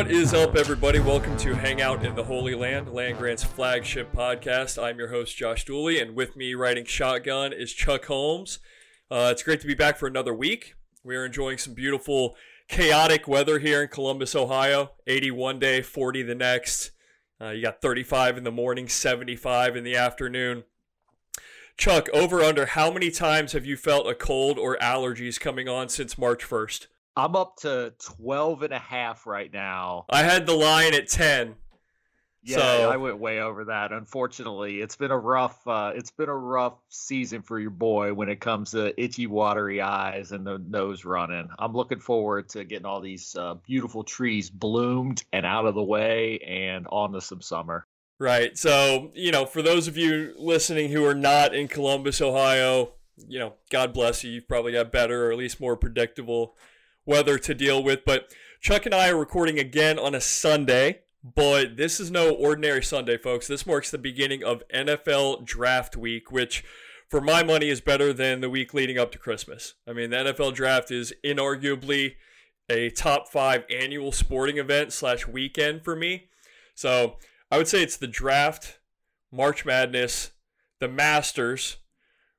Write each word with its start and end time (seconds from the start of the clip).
What 0.00 0.10
is 0.10 0.32
up, 0.32 0.56
everybody? 0.56 0.98
Welcome 0.98 1.36
to 1.36 1.54
Hangout 1.54 2.06
in 2.06 2.14
the 2.14 2.24
Holy 2.24 2.54
Land, 2.54 2.90
Land 2.90 3.18
Grant's 3.18 3.44
flagship 3.44 4.10
podcast. 4.14 4.82
I'm 4.82 4.98
your 4.98 5.08
host, 5.08 5.36
Josh 5.36 5.66
Dooley, 5.66 6.00
and 6.00 6.16
with 6.16 6.36
me 6.36 6.54
riding 6.54 6.86
shotgun 6.86 7.52
is 7.52 7.74
Chuck 7.74 8.06
Holmes. 8.06 8.60
Uh, 9.10 9.28
it's 9.30 9.42
great 9.42 9.60
to 9.60 9.66
be 9.66 9.74
back 9.74 9.98
for 9.98 10.06
another 10.06 10.32
week. 10.32 10.74
We 11.04 11.16
are 11.16 11.26
enjoying 11.26 11.58
some 11.58 11.74
beautiful, 11.74 12.34
chaotic 12.66 13.28
weather 13.28 13.58
here 13.58 13.82
in 13.82 13.88
Columbus, 13.88 14.34
Ohio. 14.34 14.92
81 15.06 15.58
day, 15.58 15.82
40 15.82 16.22
the 16.22 16.34
next. 16.34 16.92
Uh, 17.38 17.50
you 17.50 17.60
got 17.60 17.82
35 17.82 18.38
in 18.38 18.44
the 18.44 18.50
morning, 18.50 18.88
75 18.88 19.76
in 19.76 19.84
the 19.84 19.96
afternoon. 19.96 20.64
Chuck, 21.76 22.08
over 22.14 22.40
under, 22.40 22.64
how 22.64 22.90
many 22.90 23.10
times 23.10 23.52
have 23.52 23.66
you 23.66 23.76
felt 23.76 24.08
a 24.08 24.14
cold 24.14 24.58
or 24.58 24.78
allergies 24.78 25.38
coming 25.38 25.68
on 25.68 25.90
since 25.90 26.16
March 26.16 26.42
1st? 26.42 26.86
I'm 27.20 27.36
up 27.36 27.56
to 27.58 27.92
12 28.16 28.62
and 28.62 28.72
a 28.72 28.78
half 28.78 29.26
right 29.26 29.52
now. 29.52 30.06
I 30.08 30.22
had 30.22 30.46
the 30.46 30.54
line 30.54 30.94
at 30.94 31.06
10. 31.06 31.54
Yeah, 32.42 32.56
So- 32.56 32.90
I 32.90 32.96
went 32.96 33.18
way 33.18 33.40
over 33.40 33.66
that. 33.66 33.92
Unfortunately, 33.92 34.80
it's 34.80 34.96
been 34.96 35.10
a 35.10 35.18
rough 35.18 35.66
uh, 35.68 35.92
it's 35.94 36.10
been 36.10 36.30
a 36.30 36.34
rough 36.36 36.78
season 36.88 37.42
for 37.42 37.60
your 37.60 37.70
boy 37.70 38.14
when 38.14 38.30
it 38.30 38.40
comes 38.40 38.70
to 38.70 38.98
itchy, 38.98 39.26
watery 39.26 39.82
eyes 39.82 40.32
and 40.32 40.46
the 40.46 40.56
nose 40.58 41.04
running. 41.04 41.50
I'm 41.58 41.74
looking 41.74 42.00
forward 42.00 42.48
to 42.50 42.64
getting 42.64 42.86
all 42.86 43.02
these 43.02 43.36
uh, 43.36 43.56
beautiful 43.66 44.02
trees 44.02 44.48
bloomed 44.48 45.22
and 45.30 45.44
out 45.44 45.66
of 45.66 45.74
the 45.74 45.82
way 45.82 46.38
and 46.38 46.86
on 46.90 47.12
to 47.12 47.20
some 47.20 47.42
summer. 47.42 47.86
Right. 48.18 48.56
So, 48.56 49.10
you 49.14 49.30
know, 49.30 49.44
for 49.44 49.60
those 49.60 49.88
of 49.88 49.98
you 49.98 50.32
listening 50.38 50.90
who 50.90 51.04
are 51.04 51.14
not 51.14 51.54
in 51.54 51.68
Columbus, 51.68 52.22
Ohio, 52.22 52.94
you 53.28 53.38
know, 53.38 53.52
God 53.70 53.92
bless 53.92 54.24
you. 54.24 54.30
You've 54.30 54.48
probably 54.48 54.72
got 54.72 54.90
better 54.90 55.26
or 55.26 55.32
at 55.32 55.36
least 55.36 55.60
more 55.60 55.76
predictable 55.76 56.56
weather 57.06 57.38
to 57.38 57.54
deal 57.54 57.82
with. 57.82 58.04
But 58.04 58.34
Chuck 58.60 58.86
and 58.86 58.94
I 58.94 59.08
are 59.10 59.16
recording 59.16 59.58
again 59.58 59.98
on 59.98 60.14
a 60.14 60.20
Sunday, 60.20 61.00
but 61.22 61.76
this 61.76 62.00
is 62.00 62.10
no 62.10 62.34
ordinary 62.34 62.82
Sunday, 62.82 63.16
folks. 63.16 63.46
This 63.46 63.66
marks 63.66 63.90
the 63.90 63.98
beginning 63.98 64.44
of 64.44 64.62
NFL 64.74 65.44
draft 65.44 65.96
week, 65.96 66.30
which 66.30 66.64
for 67.08 67.20
my 67.20 67.42
money 67.42 67.68
is 67.68 67.80
better 67.80 68.12
than 68.12 68.40
the 68.40 68.50
week 68.50 68.72
leading 68.72 68.98
up 68.98 69.12
to 69.12 69.18
Christmas. 69.18 69.74
I 69.86 69.92
mean, 69.92 70.10
the 70.10 70.16
NFL 70.18 70.54
draft 70.54 70.90
is 70.90 71.12
inarguably 71.24 72.14
a 72.68 72.90
top 72.90 73.28
five 73.28 73.64
annual 73.68 74.12
sporting 74.12 74.58
event 74.58 74.92
slash 74.92 75.26
weekend 75.26 75.82
for 75.82 75.96
me. 75.96 76.28
So 76.74 77.16
I 77.50 77.58
would 77.58 77.66
say 77.66 77.82
it's 77.82 77.96
the 77.96 78.06
draft, 78.06 78.78
March 79.32 79.64
Madness, 79.66 80.30
the 80.78 80.88
Masters, 80.88 81.78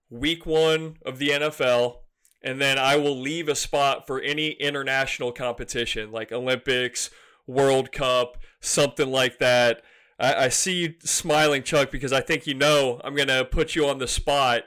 week 0.10 0.46
one 0.46 0.98
of 1.06 1.18
the 1.18 1.30
NFL, 1.30 1.98
and 2.44 2.60
then 2.60 2.78
I 2.78 2.96
will 2.96 3.20
leave 3.20 3.48
a 3.48 3.56
spot 3.56 4.08
for 4.08 4.20
any 4.20 4.50
international 4.52 5.32
competition 5.32 6.12
like 6.12 6.32
Olympics, 6.32 7.10
World 7.46 7.92
Cup, 7.92 8.38
something 8.60 9.12
like 9.12 9.40
that. 9.40 9.84
I, 10.20 10.46
I 10.46 10.50
see 10.50 10.82
you 10.82 10.94
smiling, 11.04 11.64
Chuck, 11.64 11.92
because 11.92 12.14
I 12.14 12.22
think 12.22 12.48
you 12.48 12.54
know 12.54 13.00
I'm 13.04 13.16
going 13.16 13.28
to 13.28 13.46
put 13.46 13.76
you 13.76 13.88
on 13.88 14.00
the 14.00 14.08
spot. 14.08 14.64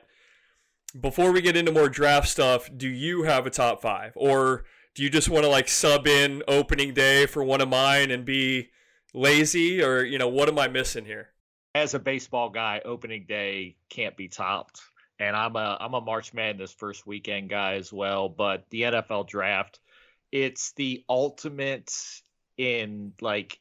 Before 0.98 1.32
we 1.32 1.40
get 1.40 1.56
into 1.56 1.72
more 1.72 1.88
draft 1.88 2.28
stuff, 2.28 2.70
do 2.76 2.88
you 2.88 3.24
have 3.24 3.46
a 3.46 3.50
top 3.50 3.82
five? 3.82 4.12
Or 4.14 4.64
do 4.94 5.02
you 5.02 5.10
just 5.10 5.28
want 5.28 5.44
to 5.44 5.50
like 5.50 5.68
sub 5.68 6.06
in 6.06 6.42
opening 6.46 6.94
day 6.94 7.26
for 7.26 7.42
one 7.42 7.60
of 7.60 7.68
mine 7.68 8.12
and 8.12 8.24
be 8.24 8.70
lazy? 9.12 9.82
Or, 9.82 10.04
you 10.04 10.18
know, 10.18 10.28
what 10.28 10.48
am 10.48 10.58
I 10.58 10.68
missing 10.68 11.04
here? 11.04 11.30
As 11.74 11.94
a 11.94 11.98
baseball 11.98 12.50
guy, 12.50 12.80
opening 12.84 13.24
day 13.28 13.74
can't 13.88 14.16
be 14.16 14.28
topped. 14.28 14.80
And 15.18 15.36
I'm 15.36 15.56
a 15.56 15.76
I'm 15.80 15.94
a 15.94 16.00
March 16.00 16.34
Madness 16.34 16.72
first 16.72 17.06
weekend 17.06 17.48
guy 17.48 17.74
as 17.74 17.92
well. 17.92 18.28
But 18.28 18.64
the 18.70 18.82
NFL 18.82 19.28
draft, 19.28 19.80
it's 20.32 20.72
the 20.72 21.04
ultimate 21.08 21.92
in 22.56 23.12
like 23.20 23.58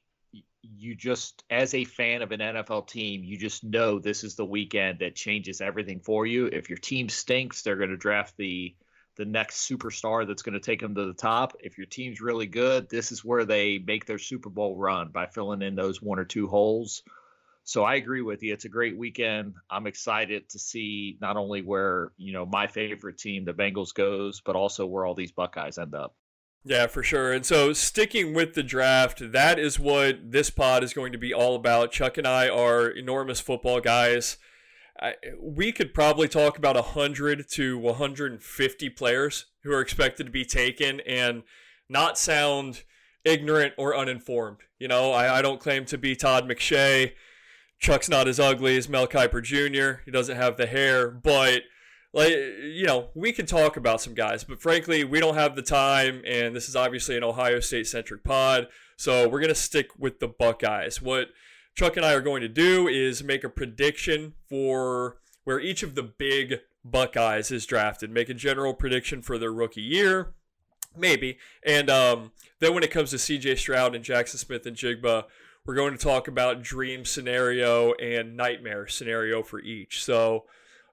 you 0.62 0.96
just 0.96 1.44
as 1.50 1.74
a 1.74 1.84
fan 1.84 2.22
of 2.22 2.32
an 2.32 2.40
NFL 2.40 2.88
team, 2.88 3.24
you 3.24 3.38
just 3.38 3.64
know 3.64 4.00
this 4.00 4.24
is 4.24 4.36
the 4.36 4.46
weekend 4.46 5.00
that 5.00 5.16
changes 5.16 5.62
everything 5.62 6.00
for 6.00 6.26
you. 6.26 6.48
If 6.48 6.70
your 6.70 6.78
team 6.78 7.10
stinks, 7.10 7.62
they're 7.62 7.76
going 7.76 7.90
to 7.90 7.98
draft 7.98 8.36
the 8.38 8.76
the 9.16 9.26
next 9.26 9.70
superstar 9.70 10.26
that's 10.26 10.42
going 10.42 10.54
to 10.54 10.60
take 10.60 10.80
them 10.80 10.96
to 10.96 11.06
the 11.06 11.14
top. 11.14 11.56
If 11.60 11.78
your 11.78 11.86
team's 11.86 12.20
really 12.20 12.48
good, 12.48 12.90
this 12.90 13.12
is 13.12 13.24
where 13.24 13.46
they 13.46 13.78
make 13.78 14.06
their 14.06 14.18
Super 14.18 14.50
Bowl 14.50 14.76
run 14.76 15.10
by 15.10 15.28
filling 15.28 15.62
in 15.62 15.76
those 15.76 16.02
one 16.02 16.18
or 16.18 16.26
two 16.26 16.48
holes. 16.48 17.04
So 17.66 17.84
I 17.84 17.96
agree 17.96 18.22
with 18.22 18.44
you. 18.44 18.54
It's 18.54 18.66
a 18.66 18.70
great 18.70 18.98
weekend. 18.98 19.54
I'm 19.70 19.88
excited 19.88 20.50
to 20.50 20.60
see 20.60 21.18
not 21.22 21.38
only 21.38 21.62
where, 21.62 22.12
you 22.18 22.34
know, 22.34 22.46
my 22.46 22.68
favorite 22.68 23.18
team, 23.18 23.46
the 23.46 23.54
Bengals 23.54 23.94
goes, 23.94 24.42
but 24.42 24.56
also 24.56 24.86
where 24.86 25.06
all 25.06 25.16
these 25.16 25.32
Buckeyes 25.32 25.78
end 25.78 25.96
up. 25.96 26.14
Yeah, 26.66 26.88
for 26.88 27.04
sure. 27.04 27.34
And 27.34 27.46
so, 27.46 27.74
sticking 27.74 28.34
with 28.34 28.54
the 28.54 28.64
draft, 28.64 29.32
that 29.34 29.60
is 29.60 29.80
what 29.80 30.32
this 30.32 30.50
pod 30.50 30.84
is 30.84 30.94
going 30.94 31.12
to 31.12 31.18
be 31.18 31.34
all 31.34 31.56
about. 31.56 31.92
Chuck 31.92 32.18
and 32.18 32.28
I 32.28 32.48
are 32.48 32.88
enormous 32.88 33.42
football 33.42 33.82
guys. 33.82 34.38
I, 35.00 35.16
we 35.42 35.74
could 35.74 35.94
probably 35.94 36.30
talk 36.30 36.58
about 36.58 36.76
100 36.76 37.50
to 37.52 37.78
150 37.78 38.90
players 38.92 39.46
who 39.64 39.74
are 39.74 39.82
expected 39.82 40.26
to 40.26 40.32
be 40.32 40.46
taken 40.46 41.02
and 41.02 41.44
not 41.90 42.18
sound 42.18 42.84
ignorant 43.26 43.74
or 43.78 43.96
uninformed. 43.96 44.60
You 44.80 44.88
know, 44.88 45.12
I, 45.12 45.40
I 45.40 45.42
don't 45.42 45.60
claim 45.60 45.84
to 45.86 45.98
be 45.98 46.16
Todd 46.16 46.48
McShay. 46.48 47.14
Chuck's 47.84 48.08
not 48.08 48.30
as 48.30 48.40
ugly 48.40 48.78
as 48.78 48.88
Mel 48.88 49.08
Kiper 49.08 49.44
Jr. 49.44 50.02
He 50.06 50.12
doesn't 50.12 50.38
have 50.38 50.56
the 50.56 50.66
hair, 50.66 51.12
but 51.12 51.64
like 52.14 52.32
you 52.32 52.86
know 52.86 53.10
we 53.14 53.34
can 53.34 53.46
talk 53.46 53.76
about 53.76 54.00
some 54.00 54.14
guys 54.14 54.44
but 54.44 54.62
frankly 54.62 55.04
we 55.04 55.20
don't 55.20 55.34
have 55.34 55.56
the 55.56 55.64
time 55.64 56.22
and 56.28 56.56
this 56.56 56.70
is 56.70 56.76
obviously 56.76 57.18
an 57.18 57.24
ohio 57.24 57.60
state 57.60 57.88
centric 57.88 58.24
pod 58.24 58.68
so 58.96 59.28
we're 59.28 59.40
going 59.40 59.48
to 59.50 59.56
stick 59.56 59.90
with 59.98 60.20
the 60.20 60.28
buckeyes 60.28 61.02
what 61.02 61.30
chuck 61.74 61.98
and 61.98 62.06
i 62.06 62.14
are 62.14 62.22
going 62.22 62.42
to 62.42 62.48
do 62.48 62.88
is 62.88 63.24
make 63.24 63.44
a 63.44 63.50
prediction 63.50 64.34
for 64.48 65.18
where 65.44 65.60
each 65.60 65.82
of 65.82 65.96
the 65.96 66.04
big 66.04 66.60
buckeyes 66.86 67.50
is 67.50 67.66
drafted 67.66 68.12
make 68.12 68.30
a 68.30 68.34
general 68.36 68.76
prediction 68.76 69.20
for 69.20 69.40
their 69.40 69.52
rookie 69.52 69.82
year 69.82 70.34
maybe 70.96 71.40
and 71.66 71.90
um, 71.90 72.32
then 72.60 72.76
when 72.76 72.84
it 72.84 72.92
comes 72.92 73.10
to 73.10 73.16
cj 73.16 73.58
stroud 73.58 73.96
and 73.96 74.06
Jaxon 74.06 74.38
Smith-Njigba 74.38 75.24
we're 75.66 75.76
going 75.76 75.96
to 75.96 76.04
talk 76.04 76.28
about 76.28 76.62
dream 76.62 77.06
scenario 77.06 77.94
and 77.94 78.36
nightmare 78.36 78.88
scenario 78.88 79.44
for 79.44 79.60
each 79.62 80.04
so 80.04 80.46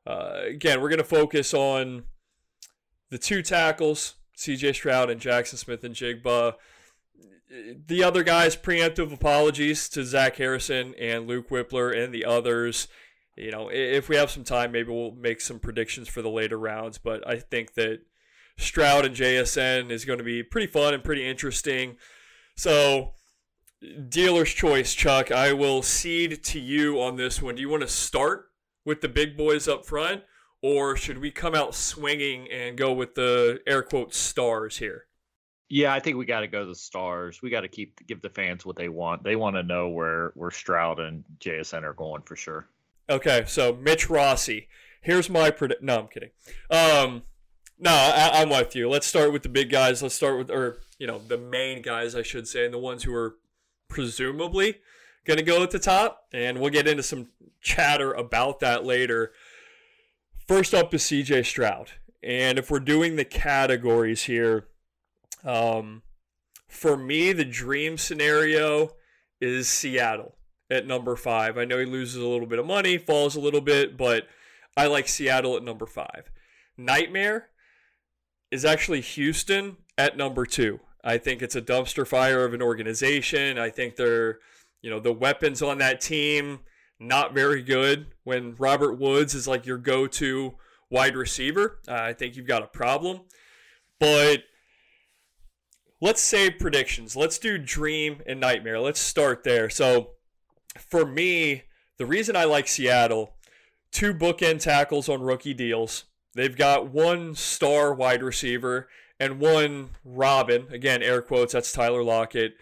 uh, 0.06 0.40
again, 0.46 0.80
we're 0.80 0.88
going 0.88 0.98
to 0.98 1.04
focus 1.04 1.52
on 1.52 2.04
the 3.10 3.18
two 3.18 3.42
tackles, 3.42 4.14
CJ 4.36 4.74
Stroud 4.74 5.10
and 5.10 5.20
Jaxon 5.20 5.56
Smith-Njigba. 5.56 6.54
The 7.86 8.04
other 8.04 8.22
guys, 8.22 8.56
preemptive 8.56 9.12
apologies 9.12 9.88
to 9.90 10.04
Zach 10.04 10.36
Harrison 10.36 10.94
and 10.98 11.26
Luke 11.26 11.50
Wypler 11.50 11.96
and 11.96 12.14
the 12.14 12.24
others. 12.24 12.88
You 13.36 13.50
know, 13.50 13.70
if 13.72 14.08
we 14.08 14.16
have 14.16 14.30
some 14.30 14.44
time, 14.44 14.72
maybe 14.72 14.90
we'll 14.90 15.12
make 15.12 15.40
some 15.40 15.58
predictions 15.58 16.08
for 16.08 16.22
the 16.22 16.30
later 16.30 16.58
rounds. 16.58 16.98
But 16.98 17.26
I 17.28 17.38
think 17.38 17.74
that 17.74 18.00
Stroud 18.56 19.04
and 19.04 19.16
JSN 19.16 19.90
is 19.90 20.04
going 20.04 20.18
to 20.18 20.24
be 20.24 20.42
pretty 20.42 20.68
fun 20.68 20.94
and 20.94 21.02
pretty 21.02 21.28
interesting. 21.28 21.96
So, 22.56 23.14
dealer's 24.08 24.52
choice, 24.52 24.94
Chuck. 24.94 25.30
I 25.30 25.52
will 25.52 25.82
cede 25.82 26.42
to 26.44 26.60
you 26.60 27.00
on 27.00 27.16
this 27.16 27.40
one. 27.40 27.54
Do 27.54 27.62
you 27.62 27.68
want 27.68 27.82
to 27.82 27.88
start 27.88 28.50
with 28.84 29.00
the 29.00 29.08
big 29.08 29.36
boys 29.36 29.68
up 29.68 29.86
front, 29.86 30.22
or 30.62 30.96
should 30.96 31.18
we 31.18 31.30
come 31.30 31.54
out 31.54 31.74
swinging 31.74 32.48
and 32.50 32.76
go 32.76 32.92
with 32.92 33.14
the 33.14 33.60
air 33.66 33.82
quote 33.82 34.14
stars 34.14 34.78
here? 34.78 35.06
Yeah, 35.68 35.94
I 35.94 36.00
think 36.00 36.16
we 36.16 36.24
got 36.24 36.40
to 36.40 36.48
go 36.48 36.66
the 36.66 36.74
stars. 36.74 37.40
We 37.42 37.50
got 37.50 37.60
to 37.60 37.68
keep 37.68 38.04
give 38.06 38.20
the 38.22 38.30
fans 38.30 38.66
what 38.66 38.76
they 38.76 38.88
want. 38.88 39.22
They 39.22 39.36
want 39.36 39.56
to 39.56 39.62
know 39.62 39.88
where 39.88 40.32
where 40.34 40.50
Stroud 40.50 40.98
and 40.98 41.24
JSN 41.38 41.84
are 41.84 41.94
going 41.94 42.22
for 42.22 42.34
sure. 42.36 42.66
Okay, 43.08 43.44
so 43.46 43.74
Mitch 43.80 44.10
Rossi. 44.10 44.68
Here's 45.00 45.30
my 45.30 45.50
predict. 45.50 45.82
No, 45.82 46.00
I'm 46.00 46.08
kidding. 46.08 46.30
Um, 46.70 47.22
no, 47.78 47.90
I- 47.90 48.42
I'm 48.42 48.50
with 48.50 48.76
you. 48.76 48.90
Let's 48.90 49.06
start 49.06 49.32
with 49.32 49.42
the 49.42 49.48
big 49.48 49.70
guys. 49.70 50.02
Let's 50.02 50.14
start 50.14 50.36
with, 50.36 50.50
or 50.50 50.80
you 50.98 51.06
know, 51.06 51.18
the 51.18 51.38
main 51.38 51.80
guys, 51.82 52.14
I 52.14 52.22
should 52.22 52.46
say, 52.46 52.64
and 52.64 52.74
the 52.74 52.78
ones 52.78 53.04
who 53.04 53.14
are 53.14 53.36
presumably 53.90 54.76
going 55.26 55.36
to 55.36 55.44
go 55.44 55.62
at 55.62 55.70
the 55.70 55.78
top. 55.78 56.26
And 56.32 56.58
we'll 56.58 56.70
get 56.70 56.88
into 56.88 57.02
some 57.02 57.28
chatter 57.60 58.12
about 58.12 58.60
that 58.60 58.84
later. 58.84 59.32
First 60.46 60.72
up 60.72 60.94
is 60.94 61.02
CJ 61.02 61.44
Stroud. 61.44 61.90
And 62.22 62.58
if 62.58 62.70
we're 62.70 62.80
doing 62.80 63.16
the 63.16 63.24
categories 63.24 64.24
here, 64.24 64.68
um, 65.44 66.02
for 66.68 66.96
me, 66.96 67.32
the 67.32 67.44
dream 67.44 67.98
scenario 67.98 68.90
is 69.40 69.68
Seattle 69.68 70.36
at 70.70 70.86
number 70.86 71.16
five. 71.16 71.58
I 71.58 71.64
know 71.64 71.78
he 71.78 71.86
loses 71.86 72.22
a 72.22 72.26
little 72.26 72.46
bit 72.46 72.58
of 72.58 72.66
money, 72.66 72.98
falls 72.98 73.36
a 73.36 73.40
little 73.40 73.60
bit, 73.60 73.96
but 73.96 74.28
I 74.76 74.86
like 74.86 75.08
Seattle 75.08 75.56
at 75.56 75.64
number 75.64 75.86
five. 75.86 76.30
Nightmare 76.76 77.48
is 78.50 78.64
actually 78.64 79.00
Houston 79.00 79.78
at 79.96 80.16
number 80.16 80.46
two. 80.46 80.80
I 81.02 81.18
think 81.18 81.42
it's 81.42 81.56
a 81.56 81.62
dumpster 81.62 82.06
fire 82.06 82.44
of 82.44 82.54
an 82.54 82.62
organization. 82.62 83.58
I 83.58 83.70
think 83.70 83.96
they're, 83.96 84.38
you 84.82 84.90
know, 84.90 85.00
the 85.00 85.12
weapons 85.12 85.62
on 85.62 85.78
that 85.78 86.00
team 86.00 86.60
not 86.98 87.34
very 87.34 87.62
good. 87.62 88.08
When 88.24 88.54
Robert 88.56 88.98
Woods 88.98 89.34
is 89.34 89.48
like 89.48 89.66
your 89.66 89.78
go-to 89.78 90.54
wide 90.90 91.16
receiver, 91.16 91.78
uh, 91.88 91.94
I 91.94 92.12
think 92.12 92.36
you've 92.36 92.46
got 92.46 92.62
a 92.62 92.66
problem. 92.66 93.22
But 93.98 94.44
let's 96.00 96.20
say 96.20 96.50
predictions. 96.50 97.16
Let's 97.16 97.38
do 97.38 97.58
dream 97.58 98.22
and 98.26 98.38
nightmare. 98.40 98.80
Let's 98.80 99.00
start 99.00 99.44
there. 99.44 99.70
So, 99.70 100.10
for 100.78 101.04
me, 101.06 101.64
the 101.96 102.06
reason 102.06 102.36
I 102.36 102.44
like 102.44 102.68
Seattle, 102.68 103.34
two 103.90 104.14
bookend 104.14 104.60
tackles 104.60 105.08
on 105.08 105.22
rookie 105.22 105.54
deals. 105.54 106.04
They've 106.34 106.56
got 106.56 106.90
one 106.90 107.34
star 107.34 107.92
wide 107.92 108.22
receiver 108.22 108.88
and 109.20 109.38
one 109.38 109.90
Robin. 110.04 110.66
Again, 110.72 111.02
air 111.02 111.20
quotes, 111.22 111.52
that's 111.52 111.70
Tyler 111.70 112.02
Lockett. 112.02 112.56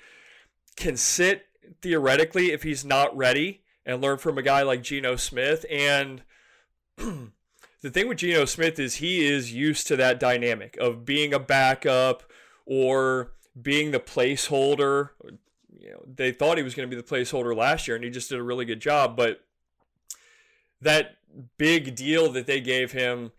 Can 0.77 0.97
sit 0.97 1.47
theoretically 1.81 2.51
if 2.53 2.65
he's 2.65 2.85
not 2.85 3.17
ready 3.17 3.63
and 3.87 4.03
learn 4.03 4.19
from 4.19 4.37
a 4.37 4.43
guy 4.43 4.63
like 4.63 4.83
Geno 4.83 5.17
Smith. 5.17 5.65
And 5.71 6.23
the 6.97 7.91
thing 7.91 8.09
with 8.09 8.19
Geno 8.19 8.45
Smith 8.45 8.79
is 8.79 8.97
he 8.97 9.25
is 9.25 9.53
used 9.53 9.87
to 9.87 9.97
that 9.97 10.21
dynamic 10.21 10.77
of 10.79 11.05
being 11.05 11.33
a 11.33 11.39
backup 11.39 12.25
or 12.67 13.33
being 13.61 13.93
the 13.93 14.01
placeholder. 14.01 15.11
You 15.79 15.93
know, 15.93 16.05
they 16.13 16.33
thought 16.33 16.59
he 16.59 16.65
was 16.65 16.75
going 16.75 16.91
to 16.91 16.95
be 16.95 17.01
the 17.01 17.09
placeholder 17.09 17.57
last 17.57 17.87
year, 17.87 17.95
and 17.95 18.05
he 18.05 18.11
just 18.11 18.29
did 18.29 18.39
a 18.39 18.43
really 18.43 18.65
good 18.65 18.81
job. 18.81 19.17
But 19.17 19.41
that 20.81 21.17
big 21.57 21.95
deal 21.95 22.31
that 22.33 22.47
they 22.47 22.61
gave 22.61 22.93
him 22.93 23.33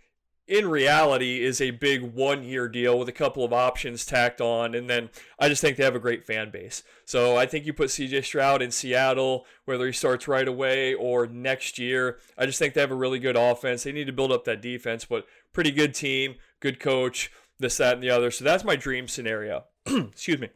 in 0.50 0.68
reality 0.68 1.44
is 1.44 1.62
a 1.62 1.70
big 1.70 2.02
one 2.02 2.44
year 2.44 2.68
deal 2.68 2.98
with 2.98 3.08
a 3.08 3.14
couple 3.14 3.46
of 3.46 3.54
options 3.54 4.04
tacked 4.04 4.42
on. 4.42 4.74
And 4.74 4.90
then 4.90 5.12
I 5.38 5.48
just 5.48 5.62
think 5.62 5.78
they 5.78 5.84
have 5.84 5.96
a 5.96 6.00
great 6.00 6.26
fan 6.26 6.50
base. 6.50 6.82
So 7.06 7.38
I 7.38 7.46
think 7.46 7.68
you 7.68 7.74
put 7.74 7.90
CJ 7.90 8.26
Stroud 8.26 8.64
in 8.64 8.72
Seattle, 8.72 9.46
whether 9.66 9.86
he 9.86 9.92
starts 9.92 10.28
right 10.28 10.48
away 10.48 10.96
or 10.96 11.28
next 11.28 11.78
year. 11.78 12.18
I 12.36 12.48
just 12.48 12.58
think 12.58 12.74
they 12.74 12.82
have 12.82 12.90
a 12.90 12.96
really 12.96 13.20
good 13.20 13.36
offense. 13.36 13.84
They 13.84 13.92
need 13.92 14.08
to 14.08 14.14
build 14.14 14.32
up 14.32 14.44
that 14.46 14.62
defense, 14.62 15.06
but 15.06 15.28
pretty 15.54 15.72
good 15.72 15.94
team, 15.94 16.36
good 16.60 16.80
coach, 16.80 17.32
this, 17.60 17.78
that, 17.78 17.94
and 17.94 18.04
the 18.04 18.10
other. 18.10 18.32
So 18.32 18.44
that's 18.44 18.64
my 18.64 18.76
dream 18.76 19.08
scenario. 19.08 19.66
Excuse 19.86 20.40
me. 20.40 20.50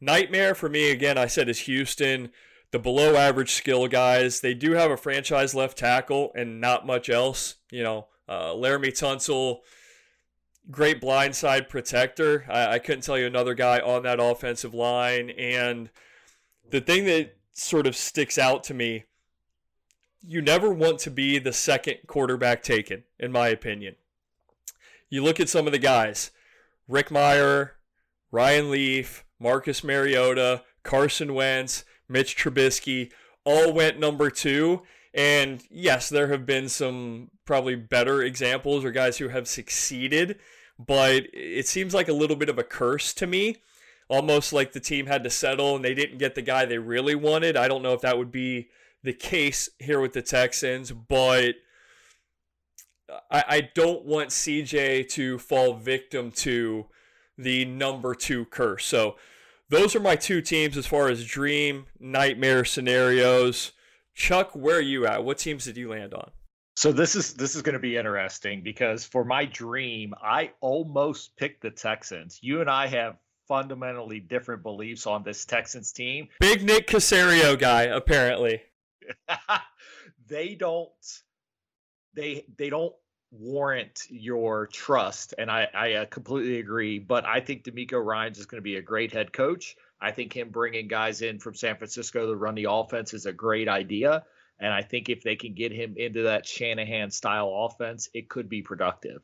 Nightmare 0.00 0.54
for 0.54 0.70
me, 0.70 0.90
again, 0.90 1.18
I 1.18 1.26
said 1.26 1.50
is 1.50 1.60
Houston 1.60 2.30
the 2.70 2.78
below 2.78 3.16
average 3.16 3.52
skill 3.52 3.86
guys. 3.86 4.40
They 4.40 4.54
do 4.54 4.72
have 4.72 4.90
a 4.90 4.96
franchise 4.96 5.54
left 5.54 5.78
tackle 5.78 6.32
and 6.34 6.60
not 6.60 6.86
much 6.86 7.08
else. 7.08 7.56
You 7.70 7.82
know, 7.82 8.08
uh, 8.28 8.52
Laremy 8.52 8.88
Tunsil, 8.88 9.60
great 10.70 11.00
blindside 11.00 11.68
protector. 11.68 12.44
I, 12.48 12.74
I 12.74 12.78
couldn't 12.78 13.02
tell 13.02 13.18
you 13.18 13.26
another 13.26 13.54
guy 13.54 13.80
on 13.80 14.02
that 14.02 14.20
offensive 14.20 14.74
line. 14.74 15.30
And 15.30 15.90
the 16.70 16.80
thing 16.80 17.04
that 17.06 17.36
sort 17.52 17.86
of 17.86 17.96
sticks 17.96 18.38
out 18.38 18.64
to 18.64 18.74
me, 18.74 19.04
you 20.20 20.42
never 20.42 20.70
want 20.70 20.98
to 21.00 21.10
be 21.10 21.38
the 21.38 21.52
second 21.52 21.98
quarterback 22.06 22.62
taken, 22.62 23.04
in 23.18 23.30
my 23.30 23.48
opinion. 23.48 23.94
You 25.08 25.22
look 25.22 25.38
at 25.38 25.48
some 25.48 25.66
of 25.66 25.72
the 25.72 25.78
guys 25.78 26.32
Rick 26.88 27.10
Mirer, 27.10 27.70
Ryan 28.32 28.70
Leaf, 28.70 29.24
Marcus 29.38 29.84
Mariota, 29.84 30.62
Carson 30.82 31.34
Wentz, 31.34 31.84
Mitch 32.08 32.36
Trubisky 32.36 33.10
all 33.44 33.72
went 33.72 33.98
number 33.98 34.30
two. 34.30 34.82
And 35.14 35.62
yes, 35.70 36.08
there 36.08 36.28
have 36.28 36.44
been 36.44 36.68
some 36.68 37.30
probably 37.46 37.76
better 37.76 38.22
examples 38.22 38.84
or 38.84 38.90
guys 38.90 39.18
who 39.18 39.28
have 39.28 39.48
succeeded, 39.48 40.38
but 40.78 41.26
it 41.32 41.66
seems 41.66 41.94
like 41.94 42.08
a 42.08 42.12
little 42.12 42.36
bit 42.36 42.48
of 42.48 42.58
a 42.58 42.64
curse 42.64 43.14
to 43.14 43.26
me. 43.26 43.56
Almost 44.08 44.52
like 44.52 44.72
the 44.72 44.80
team 44.80 45.06
had 45.06 45.24
to 45.24 45.30
settle 45.30 45.74
and 45.74 45.84
they 45.84 45.94
didn't 45.94 46.18
get 46.18 46.34
the 46.34 46.42
guy 46.42 46.64
they 46.64 46.78
really 46.78 47.14
wanted. 47.14 47.56
I 47.56 47.66
don't 47.66 47.82
know 47.82 47.94
if 47.94 48.02
that 48.02 48.18
would 48.18 48.30
be 48.30 48.68
the 49.02 49.12
case 49.12 49.68
here 49.78 50.00
with 50.00 50.12
the 50.12 50.22
Texans, 50.22 50.92
but 50.92 51.54
I, 53.30 53.44
I 53.48 53.70
don't 53.74 54.04
want 54.04 54.30
CJ 54.30 55.08
to 55.10 55.38
fall 55.38 55.74
victim 55.74 56.30
to 56.32 56.86
the 57.38 57.64
number 57.64 58.14
two 58.14 58.44
curse. 58.46 58.84
So 58.84 59.16
those 59.68 59.96
are 59.96 60.00
my 60.00 60.16
two 60.16 60.40
teams 60.40 60.76
as 60.76 60.86
far 60.86 61.08
as 61.08 61.24
dream 61.24 61.86
nightmare 61.98 62.64
scenarios. 62.64 63.72
Chuck, 64.14 64.52
where 64.54 64.76
are 64.76 64.80
you 64.80 65.06
at? 65.06 65.24
What 65.24 65.38
teams 65.38 65.64
did 65.64 65.76
you 65.76 65.90
land 65.90 66.14
on? 66.14 66.30
So 66.76 66.92
this 66.92 67.16
is 67.16 67.32
this 67.32 67.56
is 67.56 67.62
going 67.62 67.72
to 67.72 67.78
be 67.78 67.96
interesting 67.96 68.60
because 68.62 69.02
for 69.02 69.24
my 69.24 69.46
dream, 69.46 70.12
I 70.22 70.52
almost 70.60 71.34
picked 71.36 71.62
the 71.62 71.70
Texans. 71.70 72.38
You 72.42 72.60
and 72.60 72.68
I 72.68 72.86
have 72.88 73.16
fundamentally 73.48 74.20
different 74.20 74.62
beliefs 74.62 75.06
on 75.06 75.22
this 75.22 75.46
Texans 75.46 75.92
team. 75.92 76.28
Big 76.38 76.62
Nick 76.62 76.86
Caserio 76.86 77.58
guy, 77.58 77.84
apparently. 77.84 78.60
they 80.26 80.54
don't 80.54 80.90
they 82.14 82.44
they 82.58 82.68
don't 82.68 82.94
warrant 83.30 84.02
your 84.10 84.66
trust, 84.66 85.32
and 85.38 85.50
I 85.50 85.68
I 85.72 85.92
uh, 85.94 86.04
completely 86.04 86.58
agree. 86.58 86.98
But 86.98 87.24
I 87.24 87.40
think 87.40 87.64
DeMeco 87.64 88.04
Ryans 88.04 88.38
is 88.38 88.44
going 88.44 88.58
to 88.58 88.62
be 88.62 88.76
a 88.76 88.82
great 88.82 89.12
head 89.12 89.32
coach. 89.32 89.76
I 89.98 90.10
think 90.10 90.36
him 90.36 90.50
bringing 90.50 90.88
guys 90.88 91.22
in 91.22 91.38
from 91.38 91.54
San 91.54 91.76
Francisco 91.76 92.26
to 92.26 92.36
run 92.36 92.54
the 92.54 92.66
offense 92.68 93.14
is 93.14 93.24
a 93.24 93.32
great 93.32 93.66
idea. 93.66 94.24
And 94.58 94.72
I 94.72 94.82
think 94.82 95.08
if 95.08 95.22
they 95.22 95.36
can 95.36 95.54
get 95.54 95.72
him 95.72 95.94
into 95.96 96.24
that 96.24 96.46
Shanahan 96.46 97.10
style 97.10 97.68
offense, 97.70 98.08
it 98.14 98.28
could 98.28 98.48
be 98.48 98.62
productive. 98.62 99.22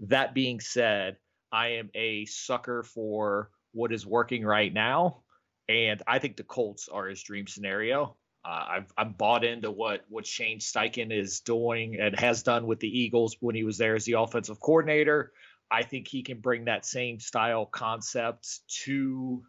That 0.00 0.34
being 0.34 0.60
said, 0.60 1.16
I 1.50 1.68
am 1.68 1.90
a 1.94 2.26
sucker 2.26 2.82
for 2.82 3.50
what 3.72 3.92
is 3.92 4.06
working 4.06 4.44
right 4.44 4.72
now. 4.72 5.22
And 5.68 6.02
I 6.06 6.18
think 6.18 6.36
the 6.36 6.44
Colts 6.44 6.88
are 6.88 7.08
his 7.08 7.22
dream 7.22 7.46
scenario. 7.46 8.16
Uh, 8.44 8.64
I've, 8.68 8.92
I'm 8.96 9.12
bought 9.12 9.44
into 9.44 9.70
what 9.70 10.04
what 10.08 10.26
Shane 10.26 10.60
Steichen 10.60 11.12
is 11.12 11.40
doing 11.40 11.98
and 12.00 12.18
has 12.18 12.42
done 12.42 12.66
with 12.66 12.80
the 12.80 12.88
Eagles 12.88 13.36
when 13.40 13.54
he 13.54 13.64
was 13.64 13.78
there 13.78 13.96
as 13.96 14.04
the 14.04 14.12
offensive 14.12 14.60
coordinator. 14.60 15.32
I 15.70 15.82
think 15.82 16.08
he 16.08 16.22
can 16.22 16.40
bring 16.40 16.64
that 16.64 16.86
same 16.86 17.20
style 17.20 17.66
concept 17.66 18.60
to 18.84 19.42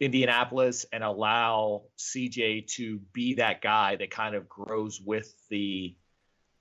Indianapolis 0.00 0.84
and 0.92 1.02
allow 1.02 1.84
CJ 1.98 2.66
to 2.74 2.98
be 3.12 3.34
that 3.34 3.62
guy 3.62 3.96
that 3.96 4.10
kind 4.10 4.34
of 4.34 4.48
grows 4.48 5.00
with 5.00 5.34
the 5.48 5.96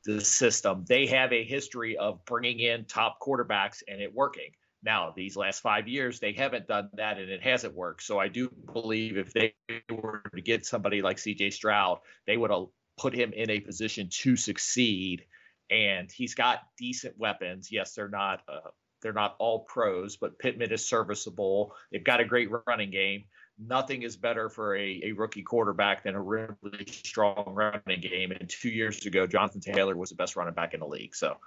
the 0.05 0.21
system. 0.21 0.85
They 0.87 1.07
have 1.07 1.33
a 1.33 1.43
history 1.43 1.97
of 1.97 2.23
bringing 2.25 2.59
in 2.59 2.85
top 2.85 3.19
quarterbacks 3.19 3.81
and 3.87 3.99
it 3.99 4.13
working. 4.13 4.51
Now, 4.83 5.11
these 5.15 5.35
last 5.35 5.61
five 5.61 5.87
years, 5.87 6.19
they 6.19 6.31
haven't 6.31 6.67
done 6.67 6.89
that 6.93 7.17
and 7.17 7.29
it 7.29 7.41
hasn't 7.41 7.73
worked. 7.73 8.03
So 8.03 8.19
I 8.19 8.27
do 8.27 8.51
believe 8.71 9.17
if 9.17 9.33
they 9.33 9.55
were 9.89 10.21
to 10.33 10.41
get 10.41 10.63
somebody 10.63 11.01
like 11.01 11.17
CJ 11.17 11.53
Stroud, 11.53 11.99
they 12.27 12.37
would 12.37 12.51
have 12.51 12.67
put 12.97 13.15
him 13.15 13.33
in 13.33 13.49
a 13.49 13.59
position 13.59 14.09
to 14.09 14.35
succeed. 14.35 15.25
And 15.71 16.11
he's 16.11 16.35
got 16.35 16.59
decent 16.77 17.17
weapons. 17.17 17.71
Yes, 17.71 17.95
they're 17.95 18.07
not 18.07 18.43
uh, 18.47 18.69
they're 19.05 19.13
not 19.13 19.35
all 19.37 19.59
pros, 19.59 20.17
but 20.17 20.39
Pittman 20.39 20.73
is 20.73 20.89
serviceable. 20.89 21.75
They've 21.91 22.03
got 22.03 22.21
a 22.21 22.25
great 22.25 22.49
running 22.65 22.89
game. 22.89 23.25
Nothing 23.59 24.01
is 24.01 24.17
better 24.17 24.49
for 24.49 24.75
a, 24.75 25.01
a 25.05 25.11
rookie 25.11 25.43
quarterback 25.43 26.03
than 26.03 26.15
a 26.15 26.21
really 26.21 26.87
strong 26.87 27.53
running 27.53 28.01
game. 28.01 28.31
And 28.31 28.49
two 28.49 28.69
years 28.69 29.05
ago, 29.05 29.27
Jonathan 29.27 29.61
Taylor 29.61 29.95
was 29.95 30.09
the 30.09 30.15
best 30.15 30.35
running 30.35 30.55
back 30.55 30.73
in 30.73 30.79
the 30.79 30.87
league. 30.87 31.15
So 31.15 31.37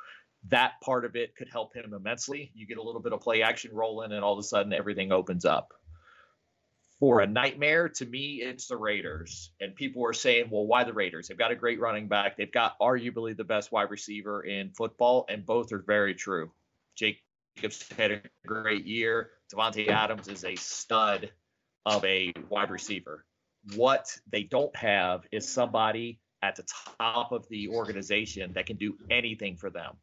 that 0.50 0.74
part 0.84 1.04
of 1.04 1.16
it 1.16 1.34
could 1.36 1.48
help 1.50 1.74
him 1.74 1.92
immensely. 1.92 2.52
You 2.54 2.64
get 2.64 2.78
a 2.78 2.82
little 2.82 3.02
bit 3.02 3.12
of 3.12 3.20
play 3.20 3.42
action 3.42 3.72
rolling, 3.74 4.12
and 4.12 4.22
all 4.22 4.34
of 4.34 4.38
a 4.38 4.44
sudden 4.44 4.72
everything 4.72 5.10
opens 5.10 5.44
up. 5.44 5.74
For 7.00 7.20
a 7.20 7.26
nightmare, 7.26 7.88
to 7.88 8.06
me, 8.06 8.40
it's 8.42 8.68
the 8.68 8.76
Raiders. 8.76 9.50
And 9.60 9.74
people 9.74 10.06
are 10.06 10.12
saying, 10.12 10.46
well, 10.50 10.66
why 10.66 10.84
the 10.84 10.92
Raiders? 10.92 11.28
They've 11.28 11.36
got 11.36 11.52
a 11.52 11.56
great 11.56 11.80
running 11.80 12.08
back. 12.08 12.36
They've 12.36 12.50
got 12.50 12.78
arguably 12.80 13.36
the 13.36 13.44
best 13.44 13.72
wide 13.72 13.90
receiver 13.90 14.42
in 14.42 14.70
football, 14.70 15.26
and 15.28 15.44
both 15.44 15.72
are 15.72 15.82
very 15.84 16.14
true. 16.14 16.52
Jacobs 17.58 17.88
had 17.98 18.12
a 18.12 18.22
great 18.46 18.86
year. 18.86 19.30
Davante 19.52 19.88
Adams 19.88 20.28
is 20.28 20.44
a 20.44 20.54
stud 20.54 21.32
of 21.86 22.04
a 22.04 22.32
wide 22.48 22.70
receiver. 22.70 23.24
What 23.74 24.16
they 24.30 24.44
don't 24.44 24.74
have 24.76 25.26
is 25.32 25.48
somebody 25.48 26.20
at 26.40 26.54
the 26.54 26.64
top 27.00 27.32
of 27.32 27.48
the 27.48 27.68
organization 27.68 28.52
that 28.52 28.66
can 28.66 28.76
do 28.76 28.94
anything 29.10 29.56
for 29.56 29.70
them. 29.70 29.96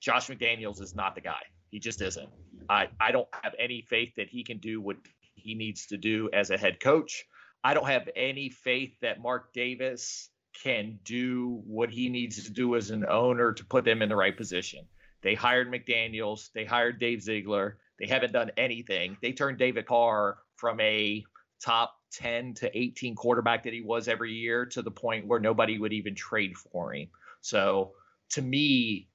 Josh 0.00 0.26
McDaniels 0.26 0.80
is 0.82 0.96
not 0.96 1.14
the 1.14 1.20
guy. 1.20 1.42
He 1.70 1.78
just 1.78 2.02
isn't. 2.02 2.28
I, 2.68 2.88
I 2.98 3.12
don't 3.12 3.28
have 3.44 3.54
any 3.56 3.82
faith 3.82 4.14
that 4.16 4.28
he 4.28 4.42
can 4.42 4.58
do 4.58 4.80
what 4.80 4.96
he 5.36 5.54
needs 5.54 5.86
to 5.86 5.96
do 5.96 6.28
as 6.32 6.50
a 6.50 6.58
head 6.58 6.80
coach. 6.80 7.24
I 7.62 7.72
don't 7.72 7.86
have 7.86 8.08
any 8.16 8.50
faith 8.50 8.96
that 9.02 9.22
Mark 9.22 9.52
Davis 9.52 10.28
can 10.64 10.98
do 11.04 11.62
what 11.66 11.90
he 11.90 12.08
needs 12.08 12.42
to 12.42 12.50
do 12.50 12.74
as 12.74 12.90
an 12.90 13.06
owner 13.08 13.52
to 13.52 13.64
put 13.64 13.84
them 13.84 14.02
in 14.02 14.08
the 14.08 14.16
right 14.16 14.36
position. 14.36 14.88
They 15.22 15.34
hired 15.34 15.70
McDaniels, 15.70 16.50
they 16.52 16.64
hired 16.64 16.98
Dave 16.98 17.22
Ziegler. 17.22 17.78
They 17.98 18.06
haven't 18.06 18.32
done 18.32 18.52
anything. 18.56 19.16
They 19.20 19.32
turned 19.32 19.58
David 19.58 19.86
Carr 19.86 20.38
from 20.56 20.80
a 20.80 21.24
top 21.60 21.94
10 22.12 22.54
to 22.54 22.78
18 22.78 23.16
quarterback 23.16 23.64
that 23.64 23.72
he 23.72 23.80
was 23.80 24.08
every 24.08 24.32
year 24.32 24.66
to 24.66 24.82
the 24.82 24.90
point 24.90 25.26
where 25.26 25.40
nobody 25.40 25.78
would 25.78 25.92
even 25.92 26.14
trade 26.14 26.56
for 26.56 26.94
him. 26.94 27.08
So 27.40 27.94
to 28.30 28.42
me, 28.42 29.08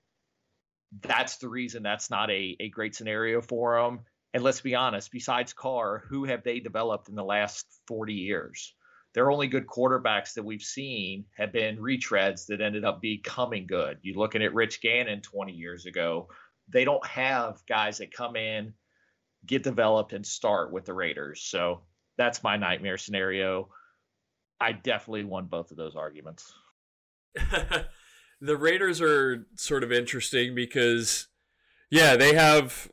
that's 1.01 1.37
the 1.37 1.49
reason 1.49 1.81
that's 1.81 2.09
not 2.09 2.29
a, 2.29 2.55
a 2.59 2.69
great 2.69 2.95
scenario 2.95 3.41
for 3.41 3.81
them. 3.81 4.01
And 4.33 4.43
let's 4.43 4.61
be 4.61 4.75
honest, 4.75 5.11
besides 5.11 5.53
Carr, 5.53 6.03
who 6.09 6.25
have 6.25 6.43
they 6.43 6.59
developed 6.59 7.09
in 7.09 7.15
the 7.15 7.23
last 7.23 7.65
40 7.87 8.13
years? 8.13 8.73
Their 9.13 9.29
only 9.29 9.47
good 9.47 9.67
quarterbacks 9.67 10.33
that 10.33 10.43
we've 10.43 10.63
seen 10.63 11.25
have 11.37 11.51
been 11.51 11.77
retreads 11.77 12.47
that 12.47 12.61
ended 12.61 12.83
up 12.83 13.01
becoming 13.01 13.67
good. 13.67 13.99
You're 14.01 14.17
looking 14.17 14.41
at 14.41 14.53
Rich 14.53 14.81
Gannon 14.81 15.21
20 15.21 15.53
years 15.53 15.85
ago. 15.85 16.29
They 16.67 16.83
don't 16.83 17.05
have 17.05 17.61
guys 17.67 17.99
that 17.99 18.11
come 18.11 18.35
in, 18.35 18.73
get 19.45 19.61
developed, 19.63 20.13
and 20.13 20.25
start 20.25 20.71
with 20.71 20.85
the 20.85 20.93
Raiders. 20.93 21.41
So 21.41 21.81
that's 22.17 22.43
my 22.43 22.57
nightmare 22.57 22.97
scenario. 22.97 23.69
I 24.59 24.71
definitely 24.71 25.25
won 25.25 25.45
both 25.45 25.71
of 25.71 25.77
those 25.77 25.95
arguments. 25.95 26.51
the 27.35 28.57
Raiders 28.57 28.99
are 29.01 29.45
sort 29.55 29.83
of 29.83 29.91
interesting 29.91 30.55
because, 30.55 31.27
yeah, 31.91 32.15
they 32.15 32.33
have. 32.33 32.89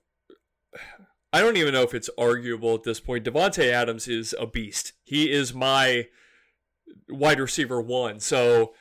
I 1.32 1.40
don't 1.40 1.56
even 1.56 1.74
know 1.74 1.82
if 1.82 1.94
it's 1.94 2.10
arguable 2.18 2.74
at 2.74 2.82
this 2.82 3.00
point. 3.00 3.24
Davante 3.24 3.70
Adams 3.70 4.08
is 4.08 4.34
a 4.38 4.46
beast. 4.46 4.92
He 5.04 5.30
is 5.30 5.54
my 5.54 6.08
wide 7.08 7.38
receiver 7.38 7.80
one. 7.80 8.18
So 8.20 8.74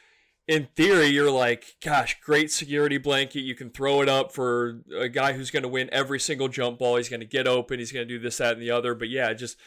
in 0.48 0.68
theory, 0.76 1.08
you're 1.08 1.30
like, 1.30 1.76
gosh, 1.84 2.20
great 2.22 2.52
security 2.52 2.98
blanket. 2.98 3.42
You 3.42 3.54
can 3.54 3.70
throw 3.70 4.02
it 4.02 4.10
up 4.10 4.32
for 4.32 4.82
a 4.98 5.08
guy 5.08 5.34
who's 5.34 5.52
going 5.52 5.64
to 5.64 5.70
win 5.70 5.90
every 5.92 6.20
single 6.20 6.48
jump 6.48 6.80
ball. 6.80 6.98
He's 6.98 7.10
going 7.10 7.20
to 7.20 7.26
get 7.26 7.48
open. 7.48 7.78
He's 7.78 7.92
going 7.92 8.08
to 8.08 8.14
do 8.14 8.20
this, 8.20 8.38
that, 8.38 8.54
and 8.54 8.62
the 8.62 8.72
other. 8.72 8.96
But 8.96 9.10
yeah, 9.10 9.32
just 9.34 9.58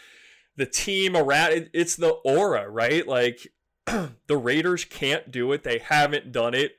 the 0.57 0.67
team 0.67 1.17
around 1.17 1.53
it, 1.53 1.71
it's 1.73 1.95
the 1.95 2.11
aura, 2.25 2.69
right? 2.69 3.07
Like 3.07 3.47
the 3.87 4.37
Raiders 4.37 4.85
can't 4.85 5.31
do 5.31 5.53
it. 5.53 5.63
They 5.63 5.79
haven't 5.79 6.33
done 6.33 6.55
it. 6.55 6.73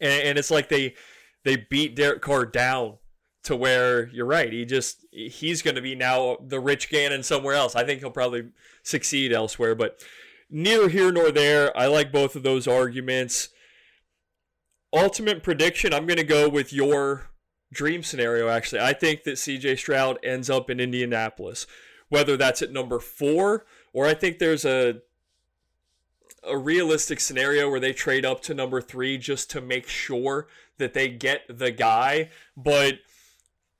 And, 0.00 0.22
and 0.22 0.38
it's 0.38 0.50
like 0.52 0.68
they 0.68 0.94
they 1.42 1.56
beat 1.56 1.96
Derek 1.96 2.22
Carr 2.22 2.46
down 2.46 2.98
to 3.46 3.56
where 3.56 4.08
you're 4.08 4.26
right. 4.26 4.52
He 4.52 4.64
just 4.64 5.04
he's 5.10 5.62
going 5.62 5.76
to 5.76 5.82
be 5.82 5.94
now 5.94 6.36
the 6.40 6.60
rich 6.60 6.90
Gannon 6.90 7.22
somewhere 7.22 7.54
else. 7.54 7.74
I 7.74 7.84
think 7.84 8.00
he'll 8.00 8.10
probably 8.10 8.48
succeed 8.82 9.32
elsewhere, 9.32 9.74
but 9.74 10.02
neither 10.50 10.88
here 10.88 11.12
nor 11.12 11.30
there. 11.30 11.76
I 11.76 11.86
like 11.86 12.12
both 12.12 12.36
of 12.36 12.42
those 12.42 12.66
arguments. 12.66 13.48
Ultimate 14.92 15.42
prediction, 15.42 15.92
I'm 15.92 16.06
going 16.06 16.16
to 16.16 16.24
go 16.24 16.48
with 16.48 16.72
your 16.72 17.30
dream 17.72 18.02
scenario, 18.02 18.48
actually. 18.48 18.80
I 18.80 18.92
think 18.92 19.24
that 19.24 19.34
CJ 19.34 19.78
Stroud 19.78 20.18
ends 20.24 20.48
up 20.48 20.70
in 20.70 20.80
Indianapolis, 20.80 21.66
whether 22.08 22.36
that's 22.36 22.62
at 22.62 22.72
number 22.72 22.98
four 22.98 23.66
or 23.96 24.06
I 24.06 24.12
think 24.12 24.38
there's 24.38 24.66
a 24.66 25.00
a 26.46 26.56
realistic 26.56 27.18
scenario 27.18 27.68
where 27.70 27.80
they 27.80 27.94
trade 27.94 28.26
up 28.26 28.42
to 28.42 28.54
number 28.54 28.80
three 28.80 29.16
just 29.16 29.50
to 29.50 29.60
make 29.60 29.88
sure 29.88 30.46
that 30.76 30.92
they 30.92 31.08
get 31.08 31.42
the 31.48 31.70
guy. 31.70 32.28
But 32.56 32.98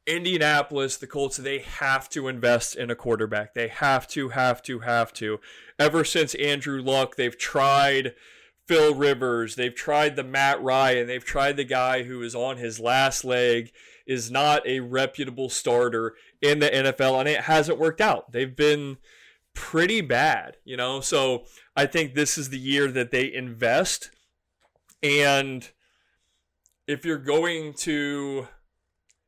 Indianapolis, 0.06 0.96
the 0.96 1.06
Colts, 1.06 1.36
they 1.36 1.58
have 1.58 2.08
to 2.10 2.28
invest 2.28 2.76
in 2.76 2.90
a 2.90 2.94
quarterback. 2.94 3.54
They 3.54 3.68
have 3.68 4.06
to, 4.08 4.30
have 4.30 4.62
to, 4.62 4.80
have 4.80 5.12
to. 5.14 5.40
Ever 5.78 6.04
since 6.04 6.34
Andrew 6.36 6.80
Luck, 6.80 7.16
they've 7.16 7.36
tried 7.36 8.14
Phil 8.66 8.94
Rivers, 8.94 9.56
they've 9.56 9.74
tried 9.74 10.16
the 10.16 10.24
Matt 10.24 10.62
Ryan, 10.62 11.06
they've 11.06 11.24
tried 11.24 11.56
the 11.56 11.64
guy 11.64 12.04
who 12.04 12.22
is 12.22 12.34
on 12.34 12.56
his 12.56 12.78
last 12.78 13.24
leg, 13.24 13.72
is 14.06 14.30
not 14.30 14.66
a 14.66 14.80
reputable 14.80 15.48
starter 15.48 16.14
in 16.40 16.60
the 16.60 16.68
NFL, 16.68 17.20
and 17.20 17.28
it 17.28 17.42
hasn't 17.42 17.78
worked 17.78 18.00
out. 18.00 18.32
They've 18.32 18.54
been 18.54 18.98
pretty 19.54 20.00
bad, 20.00 20.56
you 20.64 20.76
know? 20.76 21.00
So 21.00 21.44
I 21.74 21.86
think 21.86 22.14
this 22.14 22.38
is 22.38 22.50
the 22.50 22.58
year 22.58 22.90
that 22.92 23.10
they 23.10 23.32
invest. 23.32 24.10
And 25.02 25.68
if 26.86 27.04
you're 27.04 27.18
going 27.18 27.74
to 27.74 28.46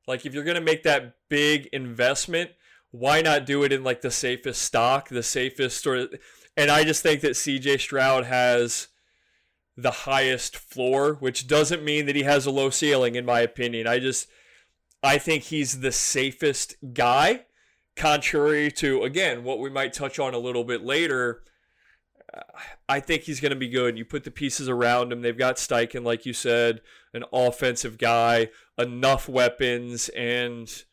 like 0.09 0.25
if 0.25 0.35
you're 0.35 0.43
going 0.45 0.57
to 0.57 0.61
make 0.61 0.83
that 0.85 1.15
big 1.29 1.67
investment, 1.67 2.51
why 2.91 3.21
not 3.21 3.47
do 3.47 3.63
it 3.63 3.73
in 3.73 3.85
like 3.85 4.01
the 4.01 4.11
safest 4.11 4.63
stock, 4.63 5.11
the 5.11 5.23
safest 5.23 5.83
sort 5.83 5.99
of 5.99 6.15
and 6.57 6.71
I 6.71 6.83
just 6.83 7.05
think 7.05 7.21
that 7.21 7.33
CJ 7.33 7.79
Stroud 7.79 8.25
has 8.25 8.89
the 9.77 9.93
highest 9.93 10.57
floor, 10.57 11.15
which 11.15 11.47
doesn't 11.47 11.85
mean 11.85 12.07
that 12.07 12.17
he 12.17 12.25
has 12.25 12.47
a 12.47 12.51
low 12.51 12.71
ceiling 12.71 13.15
in 13.15 13.25
my 13.25 13.41
opinion. 13.41 13.87
I 13.87 13.99
just 14.01 14.29
I 15.03 15.19
think 15.19 15.45
he's 15.45 15.81
the 15.81 15.93
safest 15.93 16.75
guy 16.95 17.45
contrary 17.95 18.71
to 18.71 19.03
again 19.03 19.45
what 19.45 19.59
we 19.59 19.69
might 19.69 19.93
touch 19.93 20.19
on 20.19 20.33
a 20.33 20.39
little 20.39 20.65
bit 20.65 20.83
later. 20.83 21.43
I 22.89 23.01
think 23.01 23.23
he's 23.23 23.41
going 23.41 23.51
to 23.51 23.57
be 23.57 23.69
good. 23.69 23.99
You 23.99 24.05
put 24.05 24.25
the 24.25 24.31
pieces 24.31 24.69
around 24.69 25.13
him. 25.13 25.23
They've 25.23 25.37
got 25.37 25.57
Steichen, 25.57 26.05
like 26.05 26.27
you 26.27 26.33
said, 26.33 26.81
an 27.13 27.25
offensive 27.33 27.99
guy, 27.99 28.49
enough 28.79 29.29
weapons, 29.29 30.09
and 30.11 30.85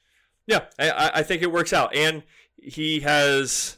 yeah, 0.47 0.65
I, 0.79 1.11
I 1.15 1.23
think 1.23 1.41
it 1.41 1.51
works 1.51 1.73
out. 1.73 1.95
And 1.95 2.23
he 2.57 3.01
has, 3.01 3.77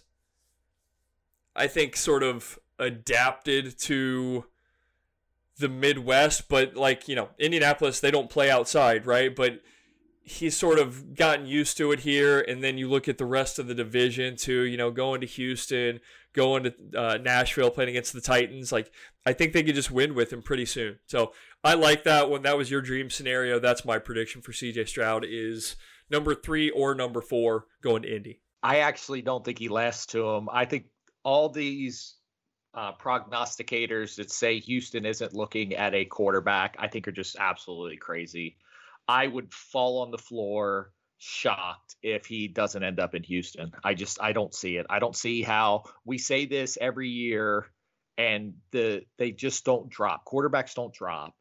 I 1.55 1.67
think, 1.67 1.95
sort 1.95 2.23
of 2.23 2.57
adapted 2.79 3.77
to 3.79 4.45
the 5.59 5.69
Midwest, 5.69 6.47
but 6.49 6.75
like, 6.75 7.07
you 7.07 7.15
know, 7.15 7.29
Indianapolis, 7.39 7.99
they 7.99 8.11
don't 8.11 8.29
play 8.29 8.49
outside, 8.49 9.05
right? 9.05 9.35
But 9.35 9.61
he's 10.21 10.55
sort 10.55 10.77
of 10.77 11.15
gotten 11.15 11.47
used 11.47 11.77
to 11.77 11.91
it 11.91 12.01
here. 12.01 12.39
And 12.39 12.63
then 12.63 12.77
you 12.77 12.89
look 12.89 13.07
at 13.07 13.17
the 13.17 13.25
rest 13.25 13.59
of 13.59 13.67
the 13.67 13.73
division 13.73 14.35
too, 14.35 14.63
you 14.63 14.77
know, 14.77 14.91
going 14.91 15.21
to 15.21 15.27
Houston, 15.27 15.99
going 16.37 16.63
to 16.65 16.73
uh, 16.95 17.17
Nashville, 17.17 17.71
playing 17.71 17.89
against 17.89 18.13
the 18.13 18.21
Titans. 18.21 18.71
Like, 18.71 18.91
I 19.25 19.33
think 19.33 19.51
they 19.51 19.63
could 19.63 19.73
just 19.73 19.89
win 19.89 20.13
with 20.13 20.31
him 20.31 20.43
pretty 20.43 20.67
soon. 20.67 20.99
So 21.07 21.33
I 21.63 21.73
like 21.73 22.03
that 22.03 22.29
one. 22.29 22.43
That 22.43 22.57
was 22.57 22.69
your 22.69 22.81
dream 22.81 23.09
scenario. 23.09 23.59
That's 23.59 23.83
my 23.83 23.97
prediction 23.97 24.43
for 24.43 24.51
CJ 24.51 24.87
Stroud 24.87 25.25
is 25.27 25.75
number 26.11 26.35
three 26.35 26.69
or 26.69 26.93
number 26.93 27.21
four 27.21 27.65
going 27.81 28.03
to 28.03 28.15
Indy. 28.15 28.41
I 28.61 28.79
actually 28.79 29.23
don't 29.23 29.43
think 29.43 29.57
he 29.57 29.67
lasts 29.67 30.05
to 30.07 30.29
him. 30.29 30.47
I 30.51 30.65
think 30.65 30.85
all 31.23 31.49
these 31.49 32.15
uh, 32.75 32.91
prognosticators 32.93 34.15
that 34.17 34.31
say 34.31 34.59
Houston 34.59 35.07
isn't 35.07 35.33
looking 35.33 35.73
at 35.73 35.95
a 35.95 36.05
quarterback, 36.05 36.75
I 36.77 36.87
think 36.87 37.07
are 37.07 37.11
just 37.11 37.35
absolutely 37.39 37.97
crazy. 37.97 38.57
I 39.07 39.25
would 39.25 39.51
fall 39.51 40.03
on 40.03 40.11
the 40.11 40.17
floor 40.19 40.91
shocked 41.17 41.95
if 42.03 42.25
he 42.25 42.47
doesn't 42.47 42.83
end 42.83 42.99
up 42.99 43.15
in 43.15 43.23
Houston. 43.23 43.71
I 43.83 43.93
just 43.93 44.21
I 44.21 44.33
don't 44.33 44.53
see 44.53 44.77
it. 44.77 44.85
I 44.89 44.99
don't 44.99 45.15
see 45.15 45.41
how 45.41 45.83
we 46.05 46.17
say 46.17 46.45
this 46.45 46.77
every 46.79 47.09
year 47.09 47.67
and 48.17 48.53
the 48.71 49.03
they 49.17 49.31
just 49.31 49.65
don't 49.65 49.89
drop. 49.89 50.25
Quarterbacks 50.25 50.73
don't 50.73 50.93
drop, 50.93 51.35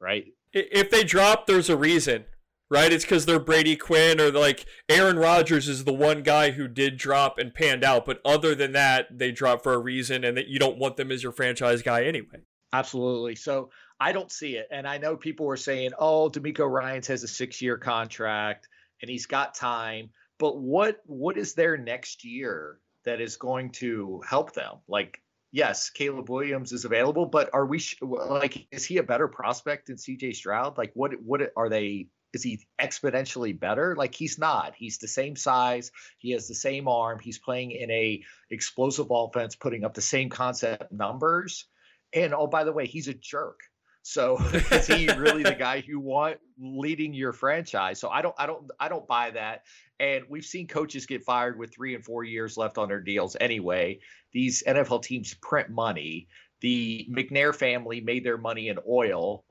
right? 0.00 0.26
If 0.52 0.90
they 0.90 1.04
drop, 1.04 1.46
there's 1.46 1.70
a 1.70 1.76
reason, 1.76 2.24
right? 2.70 2.92
It's 2.92 3.04
because 3.04 3.26
they're 3.26 3.38
Brady 3.38 3.76
Quinn 3.76 4.20
or 4.20 4.30
like 4.30 4.66
Aaron 4.88 5.18
Rodgers 5.18 5.68
is 5.68 5.84
the 5.84 5.92
one 5.92 6.22
guy 6.22 6.50
who 6.50 6.68
did 6.68 6.96
drop 6.96 7.38
and 7.38 7.54
panned 7.54 7.84
out. 7.84 8.04
But 8.04 8.20
other 8.24 8.54
than 8.54 8.72
that, 8.72 9.18
they 9.18 9.32
drop 9.32 9.62
for 9.62 9.74
a 9.74 9.78
reason, 9.78 10.24
and 10.24 10.36
that 10.36 10.48
you 10.48 10.58
don't 10.58 10.78
want 10.78 10.96
them 10.96 11.10
as 11.10 11.22
your 11.22 11.32
franchise 11.32 11.82
guy 11.82 12.04
anyway. 12.04 12.40
Absolutely. 12.72 13.34
So 13.36 13.70
I 14.00 14.12
don't 14.12 14.32
see 14.32 14.56
it, 14.56 14.66
and 14.70 14.86
I 14.86 14.98
know 14.98 15.16
people 15.16 15.46
were 15.46 15.56
saying, 15.56 15.92
"Oh, 15.98 16.30
DeMeco 16.30 16.70
Ryans 16.70 17.06
has 17.08 17.22
a 17.22 17.28
six-year 17.28 17.78
contract." 17.78 18.68
And 19.02 19.10
he's 19.10 19.26
got 19.26 19.54
time. 19.54 20.10
But 20.38 20.58
what 20.58 21.00
what 21.04 21.36
is 21.36 21.54
there 21.54 21.76
next 21.76 22.24
year 22.24 22.78
that 23.04 23.20
is 23.20 23.36
going 23.36 23.70
to 23.72 24.22
help 24.26 24.52
them? 24.54 24.76
Like, 24.88 25.20
yes, 25.50 25.90
Caleb 25.90 26.30
Williams 26.30 26.72
is 26.72 26.84
available, 26.84 27.26
but 27.26 27.50
are 27.52 27.66
we 27.66 27.82
like 28.00 28.66
is 28.70 28.84
he 28.84 28.96
a 28.98 29.02
better 29.02 29.28
prospect 29.28 29.88
than 29.88 29.98
C.J. 29.98 30.32
Stroud? 30.32 30.78
Like, 30.78 30.92
what 30.94 31.12
what 31.22 31.52
are 31.56 31.68
they? 31.68 32.08
Is 32.32 32.42
he 32.42 32.66
exponentially 32.80 33.58
better? 33.58 33.94
Like 33.94 34.14
he's 34.14 34.38
not. 34.38 34.72
He's 34.74 34.96
the 34.96 35.08
same 35.08 35.36
size. 35.36 35.92
He 36.18 36.30
has 36.30 36.48
the 36.48 36.54
same 36.54 36.88
arm. 36.88 37.18
He's 37.20 37.38
playing 37.38 37.72
in 37.72 37.90
a 37.90 38.22
explosive 38.50 39.08
offense, 39.10 39.54
putting 39.54 39.84
up 39.84 39.92
the 39.92 40.00
same 40.00 40.30
concept 40.30 40.90
numbers. 40.90 41.66
And 42.14 42.32
oh, 42.32 42.46
by 42.46 42.64
the 42.64 42.72
way, 42.72 42.86
he's 42.86 43.08
a 43.08 43.14
jerk. 43.14 43.60
So 44.02 44.38
is 44.70 44.86
he 44.86 45.08
really 45.12 45.42
the 45.42 45.54
guy 45.54 45.82
you 45.86 46.00
want 46.00 46.38
leading 46.58 47.14
your 47.14 47.32
franchise? 47.32 48.00
So 48.00 48.08
I 48.08 48.22
don't 48.22 48.34
I 48.38 48.46
don't 48.46 48.70
I 48.78 48.88
don't 48.88 49.06
buy 49.06 49.30
that. 49.30 49.62
And 50.00 50.24
we've 50.28 50.44
seen 50.44 50.66
coaches 50.66 51.06
get 51.06 51.22
fired 51.22 51.58
with 51.58 51.72
3 51.72 51.94
and 51.94 52.04
4 52.04 52.24
years 52.24 52.56
left 52.56 52.76
on 52.76 52.88
their 52.88 53.00
deals 53.00 53.36
anyway. 53.40 54.00
These 54.32 54.64
NFL 54.66 55.02
teams 55.02 55.34
print 55.34 55.70
money. 55.70 56.28
The 56.60 57.08
McNair 57.10 57.54
family 57.54 58.00
made 58.00 58.24
their 58.24 58.38
money 58.38 58.68
in 58.68 58.78
oil 58.88 59.44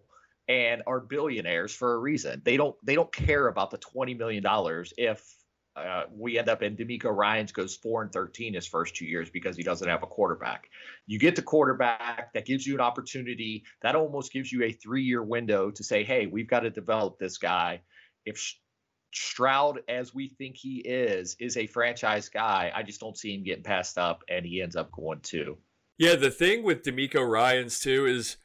and 0.48 0.84
are 0.86 1.00
billionaires 1.00 1.74
for 1.74 1.94
a 1.94 1.98
reason. 1.98 2.42
They 2.44 2.58
don't 2.58 2.76
they 2.84 2.96
don't 2.96 3.12
care 3.12 3.48
about 3.48 3.72
the 3.72 3.78
20 3.78 4.14
million 4.16 4.44
dollars 4.44 4.94
if 4.98 5.41
uh, 5.76 6.04
we 6.14 6.38
end 6.38 6.50
up 6.50 6.62
in 6.64 6.76
DeMeco 6.76 7.16
Ryans 7.16 7.52
goes 7.52 7.76
four 7.76 8.02
and 8.02 8.12
thirteen 8.12 8.54
his 8.54 8.68
first 8.68 8.96
two 8.96 9.06
years 9.06 9.30
because 9.30 9.56
he 9.56 9.64
doesn't 9.64 9.88
have 9.88 10.04
a 10.04 10.08
quarterback. 10.08 10.70
You 11.08 11.18
get 11.18 11.36
the 11.36 11.42
quarterback 11.42 12.34
that 12.34 12.46
gives 12.46 12.68
you 12.68 12.76
an 12.76 12.82
opportunity 12.82 13.64
that 13.82 13.96
almost 13.96 14.34
gives 14.34 14.52
you 14.52 14.64
a 14.64 14.72
three 14.72 15.04
year 15.04 15.24
window 15.24 15.72
to 15.72 15.84
say, 15.84 16.04
hey, 16.04 16.28
we've 16.28 16.50
got 16.50 16.62
to 16.62 16.70
develop 16.70 17.20
this 17.20 17.38
guy. 17.38 17.82
If 18.26 18.56
Stroud, 19.14 19.82
as 19.88 20.14
we 20.14 20.30
think 20.30 20.58
he 20.58 20.80
is, 20.80 21.36
is 21.40 21.58
a 21.58 21.68
franchise 21.68 22.30
guy, 22.30 22.72
I 22.74 22.84
just 22.84 23.00
don't 23.00 23.18
see 23.18 23.34
him 23.34 23.44
getting 23.44 23.64
passed 23.64 23.98
up, 23.98 24.24
and 24.30 24.46
he 24.46 24.62
ends 24.62 24.76
up 24.76 24.92
going 24.92 25.20
two. 25.22 25.58
Yeah, 25.98 26.16
the 26.16 26.32
thing 26.32 26.64
with 26.64 26.84
DeMeco 26.84 27.30
Ryans 27.30 27.80
too 27.80 28.06
is, 28.06 28.38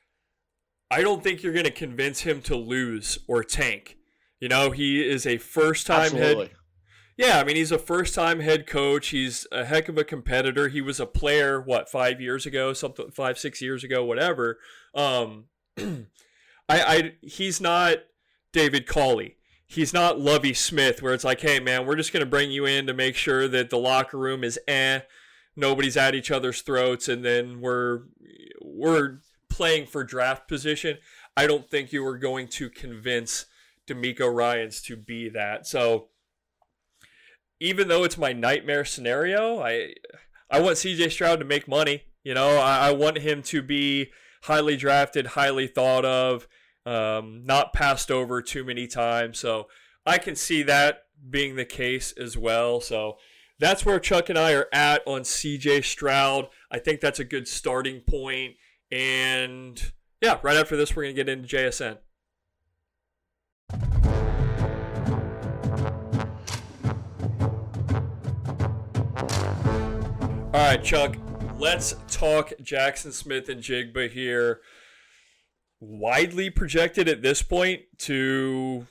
I 0.90 1.02
don't 1.02 1.22
think 1.22 1.42
you're 1.42 1.52
going 1.52 1.64
to 1.64 1.70
convince 1.70 2.20
him 2.20 2.40
to 2.42 2.56
lose 2.56 3.18
or 3.26 3.42
tank. 3.42 3.96
You 4.40 4.48
know, 4.48 4.70
he 4.70 5.08
is 5.08 5.26
a 5.26 5.38
first 5.38 5.86
time 5.86 6.12
head 6.12 6.50
yeah, 7.16 7.38
I 7.38 7.44
mean, 7.44 7.56
he's 7.56 7.72
a 7.72 7.78
first 7.78 8.14
time 8.14 8.40
head 8.40 8.66
coach. 8.66 9.08
He's 9.08 9.46
a 9.50 9.64
heck 9.64 9.88
of 9.88 9.96
a 9.96 10.04
competitor. 10.04 10.68
He 10.68 10.80
was 10.80 11.00
a 11.00 11.06
player, 11.06 11.60
what, 11.60 11.88
five 11.88 12.20
years 12.20 12.44
ago, 12.44 12.72
something, 12.72 13.10
five, 13.10 13.38
six 13.38 13.62
years 13.62 13.82
ago, 13.82 14.04
whatever. 14.04 14.58
Um, 14.94 15.46
I, 15.78 16.06
I, 16.68 17.12
he's 17.22 17.60
not 17.60 17.98
David 18.52 18.86
Culley. 18.86 19.36
he's 19.66 19.92
not 19.92 20.20
Lovie 20.20 20.54
Smith, 20.54 21.02
where 21.02 21.14
it's 21.14 21.24
like, 21.24 21.40
hey, 21.40 21.58
man, 21.60 21.86
we're 21.86 21.96
just 21.96 22.12
going 22.12 22.24
to 22.24 22.30
bring 22.30 22.50
you 22.50 22.66
in 22.66 22.86
to 22.86 22.94
make 22.94 23.16
sure 23.16 23.48
that 23.48 23.70
the 23.70 23.78
locker 23.78 24.18
room 24.18 24.44
is 24.44 24.58
eh, 24.68 25.00
nobody's 25.56 25.96
at 25.96 26.14
each 26.14 26.30
other's 26.30 26.62
throats, 26.62 27.08
and 27.08 27.24
then 27.24 27.60
we're 27.60 28.02
we're 28.62 29.18
playing 29.48 29.86
for 29.86 30.04
draft 30.04 30.48
position. 30.48 30.98
I 31.36 31.46
don't 31.46 31.68
think 31.70 31.92
you 31.92 32.02
were 32.02 32.18
going 32.18 32.48
to 32.48 32.70
convince 32.70 33.46
DeMeco 33.86 34.32
Ryans 34.32 34.80
to 34.82 34.96
be 34.96 35.28
that. 35.30 35.66
So 35.66 36.08
even 37.60 37.88
though 37.88 38.04
it's 38.04 38.18
my 38.18 38.32
nightmare 38.32 38.84
scenario, 38.84 39.60
I 39.60 39.94
I 40.50 40.60
want 40.60 40.76
CJ 40.76 41.10
Stroud 41.10 41.38
to 41.40 41.44
make 41.44 41.66
money. 41.66 42.02
You 42.22 42.34
know, 42.34 42.58
I, 42.58 42.88
I 42.88 42.90
want 42.92 43.18
him 43.18 43.42
to 43.44 43.62
be 43.62 44.10
highly 44.42 44.76
drafted, 44.76 45.28
highly 45.28 45.66
thought 45.66 46.04
of, 46.04 46.46
um, 46.84 47.42
not 47.44 47.72
passed 47.72 48.10
over 48.10 48.42
too 48.42 48.64
many 48.64 48.86
times. 48.86 49.38
So 49.38 49.68
I 50.04 50.18
can 50.18 50.36
see 50.36 50.62
that 50.64 51.04
being 51.28 51.56
the 51.56 51.64
case 51.64 52.12
as 52.12 52.36
well. 52.36 52.80
So 52.80 53.16
that's 53.58 53.84
where 53.84 53.98
Chuck 53.98 54.28
and 54.28 54.38
I 54.38 54.52
are 54.52 54.68
at 54.72 55.02
on 55.06 55.22
CJ 55.22 55.84
Stroud. 55.84 56.48
I 56.70 56.78
think 56.78 57.00
that's 57.00 57.18
a 57.20 57.24
good 57.24 57.48
starting 57.48 58.00
point. 58.00 58.54
And 58.92 59.92
yeah, 60.20 60.38
right 60.42 60.56
after 60.56 60.76
this, 60.76 60.94
we're 60.94 61.04
going 61.04 61.16
to 61.16 61.24
get 61.24 61.28
into 61.28 61.56
JSN. 61.56 61.98
All 70.56 70.62
right, 70.62 70.82
Chuck, 70.82 71.18
let's 71.58 71.94
talk 72.08 72.50
Jaxon 72.62 73.12
Smith-Njigba 73.12 74.10
here. 74.10 74.62
Widely 75.80 76.48
projected 76.48 77.10
at 77.10 77.20
this 77.20 77.42
point 77.42 77.82
to 77.98 78.86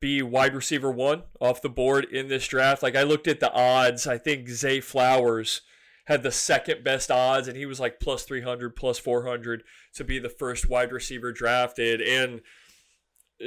be 0.00 0.22
wide 0.22 0.56
receiver 0.56 0.90
one 0.90 1.22
off 1.40 1.62
the 1.62 1.68
board 1.68 2.04
in 2.06 2.26
this 2.26 2.48
draft. 2.48 2.82
Like 2.82 2.96
I 2.96 3.04
looked 3.04 3.28
at 3.28 3.38
the 3.38 3.52
odds, 3.52 4.08
I 4.08 4.18
think 4.18 4.48
Zay 4.48 4.80
Flowers 4.80 5.60
had 6.06 6.24
the 6.24 6.32
second 6.32 6.82
best 6.82 7.12
odds, 7.12 7.46
and 7.46 7.56
he 7.56 7.64
was 7.64 7.78
like 7.78 8.00
plus 8.00 8.24
300, 8.24 8.74
plus 8.74 8.98
400 8.98 9.62
to 9.94 10.02
be 10.02 10.18
the 10.18 10.28
first 10.28 10.68
wide 10.68 10.90
receiver 10.90 11.30
drafted. 11.30 12.00
And 12.00 12.40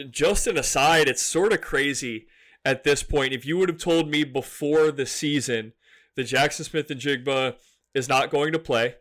just 0.09 0.47
an 0.47 0.57
aside, 0.57 1.09
it's 1.09 1.21
sort 1.21 1.51
of 1.51 1.59
crazy 1.59 2.27
at 2.63 2.85
this 2.85 3.03
point. 3.03 3.33
If 3.33 3.45
you 3.45 3.57
would 3.57 3.67
have 3.67 3.77
told 3.77 4.09
me 4.09 4.23
before 4.23 4.89
the 4.89 5.05
season 5.05 5.73
that 6.17 6.27
Jaxon 6.27 6.65
Smith-Njigba 6.65 7.55
is 7.93 8.09
not 8.09 8.29
going 8.29 8.51
to 8.51 8.59
play 8.59 8.95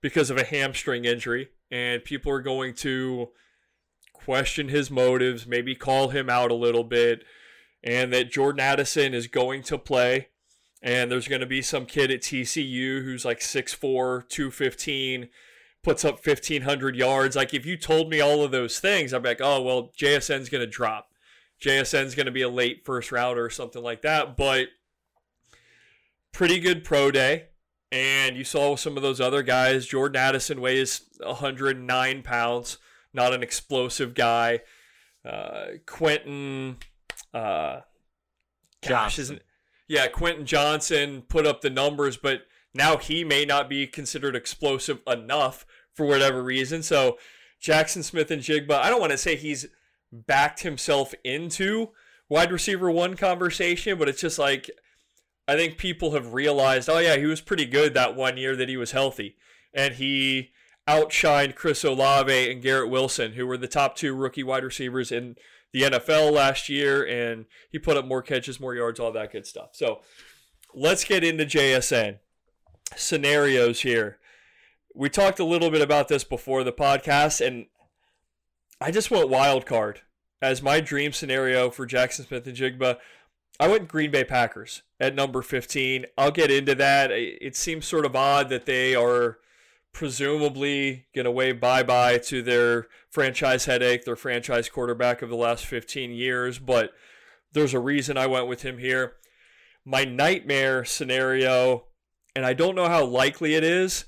because 0.00 0.30
of 0.30 0.38
a 0.38 0.44
hamstring 0.44 1.04
injury, 1.04 1.50
and 1.70 2.02
people 2.02 2.32
are 2.32 2.40
going 2.40 2.72
to 2.76 3.28
question 4.14 4.70
his 4.70 4.90
motives, 4.90 5.46
maybe 5.46 5.74
call 5.74 6.08
him 6.08 6.30
out 6.30 6.50
a 6.50 6.54
little 6.54 6.84
bit, 6.84 7.24
and 7.84 8.10
that 8.14 8.32
Jordan 8.32 8.60
Addison 8.60 9.12
is 9.12 9.26
going 9.26 9.62
to 9.64 9.76
play. 9.76 10.28
And 10.84 11.12
there's 11.12 11.28
going 11.28 11.40
to 11.40 11.46
be 11.46 11.62
some 11.62 11.86
kid 11.86 12.10
at 12.10 12.22
TCU 12.22 13.04
who's 13.04 13.24
like 13.24 13.38
6'4, 13.38 14.28
215, 14.28 15.28
puts 15.84 16.04
up 16.04 16.26
1,500 16.26 16.96
yards. 16.96 17.36
Like, 17.36 17.54
if 17.54 17.64
you 17.64 17.76
told 17.76 18.10
me 18.10 18.20
all 18.20 18.42
of 18.42 18.50
those 18.50 18.80
things, 18.80 19.14
I'd 19.14 19.22
be 19.22 19.28
like, 19.28 19.40
oh, 19.40 19.62
well, 19.62 19.92
JSN's 19.96 20.48
going 20.48 20.60
to 20.60 20.66
drop. 20.66 21.10
JSN's 21.64 22.16
going 22.16 22.26
to 22.26 22.32
be 22.32 22.42
a 22.42 22.48
late 22.48 22.84
first 22.84 23.12
rounder 23.12 23.44
or 23.44 23.50
something 23.50 23.80
like 23.80 24.02
that. 24.02 24.36
But 24.36 24.70
pretty 26.32 26.58
good 26.58 26.84
pro 26.84 27.10
day. 27.10 27.48
And 27.90 28.36
you 28.36 28.44
saw 28.44 28.74
some 28.76 28.96
of 28.96 29.02
those 29.02 29.20
other 29.20 29.42
guys. 29.42 29.86
Jordan 29.86 30.16
Addison 30.16 30.60
weighs 30.60 31.02
109 31.20 32.22
pounds, 32.22 32.78
not 33.12 33.34
an 33.34 33.42
explosive 33.42 34.14
guy. 34.14 34.60
Uh, 35.24 35.64
Quentin, 35.86 36.78
uh, 37.34 37.80
gosh, 38.80 39.18
isn't 39.18 39.42
yeah, 39.88 40.06
Quentin 40.06 40.46
Johnston 40.46 41.20
put 41.20 41.46
up 41.46 41.60
the 41.60 41.68
numbers, 41.68 42.16
but 42.16 42.46
now 42.72 42.96
he 42.96 43.24
may 43.24 43.44
not 43.44 43.68
be 43.68 43.86
considered 43.86 44.34
explosive 44.34 45.00
enough 45.06 45.66
for 45.92 46.06
whatever 46.06 46.42
reason. 46.42 46.82
So 46.82 47.18
Jaxon 47.62 48.02
Smith-Njigba, 48.02 48.72
I 48.72 48.88
don't 48.88 49.00
want 49.00 49.12
to 49.12 49.18
say 49.18 49.36
he's 49.36 49.66
backed 50.10 50.60
himself 50.60 51.12
into 51.24 51.90
wide 52.30 52.50
receiver 52.50 52.90
one 52.90 53.16
conversation, 53.16 53.98
but 53.98 54.08
it's 54.08 54.22
just 54.22 54.38
like 54.38 54.70
I 55.48 55.56
think 55.56 55.76
people 55.76 56.12
have 56.12 56.34
realized, 56.34 56.88
oh 56.88 56.98
yeah, 56.98 57.16
he 57.16 57.26
was 57.26 57.40
pretty 57.40 57.66
good 57.66 57.94
that 57.94 58.14
one 58.14 58.36
year 58.36 58.54
that 58.56 58.68
he 58.68 58.76
was 58.76 58.92
healthy, 58.92 59.36
and 59.74 59.94
he 59.94 60.50
outshined 60.88 61.54
Chris 61.54 61.84
Olave 61.84 62.50
and 62.50 62.62
Garrett 62.62 62.90
Wilson, 62.90 63.32
who 63.32 63.46
were 63.46 63.56
the 63.56 63.68
top 63.68 63.96
two 63.96 64.14
rookie 64.14 64.42
wide 64.42 64.64
receivers 64.64 65.12
in 65.12 65.36
the 65.72 65.82
NFL 65.82 66.32
last 66.32 66.68
year, 66.68 67.06
and 67.06 67.46
he 67.70 67.78
put 67.78 67.96
up 67.96 68.04
more 68.04 68.22
catches, 68.22 68.60
more 68.60 68.74
yards, 68.74 69.00
all 69.00 69.12
that 69.12 69.32
good 69.32 69.46
stuff. 69.46 69.70
So 69.72 70.00
let's 70.74 71.04
get 71.04 71.24
into 71.24 71.44
JSN 71.44 72.18
scenarios 72.96 73.80
here. 73.80 74.18
We 74.94 75.08
talked 75.08 75.38
a 75.38 75.44
little 75.44 75.70
bit 75.70 75.80
about 75.80 76.08
this 76.08 76.24
before 76.24 76.64
the 76.64 76.72
podcast, 76.72 77.44
and 77.44 77.66
I 78.80 78.90
just 78.90 79.10
went 79.10 79.30
wild 79.30 79.64
card 79.64 80.02
as 80.42 80.62
my 80.62 80.80
dream 80.80 81.12
scenario 81.12 81.70
for 81.70 81.86
Jaxon 81.86 82.26
Smith-Njigba. 82.26 82.98
I 83.62 83.68
went 83.68 83.86
Green 83.86 84.10
Bay 84.10 84.24
Packers 84.24 84.82
at 84.98 85.14
number 85.14 85.40
15. 85.40 86.06
I'll 86.18 86.32
get 86.32 86.50
into 86.50 86.74
that. 86.74 87.12
It 87.12 87.54
seems 87.54 87.86
sort 87.86 88.04
of 88.04 88.16
odd 88.16 88.48
that 88.48 88.66
they 88.66 88.96
are 88.96 89.38
presumably 89.92 91.06
going 91.14 91.26
to 91.26 91.30
wave 91.30 91.60
bye 91.60 91.84
bye 91.84 92.18
to 92.18 92.42
their 92.42 92.88
franchise 93.08 93.66
headache, 93.66 94.04
their 94.04 94.16
franchise 94.16 94.68
quarterback 94.68 95.22
of 95.22 95.28
the 95.28 95.36
last 95.36 95.64
15 95.64 96.10
years, 96.10 96.58
but 96.58 96.90
there's 97.52 97.72
a 97.72 97.78
reason 97.78 98.16
I 98.16 98.26
went 98.26 98.48
with 98.48 98.62
him 98.62 98.78
here. 98.78 99.12
My 99.84 100.04
nightmare 100.04 100.84
scenario, 100.84 101.84
and 102.34 102.44
I 102.44 102.54
don't 102.54 102.74
know 102.74 102.88
how 102.88 103.04
likely 103.04 103.54
it 103.54 103.62
is, 103.62 104.06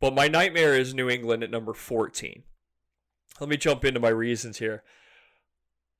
but 0.00 0.14
my 0.14 0.28
nightmare 0.28 0.72
is 0.72 0.94
New 0.94 1.10
England 1.10 1.44
at 1.44 1.50
number 1.50 1.74
14. 1.74 2.42
Let 3.38 3.50
me 3.50 3.58
jump 3.58 3.84
into 3.84 4.00
my 4.00 4.08
reasons 4.08 4.60
here. 4.60 4.82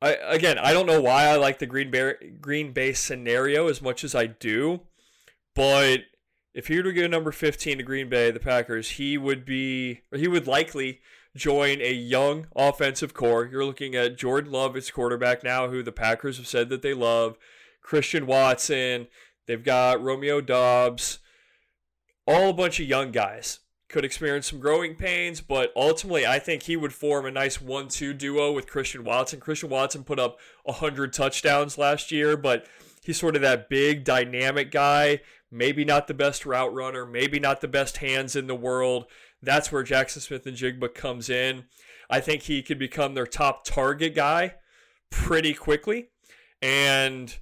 I, 0.04 0.18
again, 0.34 0.58
I 0.58 0.74
don't 0.74 0.84
know 0.84 1.00
why 1.00 1.24
I 1.24 1.36
like 1.36 1.58
the 1.58 1.66
Green 1.66 1.90
Bay 1.90 2.12
Green 2.38 2.72
Bay 2.72 2.92
scenario 2.92 3.68
as 3.68 3.80
much 3.80 4.04
as 4.04 4.14
I 4.14 4.26
do, 4.26 4.82
but 5.54 6.00
if 6.52 6.66
he 6.66 6.76
were 6.76 6.82
to 6.82 6.92
go 6.92 7.06
number 7.06 7.32
15 7.32 7.78
to 7.78 7.82
Green 7.82 8.10
Bay, 8.10 8.30
the 8.30 8.38
Packers, 8.38 8.90
he 8.90 9.16
would 9.16 9.46
be 9.46 10.02
he 10.14 10.28
would 10.28 10.46
likely 10.46 11.00
join 11.34 11.80
a 11.80 11.90
young 11.90 12.48
offensive 12.54 13.14
core. 13.14 13.46
You're 13.46 13.64
looking 13.64 13.94
at 13.94 14.18
Jordan 14.18 14.52
Love 14.52 14.76
as 14.76 14.90
quarterback 14.90 15.42
now, 15.42 15.68
who 15.68 15.82
the 15.82 15.90
Packers 15.90 16.36
have 16.36 16.46
said 16.46 16.68
that 16.68 16.82
they 16.82 16.92
love. 16.92 17.38
Christian 17.80 18.26
Watson, 18.26 19.08
they've 19.46 19.64
got 19.64 20.02
Romeo 20.02 20.42
Doubs, 20.42 21.18
all 22.26 22.50
a 22.50 22.54
bunch 22.54 22.78
of 22.78 22.86
young 22.86 23.10
guys 23.10 23.60
could 23.94 24.04
experience 24.04 24.50
some 24.50 24.58
growing 24.58 24.96
pains, 24.96 25.40
but 25.40 25.72
ultimately, 25.76 26.26
I 26.26 26.40
think 26.40 26.64
he 26.64 26.74
would 26.74 26.92
form 26.92 27.26
a 27.26 27.30
nice 27.30 27.60
one-two 27.60 28.12
duo 28.12 28.50
with 28.50 28.66
Christian 28.66 29.04
Watson. 29.04 29.38
Christian 29.38 29.70
Watson 29.70 30.02
put 30.02 30.18
up 30.18 30.40
hundred 30.66 31.12
touchdowns 31.12 31.78
last 31.78 32.10
year, 32.10 32.36
but 32.36 32.66
he's 33.04 33.20
sort 33.20 33.36
of 33.36 33.42
that 33.42 33.68
big, 33.68 34.02
dynamic 34.02 34.72
guy. 34.72 35.20
Maybe 35.48 35.84
not 35.84 36.08
the 36.08 36.12
best 36.12 36.44
route 36.44 36.74
runner, 36.74 37.06
maybe 37.06 37.38
not 37.38 37.60
the 37.60 37.68
best 37.68 37.98
hands 37.98 38.34
in 38.34 38.48
the 38.48 38.56
world. 38.56 39.04
That's 39.40 39.70
where 39.70 39.84
Jaxon 39.84 40.22
Smith-Njigba 40.22 40.92
comes 40.92 41.30
in. 41.30 41.66
I 42.10 42.18
think 42.18 42.42
he 42.42 42.64
could 42.64 42.80
become 42.80 43.14
their 43.14 43.28
top 43.28 43.64
target 43.64 44.16
guy 44.16 44.56
pretty 45.08 45.54
quickly, 45.54 46.08
and 46.60 47.32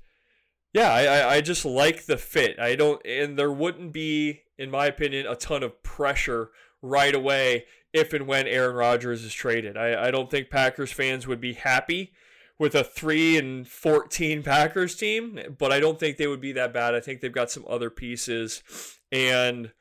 yeah, 0.72 0.90
I, 0.92 1.34
I 1.34 1.40
just 1.40 1.64
like 1.64 2.06
the 2.06 2.16
fit. 2.16 2.58
I 2.58 2.74
don't, 2.74 3.04
and 3.06 3.38
there 3.38 3.52
wouldn't 3.52 3.92
be 3.92 4.42
in 4.62 4.70
my 4.70 4.86
opinion, 4.86 5.26
a 5.26 5.34
ton 5.34 5.64
of 5.64 5.82
pressure 5.82 6.50
right 6.80 7.14
away 7.14 7.64
if 7.92 8.12
and 8.12 8.28
when 8.28 8.46
Aaron 8.46 8.76
Rodgers 8.76 9.24
is 9.24 9.34
traded. 9.34 9.76
I, 9.76 10.06
I 10.06 10.10
don't 10.12 10.30
think 10.30 10.50
Packers 10.50 10.92
fans 10.92 11.26
would 11.26 11.40
be 11.40 11.54
happy 11.54 12.12
with 12.60 12.76
a 12.76 12.84
3 12.84 13.38
and 13.38 13.68
14 13.68 14.42
Packers 14.44 14.94
team, 14.94 15.56
but 15.58 15.72
I 15.72 15.80
don't 15.80 15.98
think 15.98 16.16
they 16.16 16.28
would 16.28 16.40
be 16.40 16.52
that 16.52 16.72
bad. 16.72 16.94
I 16.94 17.00
think 17.00 17.20
they've 17.20 17.32
got 17.32 17.50
some 17.50 17.64
other 17.68 17.90
pieces 17.90 18.62
and 19.10 19.72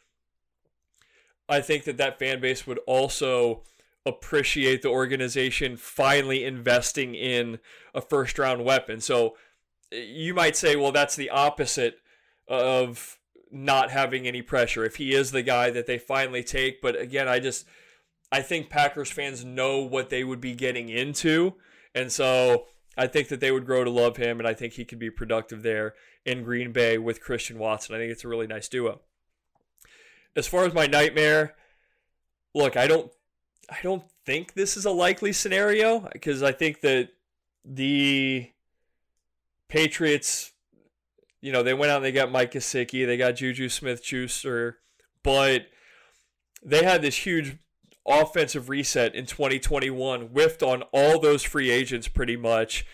I 1.48 1.62
think 1.62 1.84
that 1.84 1.98
that 1.98 2.18
fan 2.18 2.42
base 2.42 2.66
would 2.66 2.80
also 2.88 3.62
appreciate 4.04 4.82
the 4.82 4.90
organization 4.90 5.78
finally 5.78 6.44
investing 6.44 7.14
in 7.14 7.60
a 7.94 8.02
first 8.02 8.40
round 8.40 8.66
weapon. 8.66 9.00
So 9.00 9.36
you 9.92 10.34
might 10.34 10.56
say, 10.56 10.76
well, 10.76 10.92
that's 10.92 11.16
the 11.16 11.30
opposite 11.30 12.00
of 12.48 13.18
not 13.52 13.92
having 13.92 14.28
any 14.28 14.42
pressure 14.42 14.86
if 14.86 14.96
he 14.96 15.14
is 15.14 15.32
the 15.32 15.44
guy 15.44 15.70
that 15.72 15.86
they 15.86 15.98
finally 15.98 16.44
take. 16.44 16.82
But 16.82 17.00
again, 17.00 17.28
I 17.28 17.40
just 17.40 17.66
I 18.32 18.42
think 18.42 18.70
Packers 18.70 19.12
fans 19.12 19.44
know 19.44 19.80
what 19.80 20.10
they 20.10 20.24
would 20.24 20.42
be 20.42 20.54
getting 20.56 20.90
into, 20.90 21.56
and 21.94 22.12
so 22.12 22.68
I 22.98 23.08
think 23.08 23.28
that 23.28 23.40
they 23.40 23.52
would 23.52 23.66
grow 23.66 23.84
to 23.84 23.90
love 23.90 24.18
him, 24.18 24.40
and 24.40 24.48
I 24.48 24.54
think 24.54 24.74
he 24.74 24.86
could 24.86 25.00
be 25.00 25.10
productive 25.10 25.64
there 25.64 25.96
in 26.26 26.44
Green 26.44 26.72
Bay 26.72 26.98
with 26.98 27.22
Christian 27.22 27.60
Watson. 27.60 27.96
I 27.96 28.00
think 28.00 28.12
it's 28.12 28.24
a 28.24 28.30
really 28.30 28.48
nice 28.48 28.70
duo. 28.70 29.02
As 30.36 30.48
far 30.48 30.64
as 30.64 30.74
my 30.74 30.88
nightmare, 30.88 31.56
look, 32.56 32.78
I 32.78 32.88
don't 32.88 33.12
I 33.70 33.78
don't 33.84 34.04
think 34.26 34.54
this 34.54 34.78
is 34.78 34.86
a 34.86 34.92
likely 34.92 35.34
scenario 35.34 36.08
because 36.14 36.44
I 36.44 36.52
think 36.52 36.82
that 36.82 37.10
the 37.66 38.52
Patriots, 39.72 40.52
you 41.40 41.52
know, 41.54 41.64
they 41.64 41.74
went 41.74 41.92
out 41.92 41.98
and 41.98 42.06
they 42.06 42.12
got 42.12 42.30
Mike 42.30 42.52
Gesicki, 42.52 43.06
they 43.06 43.16
got 43.16 43.38
Juju 43.38 43.70
Smith 43.70 44.04
Schuster, 44.04 44.80
but 45.24 45.68
they 46.62 46.84
had 46.84 47.02
this 47.02 47.26
huge 47.26 47.58
offensive 48.06 48.68
reset 48.68 49.16
in 49.16 49.26
2021, 49.26 50.24
whiffed 50.28 50.62
on 50.62 50.84
all 50.92 51.20
those 51.20 51.42
free 51.44 51.72
agents 51.72 52.10
pretty 52.10 52.36
much. 52.36 52.86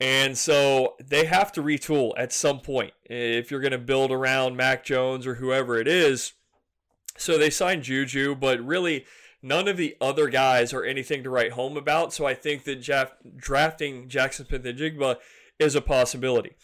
And 0.00 0.38
so 0.38 0.94
they 1.04 1.26
have 1.26 1.52
to 1.52 1.62
retool 1.62 2.12
at 2.16 2.32
some 2.32 2.60
point 2.60 2.94
if 3.04 3.50
you're 3.50 3.60
going 3.60 3.72
to 3.72 3.78
build 3.78 4.10
around 4.10 4.56
Mac 4.56 4.86
Jones 4.86 5.26
or 5.26 5.34
whoever 5.34 5.76
it 5.78 5.88
is. 5.88 6.32
So 7.18 7.36
they 7.36 7.50
signed 7.50 7.82
Juju, 7.82 8.34
but 8.36 8.64
really 8.64 9.04
none 9.42 9.68
of 9.68 9.76
the 9.76 9.94
other 10.00 10.28
guys 10.28 10.72
are 10.72 10.84
anything 10.84 11.22
to 11.24 11.30
write 11.30 11.52
home 11.52 11.76
about. 11.76 12.14
So 12.14 12.24
I 12.24 12.32
think 12.32 12.64
that 12.64 12.76
Jaff- 12.76 13.12
drafting 13.36 14.08
Jaxon 14.08 14.48
Smith-Njigba 14.48 15.16
is 15.58 15.74
a 15.74 15.80
possibility. 15.80 16.56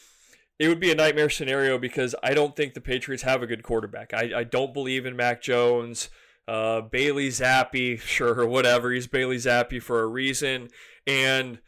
It 0.59 0.69
would 0.69 0.81
be 0.81 0.93
a 0.93 0.95
nightmare 0.95 1.31
scenario 1.31 1.79
because 1.79 2.15
I 2.23 2.33
don't 2.33 2.55
think 2.55 2.75
the 2.75 2.81
Patriots 2.81 3.25
have 3.25 3.43
a 3.43 3.47
good 3.47 3.63
quarterback. 3.63 4.15
I, 4.15 4.31
I 4.37 4.45
don't 4.45 4.73
believe 4.73 5.05
in 5.05 5.17
Mac 5.17 5.43
Jones. 5.43 6.11
Uh, 6.47 6.81
Bailey 6.83 7.29
Zappe, 7.29 7.99
sure, 8.01 8.47
whatever. 8.47 8.93
He's 8.93 9.07
Bailey 9.07 9.37
Zappe 9.37 9.83
for 9.83 10.03
a 10.03 10.07
reason. 10.07 10.69
And 11.07 11.59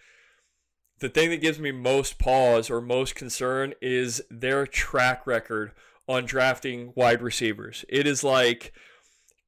the 1.00 1.08
thing 1.08 1.30
that 1.30 1.40
gives 1.40 1.58
me 1.58 1.72
most 1.72 2.18
pause 2.18 2.70
or 2.70 2.80
most 2.80 3.14
concern 3.14 3.74
is 3.82 4.22
their 4.30 4.66
track 4.66 5.26
record 5.26 5.72
on 6.08 6.24
drafting 6.24 6.92
wide 6.94 7.22
receivers. 7.22 7.84
It 7.88 8.06
is 8.06 8.22
like 8.22 8.72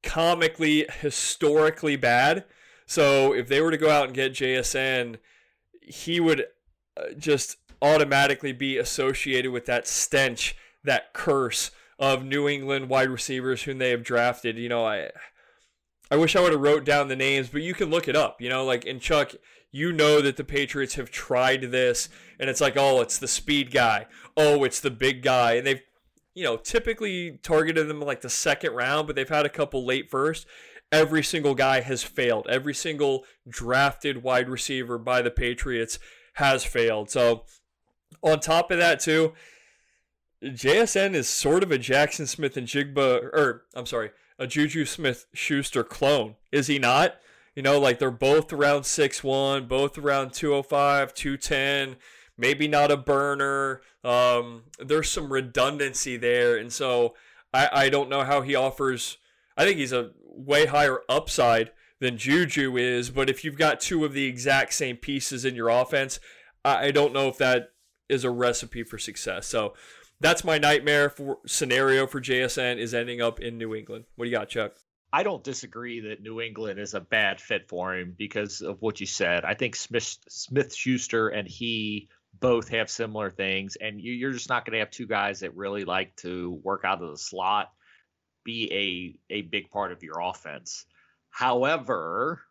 comically, 0.03 0.85
historically 0.99 1.95
bad. 1.95 2.45
So 2.85 3.33
if 3.33 3.47
they 3.47 3.61
were 3.61 3.71
to 3.71 3.77
go 3.77 3.89
out 3.89 4.05
and 4.05 4.13
get 4.13 4.33
JSN, 4.33 5.17
he 5.81 6.19
would 6.19 6.45
uh, 6.97 7.13
just 7.17 7.57
automatically 7.81 8.51
be 8.51 8.77
associated 8.77 9.51
with 9.51 9.65
that 9.65 9.87
stench, 9.87 10.55
that 10.83 11.13
curse 11.13 11.71
of 11.97 12.23
New 12.23 12.47
England 12.47 12.89
wide 12.89 13.09
receivers 13.09 13.63
whom 13.63 13.77
they 13.77 13.91
have 13.91 14.03
drafted. 14.03 14.57
You 14.57 14.69
know, 14.69 14.85
I 14.85 15.09
I 16.11 16.15
wish 16.15 16.35
I 16.35 16.41
would 16.41 16.53
have 16.53 16.61
wrote 16.61 16.85
down 16.85 17.07
the 17.07 17.15
names, 17.15 17.49
but 17.49 17.61
you 17.61 17.73
can 17.73 17.89
look 17.89 18.07
it 18.07 18.15
up. 18.15 18.41
You 18.41 18.49
know, 18.49 18.65
like 18.65 18.85
in 18.85 18.99
Chuck, 18.99 19.33
you 19.71 19.91
know 19.91 20.21
that 20.21 20.37
the 20.37 20.43
Patriots 20.43 20.95
have 20.95 21.11
tried 21.11 21.63
this, 21.63 22.09
and 22.39 22.49
it's 22.49 22.61
like, 22.61 22.75
oh, 22.77 23.01
it's 23.01 23.19
the 23.19 23.27
speed 23.27 23.71
guy. 23.71 24.07
Oh, 24.35 24.63
it's 24.63 24.79
the 24.79 24.91
big 24.91 25.21
guy, 25.21 25.53
and 25.53 25.67
they've 25.67 25.81
you 26.33 26.43
know 26.43 26.57
typically 26.57 27.39
targeted 27.43 27.87
them 27.87 28.01
like 28.01 28.21
the 28.21 28.29
second 28.29 28.73
round, 28.73 29.07
but 29.07 29.15
they've 29.15 29.27
had 29.29 29.45
a 29.45 29.49
couple 29.49 29.85
late 29.85 30.09
first. 30.09 30.47
Every 30.91 31.21
single 31.21 31.53
guy 31.53 31.81
has 31.81 32.01
failed. 32.01 32.47
Every 32.49 32.73
single 32.73 33.25
drafted 33.47 34.23
wide 34.23 34.49
receiver 34.49 34.97
by 34.97 35.21
the 35.21 35.29
Patriots 35.29 35.99
has 36.35 36.63
failed. 36.63 37.11
So 37.11 37.45
on 38.21 38.39
top 38.39 38.71
of 38.71 38.77
that, 38.77 38.99
too, 38.99 39.33
JSN 40.43 41.13
is 41.13 41.27
sort 41.29 41.63
of 41.63 41.71
a 41.71 41.77
Jaxon 41.77 42.27
Smith-Njigba, 42.27 43.23
or 43.33 43.65
I'm 43.73 43.85
sorry, 43.85 44.11
a 44.37 44.47
Juju 44.47 44.85
Smith 44.85 45.25
Schuster 45.33 45.83
clone, 45.83 46.35
is 46.51 46.67
he 46.67 46.79
not? 46.79 47.15
You 47.55 47.63
know, 47.63 47.79
like 47.79 47.99
they're 47.99 48.11
both 48.11 48.53
around 48.53 48.85
six 48.85 49.23
one, 49.23 49.67
both 49.67 49.97
around 49.97 50.31
205, 50.33 51.13
210, 51.13 51.97
maybe 52.37 52.67
not 52.67 52.91
a 52.91 52.95
burner. 52.95 53.81
Um, 54.03 54.63
there's 54.79 55.09
some 55.09 55.33
redundancy 55.33 56.15
there. 56.15 56.55
And 56.55 56.71
so 56.71 57.15
I, 57.53 57.69
I 57.71 57.89
don't 57.89 58.09
know 58.09 58.23
how 58.23 58.41
he 58.41 58.55
offers. 58.55 59.17
I 59.57 59.65
think 59.65 59.77
he's 59.77 59.91
a 59.91 60.11
way 60.23 60.67
higher 60.67 61.01
upside 61.09 61.71
than 61.99 62.17
Juju 62.17 62.77
is, 62.77 63.09
but 63.09 63.29
if 63.29 63.43
you've 63.43 63.57
got 63.57 63.81
two 63.81 64.05
of 64.05 64.13
the 64.13 64.25
exact 64.25 64.73
same 64.73 64.95
pieces 64.95 65.43
in 65.43 65.53
your 65.53 65.67
offense, 65.67 66.21
I, 66.63 66.87
I 66.87 66.91
don't 66.91 67.13
know 67.13 67.27
if 67.27 67.37
that 67.39 67.71
is 68.09 68.23
a 68.23 68.29
recipe 68.31 68.83
for 68.83 68.97
success. 68.97 69.47
So 69.47 69.73
that's 70.19 70.43
my 70.43 70.57
nightmare 70.57 71.09
for 71.09 71.37
scenario 71.45 72.07
for 72.07 72.19
JSN 72.19 72.77
is 72.77 72.93
ending 72.93 73.21
up 73.21 73.39
in 73.39 73.57
New 73.57 73.73
England. 73.73 74.05
What 74.15 74.25
do 74.25 74.31
you 74.31 74.37
got, 74.37 74.49
Chuck? 74.49 74.73
I 75.11 75.23
don't 75.23 75.43
disagree 75.43 76.01
that 76.01 76.21
New 76.21 76.39
England 76.39 76.79
is 76.79 76.93
a 76.93 76.99
bad 76.99 77.41
fit 77.41 77.67
for 77.67 77.95
him 77.95 78.13
because 78.17 78.61
of 78.61 78.81
what 78.81 78.99
you 78.99 79.07
said. 79.07 79.43
I 79.43 79.55
think 79.55 79.75
Smith 79.75 80.17
Smith 80.27 80.75
Schuster 80.75 81.29
and 81.29 81.47
he 81.47 82.09
both 82.39 82.69
have 82.69 82.89
similar 82.89 83.31
things, 83.31 83.75
and 83.75 83.99
you, 83.99 84.27
are 84.27 84.33
just 84.33 84.49
not 84.49 84.65
going 84.65 84.73
to 84.73 84.79
have 84.79 84.91
two 84.91 85.07
guys 85.07 85.39
that 85.39 85.55
really 85.55 85.83
like 85.83 86.15
to 86.17 86.59
work 86.63 86.85
out 86.85 87.01
of 87.01 87.09
the 87.09 87.17
slot 87.17 87.71
be 88.43 89.17
a 89.29 89.33
a 89.33 89.41
big 89.43 89.69
part 89.69 89.91
of 89.91 90.03
your 90.03 90.19
offense. 90.19 90.85
However, 91.29 92.41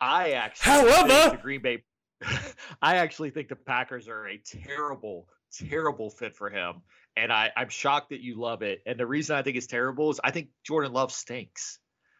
I 0.00 0.32
actually 0.32 0.72
however 0.72 1.36
the 1.36 1.42
Green 1.42 1.62
Bay 1.62 1.84
I 2.82 2.96
actually 2.96 3.30
think 3.30 3.48
the 3.48 3.56
Packers 3.56 4.08
are 4.08 4.26
a 4.26 4.38
terrible, 4.38 5.28
terrible 5.52 6.10
fit 6.10 6.36
for 6.36 6.50
him. 6.50 6.82
And 7.16 7.32
I, 7.32 7.50
I'm 7.56 7.68
shocked 7.68 8.10
that 8.10 8.20
you 8.20 8.38
love 8.38 8.62
it. 8.62 8.82
And 8.86 8.98
the 8.98 9.06
reason 9.06 9.36
I 9.36 9.42
think 9.42 9.56
it's 9.56 9.66
terrible 9.66 10.10
is 10.10 10.20
I 10.22 10.30
think 10.30 10.48
Jordan 10.64 10.92
Love 10.92 11.12
stinks. 11.12 11.78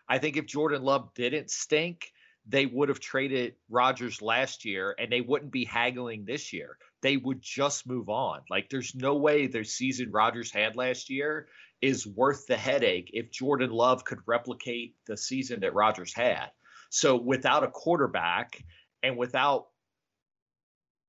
I 0.09 0.19
think 0.19 0.37
if 0.37 0.47
Jordan 0.47 0.83
Love 0.83 1.13
didn't 1.15 1.51
stink, 1.51 2.13
they 2.49 2.65
would 2.65 2.89
have 2.89 3.01
traded 3.01 3.55
Rodgers 3.69 4.23
last 4.23 4.65
year 4.65 4.95
and 4.99 5.11
they 5.11 5.21
wouldn't 5.21 5.51
be 5.51 5.65
haggling 5.65 6.25
this 6.25 6.53
year. 6.53 6.79
They 7.03 7.17
would 7.17 7.43
just 7.43 7.87
move 7.87 8.09
on. 8.09 8.41
Like 8.49 8.71
there's 8.71 8.95
no 8.95 9.17
way 9.17 9.47
the 9.47 9.65
season 9.65 10.13
Rodgers 10.13 10.53
had 10.53 10.77
last 10.77 11.11
year 11.11 11.49
is 11.83 12.07
worth 12.07 12.47
the 12.47 12.57
headache 12.57 13.11
if 13.13 13.31
Jordan 13.31 13.71
Love 13.71 14.05
could 14.05 14.21
replicate 14.27 14.95
the 15.07 15.17
season 15.17 15.61
that 15.61 15.75
Rodgers 15.75 16.15
had. 16.15 16.51
So 16.91 17.17
without 17.17 17.65
a 17.65 17.69
quarterback 17.69 18.63
and 19.03 19.17
without 19.17 19.67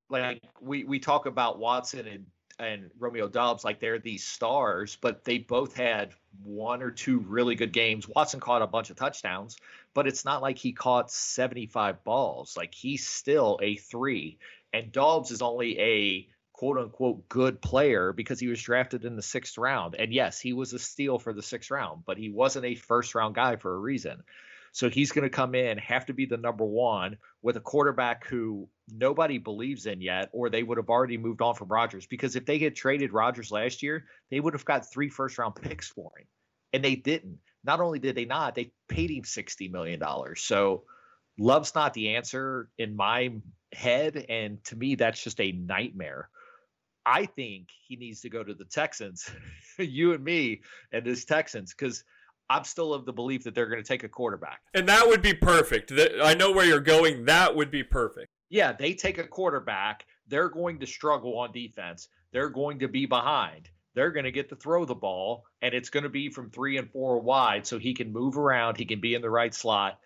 like 0.09 0.41
we 0.61 0.83
we 0.83 0.99
talk 0.99 1.25
about 1.25 1.59
Watson 1.59 2.07
and 2.07 2.25
and 2.59 2.89
Romeo 2.97 3.27
Doubs 3.27 3.63
like 3.63 3.79
they're 3.79 3.99
these 3.99 4.25
stars, 4.25 4.97
but 4.99 5.23
they 5.23 5.37
both 5.37 5.75
had 5.75 6.13
one 6.43 6.81
or 6.81 6.89
two 6.89 7.19
really 7.19 7.55
good 7.55 7.71
games. 7.71 8.07
Watson 8.07 8.39
caught 8.39 8.61
a 8.61 8.67
bunch 8.67 8.89
of 8.89 8.95
touchdowns, 8.97 9.57
but 9.93 10.07
it's 10.07 10.25
not 10.25 10.41
like 10.41 10.57
he 10.57 10.71
caught 10.71 11.11
75 11.11 12.03
balls. 12.03 12.57
Like 12.57 12.73
he's 12.73 13.07
still 13.07 13.59
a 13.61 13.75
three. 13.75 14.39
And 14.73 14.91
Dobbs 14.91 15.31
is 15.31 15.41
only 15.41 15.79
a 15.79 16.27
quote 16.53 16.79
unquote 16.79 17.29
good 17.29 17.61
player 17.61 18.11
because 18.11 18.39
he 18.39 18.47
was 18.47 18.61
drafted 18.61 19.05
in 19.05 19.15
the 19.15 19.21
sixth 19.21 19.57
round. 19.57 19.95
And 19.95 20.11
yes, 20.11 20.39
he 20.39 20.53
was 20.53 20.73
a 20.73 20.79
steal 20.79 21.19
for 21.19 21.33
the 21.33 21.43
sixth 21.43 21.69
round, 21.69 22.03
but 22.05 22.17
he 22.17 22.29
wasn't 22.29 22.65
a 22.65 22.75
first 22.75 23.13
round 23.13 23.35
guy 23.35 23.57
for 23.57 23.75
a 23.75 23.79
reason. 23.79 24.23
So 24.77 24.91
he's 24.91 25.11
going 25.11 25.23
to 25.23 25.29
come 25.35 25.55
in, 25.55 25.79
have 25.79 26.05
to 26.05 26.13
be 26.13 26.27
the 26.27 26.37
number 26.37 26.63
one 26.63 27.17
with 27.41 27.57
a 27.57 27.59
quarterback 27.59 28.27
who 28.27 28.69
nobody 28.87 29.39
believes 29.39 29.87
in 29.87 30.01
yet, 30.01 30.29
or 30.33 30.51
they 30.51 30.61
would 30.61 30.77
have 30.77 30.91
already 30.91 31.17
moved 31.17 31.41
on 31.41 31.55
from 31.55 31.69
Rodgers. 31.69 32.05
Because 32.05 32.35
if 32.35 32.45
they 32.45 32.59
had 32.59 32.75
traded 32.75 33.11
Rodgers 33.11 33.49
last 33.49 33.81
year, 33.81 34.05
they 34.29 34.39
would 34.39 34.53
have 34.53 34.65
got 34.65 34.85
three 34.85 35.09
first 35.09 35.39
round 35.39 35.55
picks 35.55 35.87
for 35.87 36.11
him. 36.19 36.27
And 36.73 36.83
they 36.83 36.93
didn't. 36.93 37.39
Not 37.63 37.79
only 37.79 37.97
did 37.97 38.13
they 38.13 38.25
not, 38.25 38.53
they 38.53 38.71
paid 38.87 39.09
him 39.09 39.23
$60 39.23 39.71
million. 39.71 39.99
So 40.35 40.83
Love's 41.39 41.73
not 41.73 41.95
the 41.95 42.15
answer 42.15 42.69
in 42.77 42.95
my 42.95 43.31
head. 43.73 44.27
And 44.29 44.63
to 44.65 44.75
me, 44.75 44.93
that's 44.93 45.23
just 45.23 45.41
a 45.41 45.53
nightmare. 45.53 46.29
I 47.03 47.25
think 47.25 47.69
he 47.87 47.95
needs 47.95 48.21
to 48.21 48.29
go 48.29 48.43
to 48.43 48.53
the 48.53 48.65
Texans, 48.65 49.27
you 49.79 50.13
and 50.13 50.23
me, 50.23 50.61
and 50.91 51.03
his 51.03 51.25
Texans, 51.25 51.73
because 51.73 52.03
I'm 52.49 52.63
still 52.63 52.93
of 52.93 53.05
the 53.05 53.13
belief 53.13 53.43
that 53.43 53.55
they're 53.55 53.67
going 53.67 53.83
to 53.83 53.87
take 53.87 54.03
a 54.03 54.09
quarterback. 54.09 54.61
And 54.73 54.87
that 54.87 55.07
would 55.07 55.21
be 55.21 55.33
perfect. 55.33 55.91
I 56.21 56.33
know 56.33 56.51
where 56.51 56.65
you're 56.65 56.79
going. 56.79 57.25
That 57.25 57.55
would 57.55 57.71
be 57.71 57.83
perfect. 57.83 58.29
Yeah, 58.49 58.71
they 58.71 58.93
take 58.93 59.17
a 59.17 59.27
quarterback. 59.27 60.05
They're 60.27 60.49
going 60.49 60.79
to 60.79 60.87
struggle 60.87 61.37
on 61.39 61.51
defense. 61.51 62.07
They're 62.31 62.49
going 62.49 62.79
to 62.79 62.87
be 62.87 63.05
behind. 63.05 63.69
They're 63.95 64.11
going 64.11 64.25
to 64.25 64.31
get 64.31 64.49
to 64.49 64.55
throw 64.55 64.85
the 64.85 64.95
ball, 64.95 65.45
and 65.61 65.73
it's 65.73 65.89
going 65.89 66.03
to 66.03 66.09
be 66.09 66.29
from 66.29 66.51
three 66.51 66.77
and 66.77 66.91
four 66.91 67.19
wide 67.19 67.65
so 67.65 67.79
he 67.79 67.93
can 67.93 68.13
move 68.13 68.37
around. 68.37 68.77
He 68.77 68.85
can 68.85 69.01
be 69.01 69.15
in 69.15 69.21
the 69.21 69.29
right 69.29 69.53
slot 69.53 69.99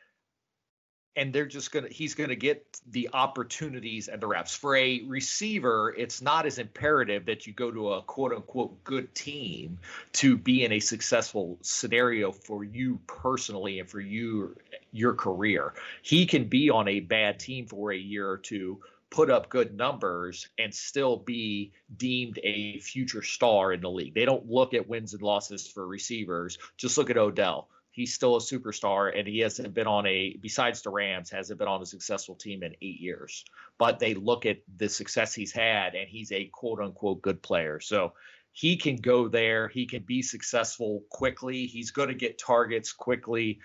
and 1.16 1.34
they're 1.34 1.46
just 1.46 1.72
gonna 1.72 1.90
he's 1.90 2.16
gonna 2.16 2.36
get 2.36 2.80
the 2.90 3.10
opportunities 3.14 4.08
and 4.08 4.22
the 4.22 4.28
reps. 4.28 4.56
For 4.56 4.76
a 4.76 5.02
receiver 5.08 5.94
it's 5.98 6.22
not 6.22 6.46
as 6.46 6.58
imperative 6.58 7.26
that 7.26 7.48
you 7.48 7.54
go 7.54 7.72
to 7.72 7.94
a 7.94 8.02
quote 8.02 8.34
unquote 8.34 8.84
good 8.84 9.14
team 9.14 9.80
to 10.14 10.38
be 10.38 10.64
in 10.64 10.72
a 10.72 10.80
successful 10.80 11.58
scenario 11.62 12.32
for 12.32 12.64
you 12.64 13.00
personally 13.08 13.80
and 13.80 13.90
for 13.90 14.00
you 14.00 14.56
your 14.92 15.14
career. 15.14 15.74
He 16.02 16.26
can 16.26 16.46
be 16.46 16.70
on 16.70 16.88
a 16.88 17.00
bad 17.00 17.40
team 17.40 17.66
for 17.66 17.92
a 17.92 17.98
year 17.98 18.30
or 18.30 18.38
two 18.38 18.82
put 19.10 19.30
up 19.30 19.50
good 19.50 19.76
numbers 19.76 20.48
and 20.58 20.74
still 20.74 21.18
be 21.18 21.74
deemed 21.98 22.40
a 22.44 22.80
future 22.80 23.22
star 23.22 23.74
in 23.74 23.82
the 23.82 23.90
league. 23.90 24.14
They 24.16 24.24
don't 24.24 24.50
look 24.50 24.74
at 24.74 24.88
wins 24.88 25.14
and 25.14 25.22
losses 25.22 25.68
for 25.68 25.86
receivers. 25.86 26.58
Just 26.78 26.98
look 26.98 27.10
at 27.10 27.18
odell 27.18 27.68
he's 27.92 28.14
still 28.14 28.38
a 28.38 28.40
superstar 28.40 29.18
and 29.18 29.28
he 29.28 29.40
hasn't 29.40 29.74
been 29.74 29.88
on 29.88 30.06
a 30.08 30.38
besides 30.42 30.82
the 30.82 30.90
Rams 30.90 31.30
hasn't 31.30 31.60
been 31.60 31.68
on 31.68 31.82
a 31.82 31.86
successful 31.86 32.36
team 32.36 32.64
in 32.64 32.74
8 32.82 33.00
years. 33.00 33.46
But 33.78 34.00
they 34.00 34.14
look 34.14 34.46
at 34.46 34.60
the 34.78 34.90
success 34.90 35.34
he's 35.34 35.52
had 35.52 35.94
and 35.96 36.10
he's 36.10 36.32
a 36.32 36.46
quote 36.46 36.80
unquote 36.80 37.22
good 37.22 37.42
player. 37.42 37.80
So 37.80 38.14
he 38.54 38.78
can 38.78 38.96
go 38.98 39.28
there. 39.28 39.68
He 39.68 39.86
can 39.86 40.04
be 40.04 40.22
successful 40.22 41.04
quickly. 41.10 41.68
He's 41.68 41.92
going 41.92 42.10
to 42.10 42.16
get 42.16 42.38
targets 42.38 42.92
quickly. 42.94 43.60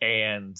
And 0.00 0.56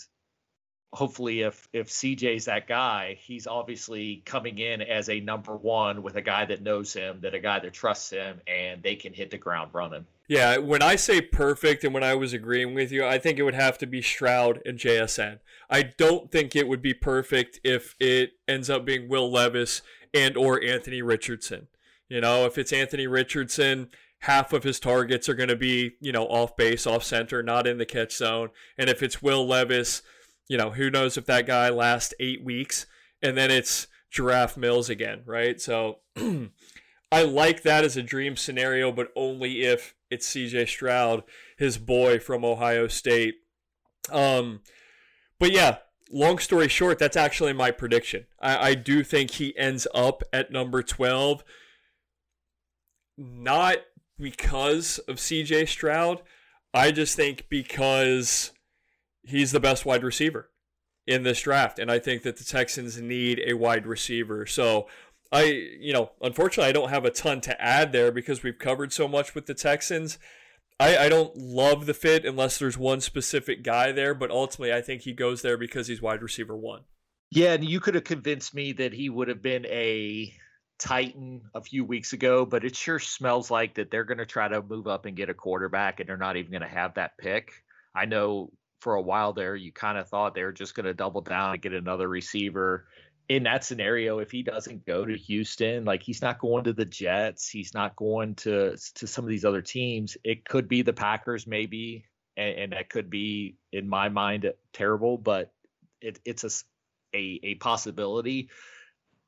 hopefully 0.92 1.42
if 1.42 1.68
if 1.72 1.88
CJ's 1.88 2.46
that 2.46 2.66
guy, 2.66 3.18
he's 3.20 3.46
obviously 3.46 4.22
coming 4.24 4.58
in 4.58 4.80
as 4.80 5.10
a 5.10 5.20
number 5.20 5.54
one 5.56 6.02
with 6.02 6.16
a 6.16 6.22
guy 6.22 6.46
that 6.46 6.62
knows 6.62 6.92
him, 6.92 7.20
that 7.20 7.34
a 7.34 7.38
guy 7.38 7.58
that 7.58 7.72
trusts 7.74 8.10
him, 8.10 8.40
and 8.46 8.82
they 8.82 8.96
can 8.96 9.12
hit 9.12 9.30
the 9.30 9.38
ground 9.38 9.70
running. 9.74 10.06
Yeah, 10.28 10.58
when 10.58 10.82
I 10.82 10.96
say 10.96 11.20
perfect 11.20 11.84
and 11.84 11.94
when 11.94 12.02
I 12.02 12.14
was 12.14 12.32
agreeing 12.32 12.74
with 12.74 12.90
you, 12.90 13.06
I 13.06 13.18
think 13.18 13.38
it 13.38 13.44
would 13.44 13.54
have 13.54 13.78
to 13.78 13.86
be 13.86 14.02
Stroud 14.02 14.60
and 14.66 14.78
JSN. 14.78 15.38
I 15.70 15.82
don't 15.82 16.32
think 16.32 16.56
it 16.56 16.66
would 16.66 16.82
be 16.82 16.94
perfect 16.94 17.60
if 17.62 17.94
it 18.00 18.32
ends 18.48 18.68
up 18.68 18.84
being 18.84 19.08
Will 19.08 19.30
Levis 19.30 19.82
and 20.12 20.36
or 20.36 20.62
Anthony 20.62 21.00
Richardson. 21.00 21.68
You 22.08 22.20
know, 22.20 22.44
if 22.44 22.58
it's 22.58 22.72
Anthony 22.72 23.06
Richardson, 23.06 23.90
half 24.20 24.52
of 24.52 24.64
his 24.64 24.80
targets 24.80 25.28
are 25.28 25.34
going 25.34 25.48
to 25.48 25.56
be, 25.56 25.92
you 26.00 26.12
know, 26.12 26.24
off 26.24 26.56
base, 26.56 26.86
off 26.86 27.04
center, 27.04 27.42
not 27.42 27.66
in 27.66 27.78
the 27.78 27.86
catch 27.86 28.16
zone. 28.16 28.50
And 28.78 28.88
if 28.88 29.02
it's 29.02 29.22
Will 29.22 29.46
Levis, 29.46 30.02
you 30.48 30.56
know, 30.56 30.70
who 30.70 30.90
knows 30.90 31.16
if 31.16 31.26
that 31.26 31.46
guy 31.46 31.68
lasts 31.68 32.14
eight 32.20 32.42
weeks 32.44 32.86
and 33.22 33.36
then 33.36 33.50
it's 33.50 33.86
Giraffe 34.10 34.56
Mills 34.56 34.88
again, 34.88 35.22
right? 35.24 35.60
So 35.60 35.98
I 37.12 37.22
like 37.22 37.62
that 37.62 37.84
as 37.84 37.96
a 37.96 38.02
dream 38.02 38.36
scenario, 38.36 38.92
but 38.92 39.12
only 39.16 39.62
if 39.62 39.94
it's 40.10 40.28
CJ 40.28 40.68
Stroud, 40.68 41.24
his 41.56 41.78
boy 41.78 42.18
from 42.18 42.44
Ohio 42.44 42.88
State. 42.88 43.36
Um, 44.10 44.60
but 45.38 45.52
yeah, 45.52 45.78
long 46.10 46.38
story 46.38 46.68
short, 46.68 46.98
that's 46.98 47.16
actually 47.16 47.52
my 47.52 47.70
prediction. 47.70 48.26
I, 48.40 48.70
I 48.70 48.74
do 48.74 49.02
think 49.02 49.32
he 49.32 49.56
ends 49.58 49.86
up 49.94 50.22
at 50.32 50.50
number 50.50 50.82
12, 50.82 51.44
not 53.16 53.78
because 54.18 54.98
of 55.00 55.16
CJ 55.16 55.68
Stroud. 55.68 56.22
I 56.72 56.92
just 56.92 57.16
think 57.16 57.46
because 57.48 58.52
he's 59.22 59.52
the 59.52 59.60
best 59.60 59.84
wide 59.84 60.04
receiver 60.04 60.50
in 61.06 61.22
this 61.22 61.40
draft. 61.40 61.78
And 61.78 61.90
I 61.90 61.98
think 61.98 62.22
that 62.22 62.36
the 62.36 62.44
Texans 62.44 63.00
need 63.00 63.40
a 63.46 63.54
wide 63.54 63.86
receiver. 63.86 64.44
So 64.46 64.88
I, 65.32 65.44
you 65.80 65.92
know, 65.92 66.12
unfortunately, 66.20 66.68
I 66.68 66.72
don't 66.72 66.90
have 66.90 67.04
a 67.04 67.10
ton 67.10 67.40
to 67.42 67.60
add 67.60 67.92
there 67.92 68.12
because 68.12 68.42
we've 68.42 68.58
covered 68.58 68.92
so 68.92 69.08
much 69.08 69.34
with 69.34 69.46
the 69.46 69.54
Texans. 69.54 70.18
I, 70.78 70.96
I 70.96 71.08
don't 71.08 71.36
love 71.36 71.86
the 71.86 71.94
fit 71.94 72.24
unless 72.24 72.58
there's 72.58 72.78
one 72.78 73.00
specific 73.00 73.62
guy 73.62 73.92
there, 73.92 74.14
but 74.14 74.30
ultimately, 74.30 74.74
I 74.74 74.82
think 74.82 75.02
he 75.02 75.12
goes 75.12 75.42
there 75.42 75.56
because 75.56 75.88
he's 75.88 76.02
wide 76.02 76.22
receiver 76.22 76.56
one. 76.56 76.82
Yeah, 77.30 77.54
and 77.54 77.64
you 77.64 77.80
could 77.80 77.94
have 77.94 78.04
convinced 78.04 78.54
me 78.54 78.72
that 78.72 78.92
he 78.92 79.08
would 79.08 79.28
have 79.28 79.42
been 79.42 79.66
a 79.66 80.32
Titan 80.78 81.42
a 81.54 81.62
few 81.62 81.84
weeks 81.84 82.12
ago, 82.12 82.44
but 82.46 82.64
it 82.64 82.76
sure 82.76 82.98
smells 82.98 83.50
like 83.50 83.74
that 83.74 83.90
they're 83.90 84.04
going 84.04 84.18
to 84.18 84.26
try 84.26 84.46
to 84.46 84.62
move 84.62 84.86
up 84.86 85.06
and 85.06 85.16
get 85.16 85.30
a 85.30 85.34
quarterback, 85.34 85.98
and 85.98 86.08
they're 86.08 86.16
not 86.16 86.36
even 86.36 86.52
going 86.52 86.62
to 86.62 86.68
have 86.68 86.94
that 86.94 87.18
pick. 87.18 87.52
I 87.94 88.04
know 88.04 88.52
for 88.80 88.94
a 88.94 89.02
while 89.02 89.32
there, 89.32 89.56
you 89.56 89.72
kind 89.72 89.98
of 89.98 90.08
thought 90.08 90.34
they 90.34 90.44
were 90.44 90.52
just 90.52 90.74
going 90.74 90.84
to 90.84 90.94
double 90.94 91.22
down 91.22 91.54
and 91.54 91.62
get 91.62 91.72
another 91.72 92.08
receiver. 92.08 92.86
In 93.28 93.42
that 93.42 93.64
scenario, 93.64 94.20
if 94.20 94.30
he 94.30 94.42
doesn't 94.42 94.86
go 94.86 95.04
to 95.04 95.16
Houston, 95.16 95.84
like 95.84 96.02
he's 96.02 96.22
not 96.22 96.38
going 96.38 96.64
to 96.64 96.72
the 96.72 96.84
Jets, 96.84 97.48
he's 97.48 97.74
not 97.74 97.96
going 97.96 98.34
to 98.36 98.76
to 98.94 99.06
some 99.06 99.24
of 99.24 99.28
these 99.28 99.44
other 99.44 99.62
teams. 99.62 100.16
It 100.22 100.44
could 100.44 100.68
be 100.68 100.82
the 100.82 100.92
Packers, 100.92 101.46
maybe, 101.46 102.04
and, 102.36 102.58
and 102.58 102.72
that 102.72 102.88
could 102.88 103.10
be, 103.10 103.56
in 103.72 103.88
my 103.88 104.08
mind, 104.08 104.52
terrible. 104.72 105.18
But 105.18 105.52
it, 106.00 106.20
it's 106.24 106.44
a, 106.44 106.50
a 107.16 107.40
a 107.42 107.54
possibility 107.56 108.48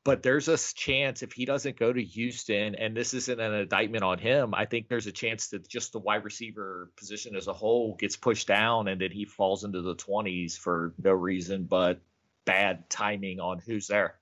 but 0.09 0.23
there's 0.23 0.49
a 0.49 0.57
chance 0.57 1.23
if 1.23 1.33
he 1.33 1.45
doesn't 1.45 1.79
go 1.79 1.93
to 1.93 2.03
Houston, 2.03 2.75
and 2.77 2.97
this 2.97 3.13
isn't 3.13 3.41
an 3.41 3.53
indictment 3.53 4.03
on 4.03 4.19
him, 4.19 4.55
I 4.55 4.65
think 4.65 4.89
there's 4.89 5.07
a 5.07 5.13
chance 5.13 5.49
that 5.49 5.69
just 5.69 5.93
the 5.93 5.99
wide 5.99 6.25
receiver 6.25 6.91
position 6.97 7.37
as 7.37 7.47
a 7.47 7.53
whole 7.53 7.95
gets 7.97 8.17
pushed 8.17 8.49
down 8.49 8.89
and 8.89 9.03
that 9.03 9.13
he 9.13 9.27
falls 9.27 9.65
into 9.65 9.83
the 9.83 9.97
20s 9.97 10.57
for 10.57 10.95
no 11.03 11.13
reason 11.13 11.65
but 11.65 12.01
bad 12.49 12.89
timing 12.91 13.39
on 13.39 13.59
who's 13.59 13.87
there. 13.87 14.15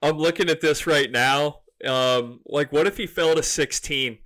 I'm 0.00 0.18
looking 0.18 0.48
at 0.48 0.60
this 0.60 0.86
right 0.86 1.10
now. 1.10 1.60
Um, 1.84 2.40
like, 2.46 2.72
what 2.72 2.86
if 2.86 2.96
he 2.96 3.06
fell 3.06 3.34
to 3.34 3.42
16 3.42 4.18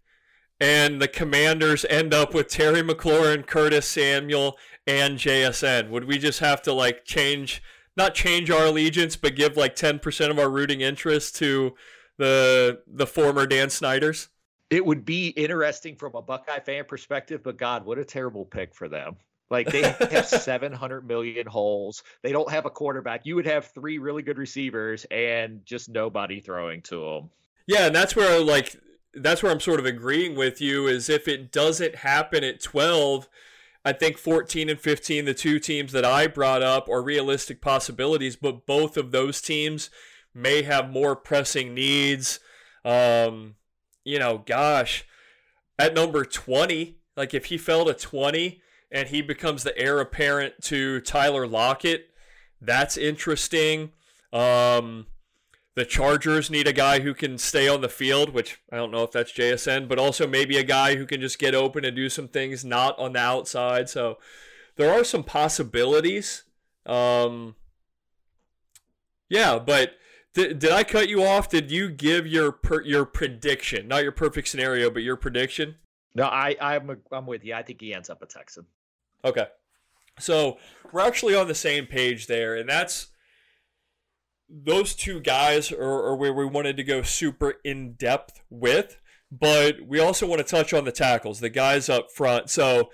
and 0.60 1.00
the 1.00 1.08
commanders 1.08 1.86
end 1.88 2.12
up 2.12 2.34
with 2.34 2.48
Terry 2.48 2.82
McLaurin, 2.82 3.46
Curtis 3.46 3.86
Samuel, 3.86 4.58
and 4.86 5.18
JSN? 5.18 5.90
Would 5.90 6.04
we 6.04 6.18
just 6.18 6.40
have 6.40 6.60
to, 6.62 6.72
like, 6.72 7.04
change– 7.04 7.62
not 7.96 8.14
change 8.14 8.50
our 8.50 8.66
allegiance, 8.66 9.16
but 9.16 9.34
give 9.34 9.56
like 9.56 9.74
ten 9.74 9.98
percent 9.98 10.30
of 10.30 10.38
our 10.38 10.50
rooting 10.50 10.82
interest 10.82 11.36
to 11.36 11.74
the 12.18 12.82
the 12.86 13.06
former 13.06 13.46
Dan 13.46 13.70
Snyders? 13.70 14.28
It 14.68 14.84
would 14.84 15.04
be 15.04 15.28
interesting 15.28 15.96
from 15.96 16.14
a 16.14 16.22
Buckeye 16.22 16.60
fan 16.60 16.84
perspective, 16.84 17.42
but 17.42 17.56
God, 17.56 17.84
what 17.84 17.98
a 17.98 18.04
terrible 18.04 18.44
pick 18.44 18.74
for 18.74 18.88
them. 18.88 19.16
Like 19.50 19.68
they 19.68 19.82
have 20.10 20.26
700 20.26 21.06
million 21.06 21.46
holes. 21.46 22.02
They 22.22 22.32
don't 22.32 22.50
have 22.50 22.66
a 22.66 22.70
quarterback. 22.70 23.26
You 23.26 23.36
would 23.36 23.46
have 23.46 23.66
three 23.66 23.98
really 23.98 24.22
good 24.22 24.38
receivers 24.38 25.06
and 25.10 25.64
just 25.64 25.88
nobody 25.88 26.40
throwing 26.40 26.82
to 26.82 27.00
them. 27.00 27.30
Yeah, 27.66 27.86
and 27.86 27.94
that's 27.94 28.14
where 28.14 28.40
like 28.42 28.76
that's 29.14 29.42
where 29.42 29.50
I'm 29.50 29.60
sort 29.60 29.80
of 29.80 29.86
agreeing 29.86 30.36
with 30.36 30.60
you 30.60 30.86
is 30.86 31.08
if 31.08 31.26
it 31.26 31.50
doesn't 31.50 31.96
happen 31.96 32.44
at 32.44 32.62
12, 32.62 33.28
I 33.84 33.92
think 33.92 34.18
14 34.18 34.68
and 34.68 34.78
15, 34.78 35.24
the 35.24 35.34
two 35.34 35.58
teams 35.58 35.92
that 35.92 36.04
I 36.04 36.26
brought 36.26 36.62
up, 36.62 36.88
are 36.88 37.02
realistic 37.02 37.60
possibilities, 37.60 38.36
but 38.36 38.66
both 38.66 38.96
of 38.96 39.12
those 39.12 39.40
teams 39.40 39.90
may 40.34 40.62
have 40.62 40.90
more 40.90 41.16
pressing 41.16 41.72
needs. 41.72 42.40
Um, 42.84 43.54
you 44.04 44.18
know, 44.18 44.42
gosh, 44.44 45.04
at 45.78 45.94
number 45.94 46.24
20, 46.24 46.98
like 47.16 47.32
if 47.32 47.46
he 47.46 47.56
fell 47.56 47.86
to 47.86 47.94
20 47.94 48.60
and 48.90 49.08
he 49.08 49.22
becomes 49.22 49.62
the 49.62 49.76
heir 49.78 50.00
apparent 50.00 50.62
to 50.62 51.00
Tyler 51.00 51.46
Lockett, 51.46 52.10
that's 52.60 52.96
interesting. 52.96 53.92
Um, 54.32 55.06
the 55.74 55.84
Chargers 55.84 56.50
need 56.50 56.66
a 56.66 56.72
guy 56.72 57.00
who 57.00 57.12
can 57.12 57.36
stay 57.36 57.68
on 57.68 57.82
the 57.82 57.88
field, 57.88 58.30
which 58.30 58.58
I 58.72 58.76
don't 58.76 58.90
know 58.90 59.02
if 59.02 59.12
that's 59.12 59.32
JSN, 59.32 59.88
but 59.88 59.98
also 59.98 60.26
maybe 60.26 60.56
a 60.56 60.64
guy 60.64 60.96
who 60.96 61.04
can 61.06 61.20
just 61.20 61.38
get 61.38 61.54
open 61.54 61.84
and 61.84 61.94
do 61.94 62.08
some 62.08 62.28
things 62.28 62.64
not 62.64 62.98
on 62.98 63.12
the 63.12 63.18
outside. 63.18 63.90
So 63.90 64.18
there 64.76 64.92
are 64.92 65.04
some 65.04 65.22
possibilities. 65.22 66.44
Um, 66.86 67.56
yeah, 69.28 69.58
but 69.58 69.98
did, 70.32 70.58
did 70.58 70.70
I 70.70 70.82
cut 70.82 71.08
you 71.08 71.22
off? 71.22 71.48
Did 71.48 71.70
you 71.70 71.90
give 71.90 72.26
your 72.26 72.52
per, 72.52 72.82
your 72.82 73.04
prediction, 73.04 73.86
not 73.88 74.02
your 74.02 74.12
perfect 74.12 74.48
scenario, 74.48 74.90
but 74.90 75.02
your 75.02 75.16
prediction? 75.16 75.76
No, 76.16 76.24
I 76.24 76.56
I'm 76.60 76.90
a, 76.90 76.96
I'm 77.12 77.26
with 77.26 77.44
you. 77.44 77.52
I 77.52 77.62
think 77.62 77.80
he 77.80 77.92
ends 77.92 78.08
up 78.08 78.22
a 78.22 78.26
Texan. 78.26 78.64
Okay, 79.22 79.46
so 80.18 80.56
we're 80.90 81.06
actually 81.06 81.34
on 81.34 81.46
the 81.46 81.54
same 81.54 81.86
page 81.86 82.26
there, 82.26 82.56
and 82.56 82.66
that's 82.66 83.08
those 84.48 84.94
two 84.94 85.20
guys 85.20 85.70
are, 85.70 85.82
are 85.82 86.16
where 86.16 86.32
we 86.32 86.46
wanted 86.46 86.78
to 86.78 86.84
go 86.84 87.02
super 87.02 87.56
in 87.64 87.92
depth 87.94 88.40
with, 88.48 88.98
but 89.30 89.82
we 89.86 90.00
also 90.00 90.26
want 90.26 90.38
to 90.38 90.44
touch 90.44 90.72
on 90.72 90.84
the 90.84 90.92
tackles, 90.92 91.40
the 91.40 91.50
guys 91.50 91.90
up 91.90 92.10
front. 92.10 92.48
So 92.48 92.90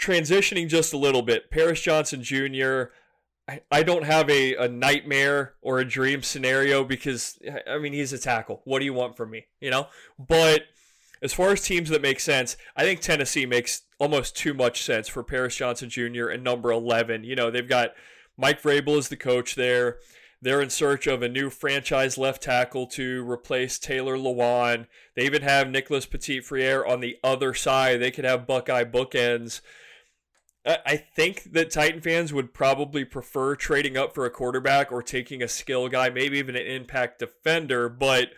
transitioning 0.00 0.68
just 0.68 0.94
a 0.94 0.98
little 0.98 1.22
bit, 1.22 1.50
Paris 1.50 1.82
Johnson 1.82 2.22
Jr. 2.22 2.84
I, 3.46 3.60
I 3.70 3.82
don't 3.82 4.04
have 4.04 4.30
a, 4.30 4.54
a 4.54 4.68
nightmare 4.68 5.54
or 5.60 5.78
a 5.78 5.84
dream 5.84 6.22
scenario 6.22 6.84
because 6.84 7.38
I 7.68 7.76
mean 7.78 7.92
he's 7.92 8.14
a 8.14 8.18
tackle. 8.18 8.62
What 8.64 8.78
do 8.78 8.86
you 8.86 8.94
want 8.94 9.16
from 9.16 9.30
me? 9.30 9.46
You 9.60 9.70
know? 9.70 9.88
But 10.18 10.62
as 11.22 11.32
far 11.32 11.50
as 11.50 11.60
teams 11.62 11.90
that 11.90 12.02
make 12.02 12.20
sense, 12.20 12.56
I 12.76 12.84
think 12.84 13.00
Tennessee 13.00 13.46
makes 13.46 13.82
almost 13.98 14.36
too 14.36 14.54
much 14.54 14.82
sense 14.82 15.08
for 15.08 15.22
Paris 15.22 15.56
Johnson 15.56 15.90
Jr. 15.90 16.28
and 16.28 16.42
number 16.42 16.70
11. 16.70 17.24
You 17.24 17.36
know, 17.36 17.50
they've 17.50 17.68
got 17.68 17.90
Mike 18.36 18.62
Vrabel 18.62 18.98
as 18.98 19.08
the 19.08 19.16
coach 19.16 19.54
there. 19.54 19.98
They're 20.42 20.62
in 20.62 20.70
search 20.70 21.06
of 21.06 21.22
a 21.22 21.28
new 21.28 21.50
franchise 21.50 22.16
left 22.16 22.42
tackle 22.42 22.86
to 22.88 23.30
replace 23.30 23.78
Taylor 23.78 24.16
Lewan. 24.16 24.86
They 25.14 25.26
even 25.26 25.42
have 25.42 25.68
Nicholas 25.68 26.06
Petit 26.06 26.40
Frere 26.40 26.84
on 26.86 27.00
the 27.00 27.18
other 27.22 27.52
side. 27.52 28.00
They 28.00 28.10
could 28.10 28.24
have 28.24 28.46
Buckeye 28.46 28.84
bookends. 28.84 29.60
I 30.66 30.96
think 30.96 31.52
that 31.52 31.70
Titan 31.70 32.02
fans 32.02 32.34
would 32.34 32.52
probably 32.52 33.04
prefer 33.04 33.54
trading 33.56 33.96
up 33.96 34.14
for 34.14 34.26
a 34.26 34.30
quarterback 34.30 34.92
or 34.92 35.02
taking 35.02 35.42
a 35.42 35.48
skill 35.48 35.88
guy, 35.88 36.10
maybe 36.10 36.38
even 36.38 36.54
an 36.54 36.66
impact 36.66 37.18
defender, 37.18 37.88
but 37.88 38.28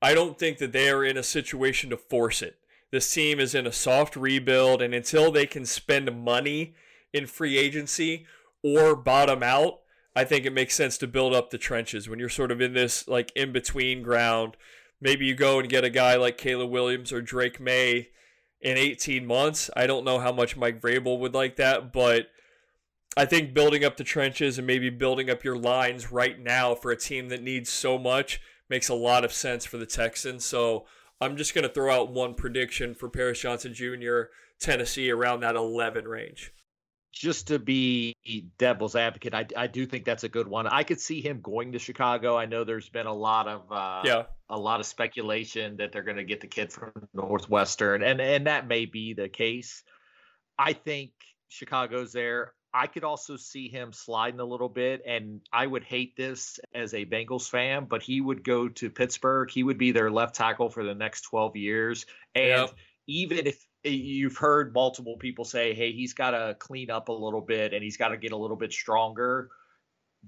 I 0.00 0.14
don't 0.14 0.38
think 0.38 0.58
that 0.58 0.72
they 0.72 0.88
are 0.88 1.04
in 1.04 1.16
a 1.16 1.22
situation 1.22 1.90
to 1.90 1.96
force 1.96 2.42
it. 2.42 2.58
This 2.90 3.12
team 3.12 3.38
is 3.40 3.54
in 3.54 3.66
a 3.66 3.72
soft 3.72 4.16
rebuild, 4.16 4.80
and 4.80 4.94
until 4.94 5.30
they 5.30 5.46
can 5.46 5.66
spend 5.66 6.24
money 6.24 6.74
in 7.12 7.26
free 7.26 7.58
agency 7.58 8.26
or 8.62 8.96
bottom 8.96 9.42
out, 9.42 9.80
I 10.16 10.24
think 10.24 10.46
it 10.46 10.52
makes 10.52 10.74
sense 10.74 10.98
to 10.98 11.06
build 11.06 11.34
up 11.34 11.50
the 11.50 11.58
trenches 11.58 12.08
when 12.08 12.18
you're 12.18 12.28
sort 12.28 12.50
of 12.50 12.60
in 12.60 12.72
this 12.72 13.06
like 13.06 13.30
in 13.36 13.52
between 13.52 14.02
ground. 14.02 14.56
Maybe 15.00 15.26
you 15.26 15.34
go 15.34 15.60
and 15.60 15.68
get 15.68 15.84
a 15.84 15.90
guy 15.90 16.16
like 16.16 16.38
Caleb 16.38 16.70
Williams 16.70 17.12
or 17.12 17.20
Drake 17.20 17.60
Maye 17.60 18.08
in 18.60 18.76
18 18.76 19.26
months. 19.26 19.70
I 19.76 19.86
don't 19.86 20.04
know 20.04 20.18
how 20.18 20.32
much 20.32 20.56
Mike 20.56 20.80
Vrabel 20.80 21.20
would 21.20 21.34
like 21.34 21.56
that, 21.56 21.92
but 21.92 22.28
I 23.16 23.24
think 23.24 23.54
building 23.54 23.84
up 23.84 23.96
the 23.96 24.04
trenches 24.04 24.58
and 24.58 24.66
maybe 24.66 24.90
building 24.90 25.30
up 25.30 25.44
your 25.44 25.56
lines 25.56 26.10
right 26.10 26.38
now 26.38 26.74
for 26.74 26.90
a 26.90 26.96
team 26.96 27.28
that 27.28 27.42
needs 27.42 27.70
so 27.70 27.98
much 27.98 28.40
makes 28.68 28.88
a 28.88 28.94
lot 28.94 29.24
of 29.24 29.32
sense 29.32 29.64
for 29.64 29.76
the 29.78 29.86
Texans. 29.86 30.44
So 30.44 30.86
I'm 31.20 31.36
just 31.36 31.54
going 31.54 31.66
to 31.66 31.72
throw 31.72 31.92
out 31.94 32.12
one 32.12 32.34
prediction 32.34 32.94
for 32.94 33.08
Paris 33.08 33.40
Johnson 33.40 33.74
Jr., 33.74 34.22
Tennessee, 34.60 35.10
around 35.10 35.40
that 35.40 35.56
11 35.56 36.06
range. 36.06 36.52
just 37.12 37.48
to 37.48 37.58
be 37.58 38.14
devil's 38.58 38.94
advocate, 38.94 39.34
I, 39.34 39.46
I 39.56 39.66
do 39.66 39.86
think 39.86 40.04
that's 40.04 40.24
a 40.24 40.28
good 40.28 40.46
one. 40.46 40.66
I 40.66 40.82
could 40.84 41.00
see 41.00 41.20
him 41.20 41.40
going 41.40 41.72
to 41.72 41.78
Chicago. 41.78 42.36
I 42.36 42.46
know 42.46 42.64
there's 42.64 42.88
been 42.88 43.06
a 43.06 43.14
lot 43.14 43.48
of 43.48 43.72
uh, 43.72 44.02
yeah 44.04 44.22
a 44.48 44.58
lot 44.58 44.80
of 44.80 44.86
speculation 44.86 45.76
that 45.78 45.92
they're 45.92 46.02
going 46.02 46.16
to 46.16 46.24
get 46.24 46.40
the 46.40 46.46
kid 46.46 46.72
from 46.72 46.92
Northwestern, 47.14 48.02
and 48.02 48.20
and 48.20 48.46
that 48.46 48.68
may 48.68 48.86
be 48.86 49.14
the 49.14 49.28
case. 49.28 49.82
I 50.58 50.72
think 50.72 51.10
Chicago's 51.48 52.12
there. 52.12 52.52
I 52.78 52.86
could 52.86 53.02
also 53.02 53.36
see 53.36 53.68
him 53.68 53.92
sliding 53.92 54.38
a 54.38 54.44
little 54.44 54.68
bit, 54.68 55.02
and 55.04 55.40
I 55.52 55.66
would 55.66 55.82
hate 55.82 56.16
this 56.16 56.60
as 56.72 56.94
a 56.94 57.04
Bengals 57.04 57.50
fan, 57.50 57.86
but 57.86 58.02
he 58.02 58.20
would 58.20 58.44
go 58.44 58.68
to 58.68 58.88
Pittsburgh. 58.88 59.50
He 59.50 59.64
would 59.64 59.78
be 59.78 59.90
their 59.90 60.12
left 60.12 60.36
tackle 60.36 60.70
for 60.70 60.84
the 60.84 60.94
next 60.94 61.22
12 61.22 61.56
years. 61.56 62.06
And 62.36 62.46
yep. 62.46 62.74
even 63.08 63.48
if 63.48 63.66
eh, 63.84 63.88
you've 63.88 64.36
heard 64.36 64.72
multiple 64.72 65.16
people 65.16 65.44
say, 65.44 65.74
hey, 65.74 65.90
he's 65.90 66.14
got 66.14 66.30
to 66.30 66.54
clean 66.60 66.88
up 66.88 67.08
a 67.08 67.12
little 67.12 67.40
bit 67.40 67.74
and 67.74 67.82
he's 67.82 67.96
got 67.96 68.10
to 68.10 68.16
get 68.16 68.30
a 68.30 68.36
little 68.36 68.56
bit 68.56 68.72
stronger. 68.72 69.48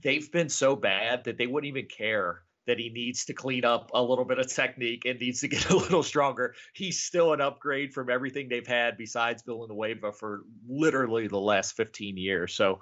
They've 0.03 0.31
been 0.33 0.49
so 0.49 0.75
bad 0.75 1.25
that 1.25 1.39
they 1.39 1.47
wouldn't 1.47 1.69
even 1.69 1.87
care 1.87 2.43
that 2.67 2.79
he 2.79 2.91
needs 2.91 3.25
to 3.27 3.35
clean 3.35 3.65
up 3.65 3.91
a 3.95 4.03
little 4.03 4.25
bit 4.25 4.39
of 4.39 4.53
technique 4.53 5.05
and 5.05 5.19
needs 5.19 5.41
to 5.41 5.49
get 5.49 5.71
a 5.71 5.77
little 5.77 6.03
stronger. 6.03 6.55
He's 6.75 7.03
still 7.03 7.33
an 7.33 7.41
upgrade 7.41 7.93
from 7.93 8.11
everything 8.11 8.49
they've 8.49 8.67
had 8.67 8.97
besides 8.97 9.43
Bill 9.43 9.67
Villanueva 9.67 10.13
for 10.13 10.43
literally 10.69 11.29
the 11.29 11.39
last 11.39 11.77
15 11.77 12.17
years. 12.17 12.55
So 12.55 12.81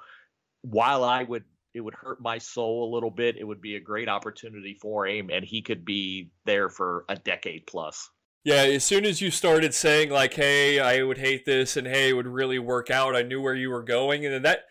while 0.62 1.04
I 1.04 1.22
would 1.22 1.44
it 1.74 1.80
would 1.80 1.94
hurt 1.94 2.20
my 2.20 2.38
soul 2.38 2.90
a 2.90 2.92
little 2.92 3.10
bit, 3.10 3.36
it 3.36 3.44
would 3.44 3.60
be 3.60 3.76
a 3.76 3.80
great 3.80 4.08
opportunity 4.08 4.76
for 4.80 5.06
him 5.06 5.30
and 5.30 5.44
he 5.44 5.62
could 5.62 5.84
be 5.84 6.30
there 6.44 6.68
for 6.70 7.04
a 7.08 7.16
decade 7.16 7.66
plus. 7.66 8.10
Yeah, 8.44 8.62
as 8.62 8.84
soon 8.84 9.04
as 9.04 9.20
you 9.20 9.30
started 9.30 9.74
saying 9.74 10.10
like, 10.10 10.34
"Hey, 10.34 10.80
I 10.80 11.02
would 11.02 11.18
hate 11.18 11.44
this," 11.44 11.76
and 11.76 11.86
"Hey, 11.86 12.10
it 12.10 12.12
would 12.14 12.26
really 12.26 12.58
work 12.58 12.90
out," 12.90 13.14
I 13.14 13.22
knew 13.22 13.42
where 13.42 13.54
you 13.54 13.68
were 13.68 13.82
going, 13.82 14.24
and 14.24 14.44
that 14.44 14.64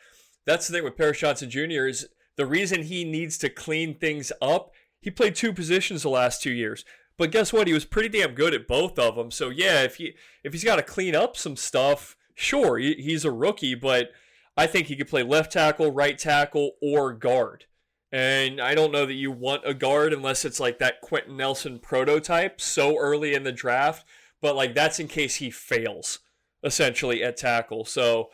that's 0.46 0.68
the 0.68 0.74
thing 0.74 0.84
with 0.84 0.98
Paris 0.98 1.20
Johnson 1.20 1.50
Jr. 1.50 1.86
is 1.88 2.08
the 2.38 2.46
reason 2.46 2.84
he 2.84 3.04
needs 3.04 3.38
to 3.40 3.50
clean 3.50 4.00
things 4.00 4.32
up. 4.42 4.72
He 5.00 5.12
played 5.12 5.36
two 5.36 5.54
positions 5.54 6.04
the 6.04 6.10
last 6.10 6.42
two 6.42 6.52
years, 6.52 6.84
but 7.18 7.32
guess 7.32 7.54
what? 7.54 7.68
He 7.68 7.74
was 7.74 7.86
pretty 7.86 8.10
damn 8.10 8.34
good 8.34 8.54
at 8.54 8.68
both 8.68 8.98
of 9.00 9.16
them. 9.16 9.32
So 9.32 9.50
yeah, 9.50 9.84
if 9.84 9.96
he 9.96 10.16
if 10.44 10.54
he's 10.54 10.64
got 10.64 10.78
to 10.78 10.84
clean 10.84 11.16
up 11.16 11.38
some 11.38 11.56
stuff, 11.56 12.16
sure, 12.36 12.78
he, 12.78 12.94
he's 12.96 13.26
a 13.26 13.32
rookie, 13.32 13.76
but 13.76 14.12
I 14.56 14.68
think 14.68 14.88
he 14.88 14.96
could 14.96 15.08
play 15.08 15.24
left 15.24 15.52
tackle, 15.52 15.92
right 15.92 16.18
tackle, 16.18 16.72
or 16.82 17.14
guard. 17.14 17.66
And 18.12 18.62
I 18.62 18.74
don't 18.74 18.92
know 18.92 19.06
that 19.06 19.14
you 19.14 19.32
want 19.32 19.64
a 19.66 19.74
guard 19.74 20.14
unless 20.14 20.46
it's 20.46 20.60
like 20.60 20.80
that 20.80 21.02
Quenton 21.02 21.38
Nelson 21.38 21.80
prototype 21.80 22.62
so 22.62 22.98
early 22.98 23.34
in 23.34 23.44
the 23.44 23.52
draft. 23.52 24.06
But 24.42 24.56
like 24.56 24.74
that's 24.74 25.00
in 25.00 25.08
case 25.08 25.36
he 25.36 25.52
fails 25.52 26.20
essentially 26.64 27.24
at 27.24 27.38
tackle. 27.38 27.86
So 27.86 28.30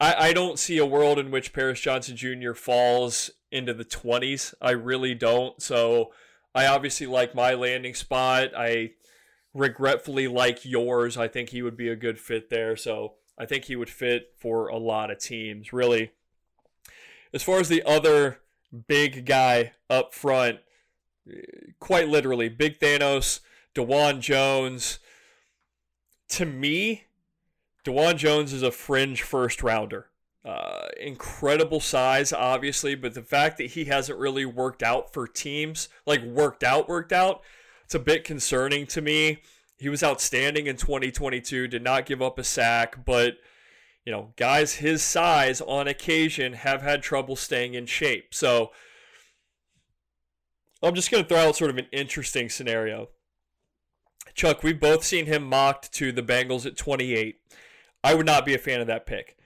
I, 0.00 0.28
I 0.28 0.32
don't 0.32 0.58
see 0.58 0.78
a 0.78 0.86
world 0.86 1.18
in 1.18 1.30
which 1.30 1.52
Paris 1.52 1.80
Johnson 1.80 2.16
Jr. 2.16 2.52
falls 2.52 3.30
into 3.50 3.72
the 3.72 3.84
20s. 3.84 4.54
I 4.60 4.72
really 4.72 5.14
don't. 5.14 5.60
So 5.62 6.12
I 6.54 6.66
obviously 6.66 7.06
like 7.06 7.34
my 7.34 7.54
landing 7.54 7.94
spot. 7.94 8.50
I 8.56 8.92
regretfully 9.54 10.28
like 10.28 10.64
yours. 10.64 11.16
I 11.16 11.28
think 11.28 11.50
he 11.50 11.62
would 11.62 11.76
be 11.76 11.88
a 11.88 11.96
good 11.96 12.18
fit 12.18 12.50
there. 12.50 12.76
So 12.76 13.14
I 13.38 13.46
think 13.46 13.64
he 13.64 13.76
would 13.76 13.90
fit 13.90 14.32
for 14.36 14.68
a 14.68 14.78
lot 14.78 15.10
of 15.10 15.18
teams. 15.18 15.72
Really, 15.72 16.12
as 17.32 17.42
far 17.42 17.58
as 17.58 17.68
the 17.68 17.82
other 17.84 18.40
big 18.86 19.26
guy 19.26 19.72
up 19.88 20.14
front, 20.14 20.58
quite 21.80 22.08
literally, 22.08 22.48
Big 22.48 22.78
Thanos, 22.78 23.40
Dawand 23.74 24.20
Jones. 24.20 24.98
To 26.30 26.44
me, 26.44 27.04
Dawand 27.86 28.16
Jones 28.16 28.52
is 28.52 28.62
a 28.62 28.72
fringe 28.72 29.22
first 29.22 29.62
rounder. 29.62 30.08
Uh, 30.44 30.88
incredible 31.00 31.80
size, 31.80 32.32
obviously, 32.32 32.96
but 32.96 33.14
the 33.14 33.22
fact 33.22 33.58
that 33.58 33.70
he 33.70 33.84
hasn't 33.84 34.18
really 34.18 34.44
worked 34.44 34.82
out 34.82 35.12
for 35.12 35.26
teams, 35.28 35.88
like 36.04 36.22
worked 36.22 36.64
out, 36.64 36.88
worked 36.88 37.12
out, 37.12 37.42
it's 37.84 37.94
a 37.94 38.00
bit 38.00 38.24
concerning 38.24 38.86
to 38.88 39.00
me. 39.00 39.42
He 39.78 39.88
was 39.88 40.02
outstanding 40.02 40.66
in 40.66 40.76
2022, 40.76 41.68
did 41.68 41.82
not 41.82 42.06
give 42.06 42.20
up 42.20 42.38
a 42.38 42.44
sack, 42.44 43.04
but 43.04 43.34
you 44.04 44.12
know, 44.12 44.32
guys 44.36 44.74
his 44.74 45.02
size 45.02 45.60
on 45.60 45.86
occasion 45.86 46.54
have 46.54 46.82
had 46.82 47.02
trouble 47.02 47.36
staying 47.36 47.74
in 47.74 47.86
shape. 47.86 48.34
So 48.34 48.72
I'm 50.82 50.94
just 50.94 51.10
going 51.10 51.22
to 51.22 51.28
throw 51.28 51.48
out 51.48 51.56
sort 51.56 51.70
of 51.70 51.78
an 51.78 51.86
interesting 51.92 52.48
scenario. 52.48 53.08
Chuck, 54.34 54.62
we've 54.62 54.78
both 54.78 55.02
seen 55.02 55.26
him 55.26 55.44
mocked 55.44 55.92
to 55.94 56.12
the 56.12 56.22
Bengals 56.22 56.66
at 56.66 56.76
28. 56.76 57.40
I 58.06 58.14
would 58.14 58.24
not 58.24 58.46
be 58.46 58.54
a 58.54 58.58
fan 58.58 58.80
of 58.80 58.86
that 58.86 59.04
pick. 59.04 59.36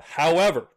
However, 0.00 0.68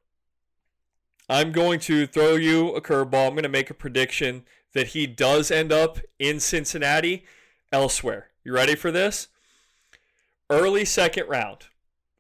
I'm 1.30 1.54
going 1.54 1.80
to 1.80 2.06
throw 2.06 2.36
you 2.36 2.76
a 2.76 2.82
curveball. 2.82 3.28
I'm 3.28 3.36
going 3.36 3.44
to 3.44 3.50
make 3.50 3.70
a 3.70 3.74
prediction 3.74 4.44
that 4.74 4.88
he 4.88 5.08
does 5.08 5.50
end 5.50 5.72
up 5.72 6.00
in 6.20 6.42
Cincinnati 6.42 7.24
elsewhere. 7.72 8.32
You 8.44 8.52
ready 8.52 8.76
for 8.76 8.92
this? 8.92 9.30
Early 10.50 10.84
second 10.84 11.30
round 11.30 11.68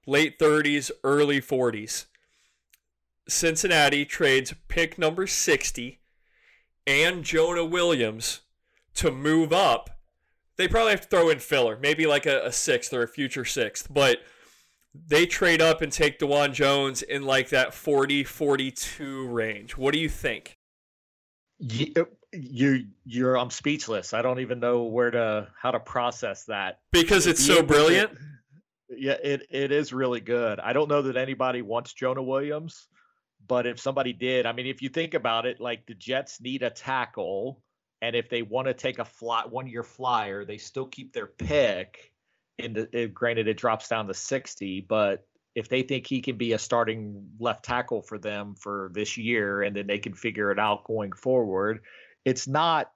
late 0.07 0.39
30s, 0.39 0.91
early 1.03 1.41
40s. 1.41 2.05
Cincinnati 3.27 4.05
trades 4.05 4.53
pick 4.69 4.97
number 4.97 5.27
60 5.27 5.99
and 6.87 7.25
Jonah 7.25 7.65
Williams 7.65 8.39
to 8.95 9.11
move 9.11 9.51
up. 9.51 9.89
They 10.55 10.69
probably 10.69 10.91
have 10.91 11.01
to 11.01 11.07
throw 11.09 11.27
in 11.27 11.39
filler, 11.39 11.77
maybe 11.81 12.05
like 12.07 12.25
a, 12.25 12.45
a 12.45 12.53
sixth 12.53 12.93
or 12.93 13.03
a 13.03 13.09
future 13.09 13.43
sixth, 13.43 13.93
but 13.93 14.19
they 14.93 15.25
trade 15.25 15.61
up 15.61 15.81
and 15.81 15.91
take 15.91 16.19
Dawand 16.19 16.53
Jones 16.53 17.01
in 17.01 17.23
like 17.23 17.49
that 17.49 17.73
40 17.73 18.23
42 18.23 19.27
range. 19.27 19.77
What 19.77 19.93
do 19.93 19.99
you 19.99 20.09
think? 20.09 20.57
You, 21.59 21.93
uh, 21.97 22.03
you 22.31 22.85
you're 23.05 23.37
I'm 23.37 23.49
speechless. 23.49 24.13
I 24.13 24.21
don't 24.21 24.39
even 24.39 24.59
know 24.59 24.83
where 24.83 25.11
to 25.11 25.47
how 25.59 25.71
to 25.71 25.79
process 25.79 26.45
that. 26.45 26.79
Because 26.91 27.27
it's 27.27 27.43
so 27.43 27.63
brilliant. 27.63 28.11
Yeah, 28.89 29.17
it, 29.23 29.47
it 29.49 29.71
is 29.71 29.91
really 29.91 30.19
good. 30.19 30.59
I 30.59 30.73
don't 30.73 30.89
know 30.89 31.01
that 31.03 31.17
anybody 31.17 31.61
wants 31.63 31.93
Jonah 31.93 32.21
Williams, 32.21 32.87
but 33.47 33.65
if 33.65 33.79
somebody 33.79 34.13
did, 34.13 34.45
I 34.45 34.51
mean, 34.51 34.67
if 34.67 34.81
you 34.81 34.89
think 34.89 35.15
about 35.15 35.45
it, 35.47 35.59
like 35.59 35.85
the 35.87 35.95
Jets 35.95 36.39
need 36.39 36.61
a 36.61 36.69
tackle, 36.69 37.61
and 38.01 38.15
if 38.15 38.29
they 38.29 38.41
want 38.43 38.67
to 38.67 38.73
take 38.73 38.99
a 38.99 39.05
fly 39.05 39.45
one 39.49 39.67
year 39.67 39.83
flyer, 39.83 40.45
they 40.45 40.57
still 40.57 40.85
keep 40.85 41.13
their 41.13 41.27
pick. 41.27 42.12
And 42.59 42.75
the, 42.75 43.07
granted, 43.07 43.47
it 43.47 43.57
drops 43.57 43.87
down 43.87 44.07
to 44.07 44.13
sixty, 44.13 44.81
but 44.81 45.25
if 45.55 45.69
they 45.69 45.83
think 45.83 46.07
he 46.07 46.21
can 46.21 46.37
be 46.37 46.53
a 46.53 46.59
starting 46.59 47.29
left 47.39 47.63
tackle 47.63 48.01
for 48.01 48.17
them 48.17 48.55
for 48.55 48.91
this 48.93 49.17
year, 49.17 49.61
and 49.63 49.75
then 49.75 49.87
they 49.87 49.99
can 49.99 50.13
figure 50.13 50.51
it 50.51 50.59
out 50.59 50.83
going 50.83 51.11
forward, 51.11 51.81
it's 52.25 52.47
not 52.47 52.91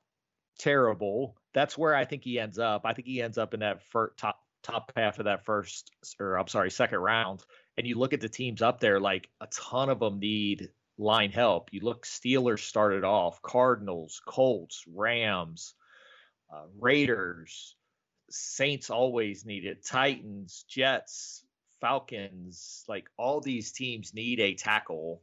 terrible. 0.60 1.36
That's 1.54 1.78
where 1.78 1.96
I 1.96 2.06
think 2.06 2.24
he 2.24 2.40
ends 2.40 2.60
up. 2.60 2.82
I 2.86 2.94
think 2.94 3.08
he 3.08 3.22
ends 3.22 3.38
up 3.38 3.54
in 3.54 3.62
that 3.62 3.84
first, 3.84 4.18
top 4.18 4.44
top 4.64 4.92
half 4.96 5.20
of 5.20 5.26
that 5.26 5.46
first, 5.46 5.92
or 6.20 6.38
I'm 6.38 6.48
sorry, 6.48 6.70
second 6.70 7.00
round, 7.00 7.44
and 7.78 7.88
you 7.88 7.98
look 7.98 8.14
at 8.14 8.22
the 8.22 8.30
teams 8.30 8.62
up 8.62 8.80
there, 8.80 9.00
like 9.00 9.30
a 9.40 9.48
ton 9.48 9.90
of 9.90 10.00
them 10.00 10.20
need 10.20 10.70
line 10.98 11.32
help. 11.32 11.70
You 11.72 11.82
look, 11.82 12.06
Steelers 12.06 12.60
started 12.60 13.04
off, 13.04 13.42
Cardinals, 13.42 14.22
Colts, 14.26 14.84
Rams, 14.94 15.74
uh, 16.54 16.66
Raiders, 16.80 17.76
Saints 18.30 18.90
always 18.90 19.46
need 19.46 19.66
it, 19.66 19.86
Titans, 19.86 20.66
Jets, 20.68 21.44
Falcons, 21.80 22.84
like 22.88 23.10
all 23.18 23.40
these 23.40 23.72
teams 23.72 24.14
need 24.14 24.40
a 24.40 24.56
tackle 24.56 25.22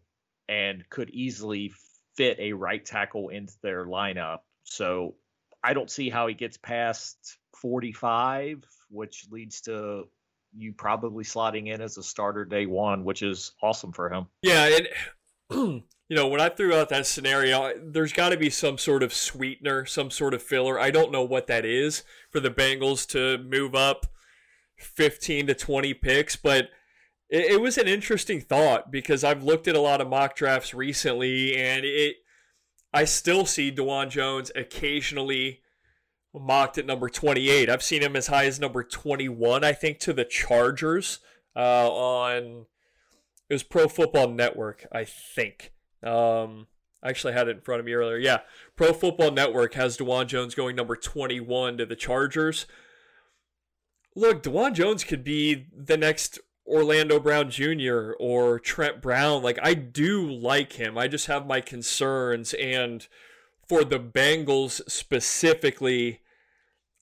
and 0.48 0.88
could 0.88 1.10
easily 1.10 1.72
fit 2.16 2.38
a 2.38 2.52
right 2.52 2.84
tackle 2.84 3.28
into 3.28 3.54
their 3.62 3.86
lineup. 3.86 4.40
So 4.62 5.16
I 5.62 5.74
don't 5.74 5.90
see 5.90 6.10
how 6.10 6.26
he 6.26 6.34
gets 6.34 6.56
past 6.56 7.38
45 7.60 8.64
which 8.94 9.26
leads 9.30 9.62
to 9.62 10.08
you 10.56 10.72
probably 10.72 11.24
slotting 11.24 11.66
in 11.66 11.80
as 11.80 11.98
a 11.98 12.02
starter 12.02 12.44
day 12.44 12.66
one, 12.66 13.04
which 13.04 13.22
is 13.22 13.52
awesome 13.60 13.92
for 13.92 14.12
him. 14.12 14.26
Yeah, 14.42 14.66
and 14.66 14.88
you 15.50 15.82
know 16.10 16.26
when 16.26 16.40
I 16.40 16.48
threw 16.48 16.74
out 16.74 16.88
that 16.88 17.06
scenario, 17.06 17.72
there's 17.82 18.12
got 18.12 18.30
to 18.30 18.36
be 18.36 18.50
some 18.50 18.78
sort 18.78 19.02
of 19.02 19.12
sweetener, 19.12 19.84
some 19.84 20.10
sort 20.10 20.34
of 20.34 20.42
filler. 20.42 20.78
I 20.78 20.90
don't 20.90 21.12
know 21.12 21.24
what 21.24 21.46
that 21.48 21.64
is 21.64 22.02
for 22.30 22.40
the 22.40 22.50
Bengals 22.50 23.06
to 23.08 23.42
move 23.42 23.74
up 23.74 24.06
15 24.78 25.46
to 25.48 25.54
20 25.54 25.94
picks, 25.94 26.36
but 26.36 26.70
it, 27.28 27.52
it 27.52 27.60
was 27.60 27.78
an 27.78 27.88
interesting 27.88 28.40
thought 28.40 28.90
because 28.90 29.24
I've 29.24 29.42
looked 29.42 29.68
at 29.68 29.76
a 29.76 29.80
lot 29.80 30.00
of 30.00 30.08
mock 30.08 30.36
drafts 30.36 30.74
recently, 30.74 31.56
and 31.56 31.84
it 31.84 32.16
I 32.92 33.04
still 33.04 33.44
see 33.44 33.72
Dawand 33.72 34.10
Jones 34.10 34.52
occasionally 34.54 35.60
mocked 36.32 36.78
at 36.78 36.86
number 36.86 37.08
28. 37.08 37.68
I've 37.68 37.82
seen 37.82 38.02
him 38.02 38.16
as 38.16 38.28
high 38.28 38.46
as 38.46 38.60
number 38.60 38.84
21, 38.84 39.64
I 39.64 39.72
think, 39.72 39.98
to 40.00 40.12
the 40.12 40.24
Chargers 40.24 41.18
uh, 41.56 41.90
on 41.90 42.66
it 43.48 43.54
was 43.54 43.62
Pro 43.62 43.88
Football 43.88 44.28
Network, 44.28 44.86
I 44.92 45.04
think. 45.04 45.72
Um, 46.02 46.66
I 47.02 47.10
actually 47.10 47.34
had 47.34 47.48
it 47.48 47.56
in 47.56 47.62
front 47.62 47.80
of 47.80 47.86
me 47.86 47.92
earlier. 47.92 48.16
Yeah, 48.16 48.40
Pro 48.76 48.92
Football 48.92 49.30
Network 49.30 49.74
has 49.74 49.98
Dawand 49.98 50.26
Jones 50.26 50.54
going 50.54 50.76
number 50.76 50.96
21 50.96 51.78
to 51.78 51.86
the 51.86 51.96
Chargers. 51.96 52.66
Look, 54.16 54.42
Dawand 54.42 54.74
Jones 54.74 55.04
could 55.04 55.24
be 55.24 55.66
the 55.76 55.96
next 55.96 56.38
Orlando 56.66 57.20
Brown 57.20 57.50
Jr. 57.50 58.12
or 58.18 58.58
Trent 58.58 59.02
Brown. 59.02 59.42
Like, 59.42 59.58
I 59.62 59.74
do 59.74 60.30
like 60.30 60.74
him. 60.74 60.96
I 60.96 61.08
just 61.08 61.26
have 61.26 61.46
my 61.46 61.60
concerns. 61.60 62.54
And 62.54 63.06
for 63.68 63.84
the 63.84 63.98
Bengals 63.98 64.80
specifically, 64.90 66.20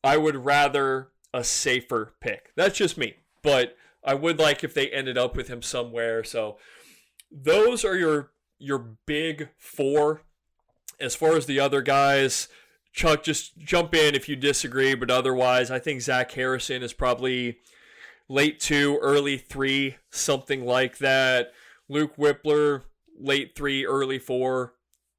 I 0.02 0.16
would 0.16 0.44
rather 0.44 1.08
a 1.32 1.44
safer 1.44 2.14
pick. 2.20 2.50
That's 2.56 2.76
just 2.76 2.98
me. 2.98 3.14
But 3.42 3.76
I 4.04 4.14
would 4.14 4.38
like 4.38 4.64
if 4.64 4.74
they 4.74 4.88
ended 4.88 5.16
up 5.16 5.36
with 5.36 5.48
him 5.48 5.62
somewhere. 5.62 6.24
So 6.24 6.58
those 7.30 7.84
are 7.84 7.96
your 7.96 8.32
your 8.58 8.78
big 9.06 9.48
four. 9.56 10.22
As 11.00 11.14
far 11.14 11.36
as 11.36 11.46
the 11.46 11.58
other 11.58 11.82
guys, 11.82 12.48
Chuck, 12.92 13.22
just 13.24 13.58
jump 13.58 13.94
in 13.94 14.14
if 14.14 14.28
you 14.28 14.36
disagree. 14.36 14.94
But 14.94 15.10
otherwise, 15.10 15.70
I 15.70 15.78
think 15.78 16.00
Zach 16.00 16.30
Harrison 16.32 16.82
is 16.82 16.92
probably 16.92 17.58
late 18.28 18.60
two, 18.60 18.98
early 19.02 19.36
three, 19.36 19.96
something 20.10 20.64
like 20.64 20.98
that. 20.98 21.52
Luke 21.88 22.16
Wypler, 22.16 22.82
late 23.18 23.54
three, 23.54 23.84
early 23.84 24.18
four. 24.18 24.74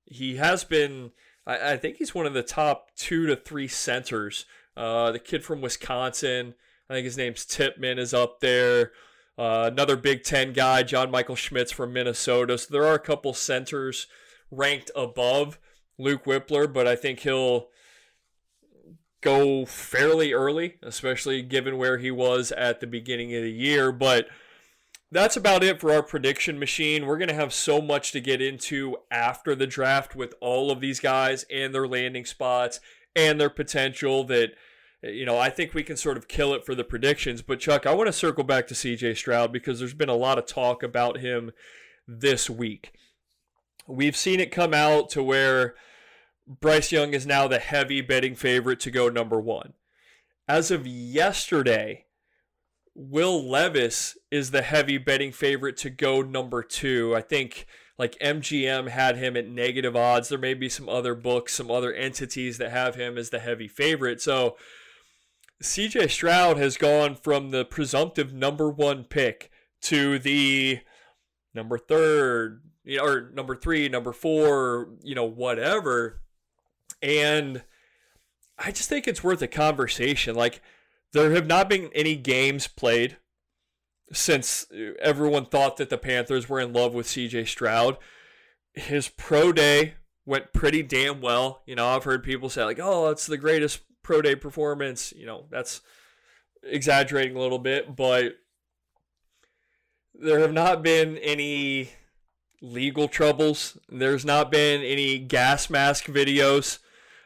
He 0.05 0.37
has 0.37 0.63
been, 0.63 1.11
I, 1.45 1.73
I 1.73 1.77
think 1.77 1.97
he's 1.97 2.15
one 2.15 2.25
of 2.25 2.33
the 2.33 2.43
top 2.43 2.95
two 2.95 3.25
to 3.27 3.35
three 3.35 3.67
centers. 3.67 4.45
Uh, 4.75 5.11
the 5.11 5.19
kid 5.19 5.43
from 5.43 5.61
Wisconsin, 5.61 6.55
I 6.93 6.97
think 6.97 7.05
his 7.05 7.17
name's 7.17 7.45
Tippmann, 7.45 7.97
is 7.97 8.13
up 8.13 8.39
there. 8.39 8.91
Uh, 9.35 9.69
another 9.71 9.97
Big 9.97 10.23
Ten 10.23 10.53
guy, 10.53 10.83
John 10.83 11.09
Michael 11.09 11.35
Schmitz 11.35 11.71
from 11.71 11.91
Minnesota. 11.91 12.55
So 12.59 12.67
there 12.71 12.85
are 12.85 12.93
a 12.93 12.99
couple 12.99 13.33
centers 13.33 14.05
ranked 14.51 14.91
above 14.95 15.57
Luke 15.97 16.25
Wypler, 16.25 16.71
but 16.71 16.85
I 16.85 16.95
think 16.95 17.21
he'll 17.21 17.69
go 19.21 19.65
fairly 19.65 20.33
early, 20.33 20.75
especially 20.83 21.41
given 21.41 21.77
where 21.77 21.97
he 21.97 22.11
was 22.11 22.51
at 22.51 22.79
the 22.79 22.85
beginning 22.85 23.33
of 23.33 23.41
the 23.41 23.51
year. 23.51 23.91
But 23.91 24.27
that's 25.11 25.35
about 25.35 25.63
it 25.63 25.79
for 25.79 25.91
our 25.91 26.03
prediction 26.03 26.59
machine. 26.59 27.07
We're 27.07 27.17
going 27.17 27.27
to 27.27 27.33
have 27.33 27.53
so 27.53 27.81
much 27.81 28.11
to 28.11 28.19
get 28.19 28.39
into 28.39 28.97
after 29.09 29.55
the 29.55 29.65
draft 29.65 30.15
with 30.15 30.35
all 30.41 30.69
of 30.69 30.79
these 30.79 30.99
guys 30.99 31.43
and 31.51 31.73
their 31.73 31.87
landing 31.87 32.25
spots 32.25 32.79
and 33.15 33.41
their 33.41 33.49
potential 33.49 34.23
that 34.25 34.51
you 35.03 35.25
know, 35.25 35.37
I 35.37 35.49
think 35.49 35.73
we 35.73 35.83
can 35.83 35.97
sort 35.97 36.17
of 36.17 36.27
kill 36.27 36.53
it 36.53 36.65
for 36.65 36.75
the 36.75 36.83
predictions. 36.83 37.41
But 37.41 37.59
Chuck, 37.59 37.85
I 37.85 37.93
want 37.93 38.07
to 38.07 38.13
circle 38.13 38.43
back 38.43 38.67
to 38.67 38.73
CJ 38.73 39.17
Stroud 39.17 39.51
because 39.51 39.79
there's 39.79 39.93
been 39.93 40.09
a 40.09 40.15
lot 40.15 40.37
of 40.37 40.45
talk 40.45 40.81
about 40.81 41.19
him 41.19 41.51
this 42.07 42.49
week. 42.49 42.93
We've 43.85 44.15
seen 44.15 44.39
it 44.39 44.51
come 44.51 44.73
out 44.73 45.09
to 45.11 45.21
where 45.21 45.75
Bryce 46.47 46.91
Young 46.91 47.13
is 47.13 47.25
now 47.25 47.47
the 47.47 47.59
heavy 47.59 48.01
betting 48.01 48.35
favorite 48.35 48.79
to 48.81 48.91
go 48.91 49.09
number 49.09 49.41
one. 49.41 49.73
As 50.47 50.71
of 50.71 50.87
yesterday, 50.87 52.05
Will 52.95 53.49
Levis 53.49 54.17
is 54.31 54.51
the 54.51 54.61
heavy 54.61 54.97
betting 54.97 55.31
favorite 55.31 55.77
to 55.77 55.89
go 55.89 56.21
number 56.21 56.63
two. 56.63 57.15
I 57.15 57.21
think 57.21 57.65
like 57.97 58.17
MGM 58.19 58.89
had 58.89 59.17
him 59.17 59.35
at 59.35 59.47
negative 59.47 59.95
odds. 59.95 60.29
There 60.29 60.37
may 60.37 60.53
be 60.53 60.69
some 60.69 60.87
other 60.87 61.15
books, 61.15 61.53
some 61.53 61.71
other 61.71 61.93
entities 61.93 62.57
that 62.57 62.71
have 62.71 62.95
him 62.95 63.17
as 63.17 63.29
the 63.29 63.39
heavy 63.39 63.67
favorite. 63.67 64.21
So 64.21 64.57
CJ 65.61 66.09
Stroud 66.09 66.57
has 66.57 66.77
gone 66.77 67.15
from 67.15 67.51
the 67.51 67.63
presumptive 67.65 68.33
number 68.33 68.69
one 68.69 69.03
pick 69.03 69.49
to 69.83 70.19
the 70.19 70.79
number 71.53 71.77
third, 71.77 72.61
or 72.99 73.31
number 73.33 73.55
three, 73.55 73.87
number 73.87 74.11
four, 74.11 74.89
you 75.03 75.15
know, 75.15 75.25
whatever. 75.25 76.21
And 77.01 77.63
I 78.57 78.71
just 78.71 78.89
think 78.89 79.07
it's 79.07 79.23
worth 79.23 79.41
a 79.41 79.47
conversation. 79.47 80.35
Like, 80.35 80.61
there 81.11 81.31
have 81.31 81.47
not 81.47 81.69
been 81.69 81.89
any 81.93 82.15
games 82.15 82.67
played 82.67 83.17
since 84.11 84.65
everyone 84.99 85.45
thought 85.45 85.77
that 85.77 85.89
the 85.89 85.97
Panthers 85.97 86.49
were 86.49 86.59
in 86.59 86.73
love 86.73 86.93
with 86.93 87.07
CJ 87.07 87.47
Stroud. 87.47 87.97
His 88.73 89.09
pro 89.09 89.51
day 89.51 89.95
went 90.25 90.53
pretty 90.53 90.83
damn 90.83 91.21
well. 91.21 91.61
You 91.65 91.75
know, 91.75 91.87
I've 91.87 92.03
heard 92.03 92.23
people 92.23 92.49
say, 92.49 92.63
like, 92.63 92.79
oh, 92.81 93.09
it's 93.09 93.27
the 93.27 93.37
greatest 93.37 93.81
pro 94.03 94.21
day 94.21 94.35
performance. 94.35 95.13
You 95.15 95.25
know, 95.25 95.45
that's 95.49 95.81
exaggerating 96.61 97.35
a 97.35 97.39
little 97.39 97.59
bit, 97.59 97.95
but 97.95 98.35
there 100.13 100.39
have 100.39 100.53
not 100.53 100.83
been 100.83 101.17
any 101.17 101.89
legal 102.61 103.07
troubles. 103.07 103.77
There's 103.89 104.25
not 104.25 104.51
been 104.51 104.81
any 104.81 105.19
gas 105.19 105.69
mask 105.69 106.05
videos 106.05 106.79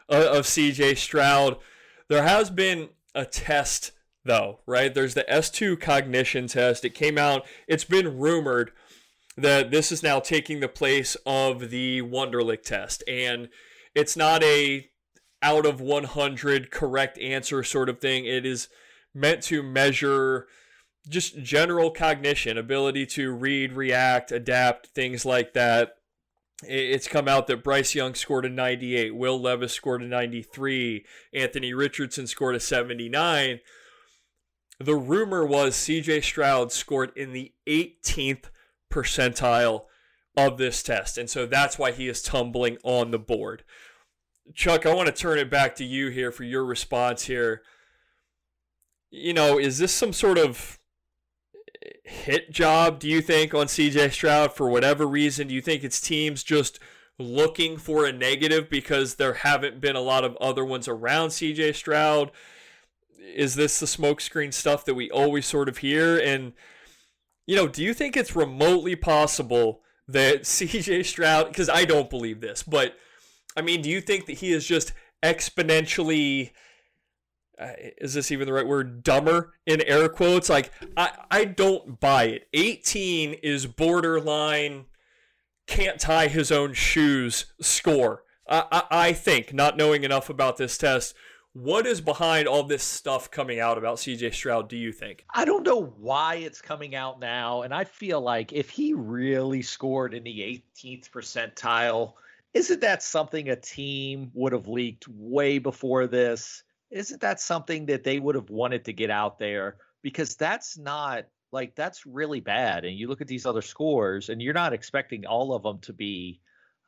uh, 0.09 0.30
of 0.32 0.45
CJ 0.45 0.97
Stroud. 0.97 1.57
There 2.07 2.23
has 2.23 2.49
been 2.49 2.89
a 3.13 3.25
test 3.25 3.91
though, 4.23 4.59
right? 4.65 4.93
There's 4.93 5.13
the 5.13 5.25
S2 5.30 5.80
cognition 5.80 6.47
test. 6.47 6.86
It 6.86 6.93
came 6.93 7.17
out, 7.17 7.45
it's 7.67 7.86
been 7.86 8.17
rumored 8.17 8.71
that 9.38 9.71
this 9.71 9.91
is 9.91 10.03
now 10.03 10.19
taking 10.19 10.59
the 10.59 10.67
place 10.67 11.15
of 11.25 11.69
the 11.69 12.01
Wonderlic 12.01 12.63
test. 12.63 13.03
And 13.07 13.49
it's 13.95 14.17
not 14.17 14.43
a 14.43 14.89
out 15.42 15.66
of 15.66 15.80
100 15.80 16.72
correct 16.72 17.18
answer 17.20 17.64
sort 17.64 17.90
of 17.90 18.00
thing. 18.00 18.26
It 18.26 18.46
is 18.46 18.68
meant 19.14 19.44
to 19.44 19.64
measure 19.64 20.48
just 21.08 21.42
general 21.42 21.92
cognition, 21.92 22.58
ability 22.58 23.06
to 23.06 23.32
read, 23.32 23.74
react, 23.74 24.32
adapt, 24.32 24.88
things 24.88 25.26
like 25.26 25.54
that 25.54 25.98
it's 26.64 27.08
come 27.08 27.28
out 27.28 27.48
that 27.48 27.64
Bryce 27.64 27.94
Young 27.94 28.16
scored 28.16 28.46
a 28.46 28.50
98, 28.50 29.16
Will 29.16 29.40
Levis 29.40 29.74
scored 29.74 30.02
a 30.02 30.08
93, 30.08 31.06
Anthony 31.34 31.74
Richardson 31.74 32.26
scored 32.26 32.56
a 32.56 32.60
79. 32.60 33.60
The 34.80 34.96
rumor 34.96 35.46
was 35.46 35.76
CJ 35.76 36.24
Stroud 36.24 36.72
scored 36.72 37.12
in 37.16 37.34
the 37.34 37.54
18th 37.68 38.46
percentile 38.92 39.86
of 40.36 40.58
this 40.58 40.82
test. 40.82 41.18
And 41.18 41.30
so 41.30 41.46
that's 41.46 41.78
why 41.78 41.92
he 41.92 42.08
is 42.08 42.22
tumbling 42.22 42.78
on 42.84 43.12
the 43.12 43.20
board. 43.20 43.64
Chuck, 44.54 44.86
I 44.86 44.93
want 44.93 45.08
to 45.08 45.14
turn 45.14 45.38
it 45.38 45.50
back 45.50 45.76
to 45.76 45.84
you 45.84 46.10
here 46.10 46.32
for 46.32 46.43
your 46.43 46.66
response 46.66 47.26
here. 47.26 47.62
You 49.10 49.34
know, 49.34 49.58
is 49.58 49.78
this 49.78 49.93
some 49.93 50.14
sort 50.14 50.38
of 50.38 50.80
hit 52.04 52.52
job, 52.52 53.00
do 53.00 53.08
you 53.08 53.22
think, 53.22 53.54
on 53.54 53.68
CJ 53.68 54.12
Stroud 54.12 54.54
for 54.54 54.70
whatever 54.70 55.08
reason? 55.08 55.48
Do 55.48 55.56
you 55.56 55.62
think 55.62 55.84
it's 55.84 56.02
teams 56.02 56.43
just 56.43 56.80
looking 57.20 57.78
for 57.78 58.06
a 58.06 58.12
negative 58.12 58.70
because 58.70 59.16
there 59.16 59.34
haven't 59.34 59.82
been 59.82 59.95
a 59.95 60.02
lot 60.02 60.24
of 60.24 60.38
other 60.38 60.64
ones 60.64 60.88
around 60.88 61.30
CJ 61.30 61.76
Stroud? 61.76 62.32
Is 63.20 63.56
this 63.56 63.80
the 63.80 63.86
smokescreen 63.86 64.54
stuff 64.54 64.86
that 64.86 64.95
we 64.95 65.12
always 65.12 65.45
sort 65.45 65.70
of 65.70 65.80
hear? 65.80 66.18
And, 66.18 66.54
you 67.45 67.56
know, 67.56 67.68
do 67.68 67.84
you 67.84 67.93
think 67.93 68.16
it's 68.16 68.36
remotely 68.36 68.95
possible 68.95 69.82
that 70.08 70.43
CJ 70.43 71.06
Stroud, 71.06 71.48
because 71.48 71.70
I 71.70 71.86
don't 71.86 72.10
believe 72.10 72.39
this, 72.39 72.64
but 72.64 72.95
I 73.58 73.62
mean, 73.62 73.82
do 73.82 73.89
you 73.89 73.99
think 73.99 74.28
that 74.28 74.38
he 74.38 74.53
is 74.53 74.66
just 74.66 74.93
exponentially 75.24 76.51
uh, 77.60 77.72
is 77.97 78.14
this 78.14 78.32
even 78.32 78.45
the 78.45 78.53
right 78.53 78.68
word 78.68 79.03
dumber 79.03 79.53
in 79.66 79.82
air 79.82 80.08
quotes 80.08 80.47
like 80.47 80.72
i 80.95 81.10
i 81.32 81.43
don't 81.43 81.99
buy 81.99 82.26
it 82.26 82.47
18 82.53 83.34
is 83.34 83.66
borderline 83.66 84.86
can't 85.66 85.99
tie 85.99 86.28
his 86.28 86.51
own 86.51 86.72
shoes 86.74 87.47
score 87.60 88.22
I, 88.47 88.64
I, 88.72 88.84
I 88.91 89.14
think 89.14 89.55
not 89.55 89.76
knowing 89.76 90.03
enough 90.03 90.30
about 90.30 90.58
this 90.58 90.78
test 90.78 91.16
what 91.53 91.88
is 91.88 91.99
behind 91.99 92.47
all 92.47 92.62
this 92.62 92.84
stuff 92.84 93.32
coming 93.32 93.60
out 93.60 93.80
about 93.80 93.97
CJ 93.97 94.32
Stroud, 94.36 94.70
do 94.70 94.78
you 94.78 94.91
think? 94.91 95.26
I 95.34 95.43
don't 95.43 95.64
know 95.64 95.86
why 95.97 96.36
it's 96.36 96.62
coming 96.62 96.93
out 96.93 97.20
now. 97.20 97.64
And 97.64 97.74
I 97.74 97.84
feel 97.84 98.22
like 98.22 98.53
if 98.53 98.70
he 98.70 98.93
really 98.93 99.64
scored 99.64 100.14
in 100.14 100.24
the 100.24 100.62
18th 100.76 101.10
percentile, 101.10 102.14
isn't 102.54 102.82
that 102.82 103.04
something 103.04 103.50
a 103.50 103.56
team 103.56 104.32
would 104.34 104.54
have 104.54 104.68
leaked 104.68 105.08
way 105.08 105.60
before 105.60 106.08
this? 106.08 106.64
isn't 106.89 107.22
that 107.22 107.39
something 107.39 107.88
that 107.88 108.04
they 108.04 108.20
would 108.20 108.36
have 108.36 108.50
wanted 108.50 108.86
to 108.86 108.93
get 108.93 109.10
out 109.10 109.39
there? 109.39 109.78
Because 110.02 110.36
that's 110.36 110.78
not 110.78 111.26
like 111.52 111.76
that's 111.76 112.06
really 112.06 112.39
bad. 112.39 112.86
And 112.86 112.98
you 112.98 113.08
look 113.08 113.22
at 113.22 113.28
these 113.28 113.45
other 113.45 113.62
scores, 113.62 114.30
and 114.30 114.41
you're 114.41 114.54
not 114.54 114.74
expecting 114.74 115.26
all 115.26 115.54
of 115.54 115.64
them 115.64 115.80
to 115.80 115.93
be 115.93 116.39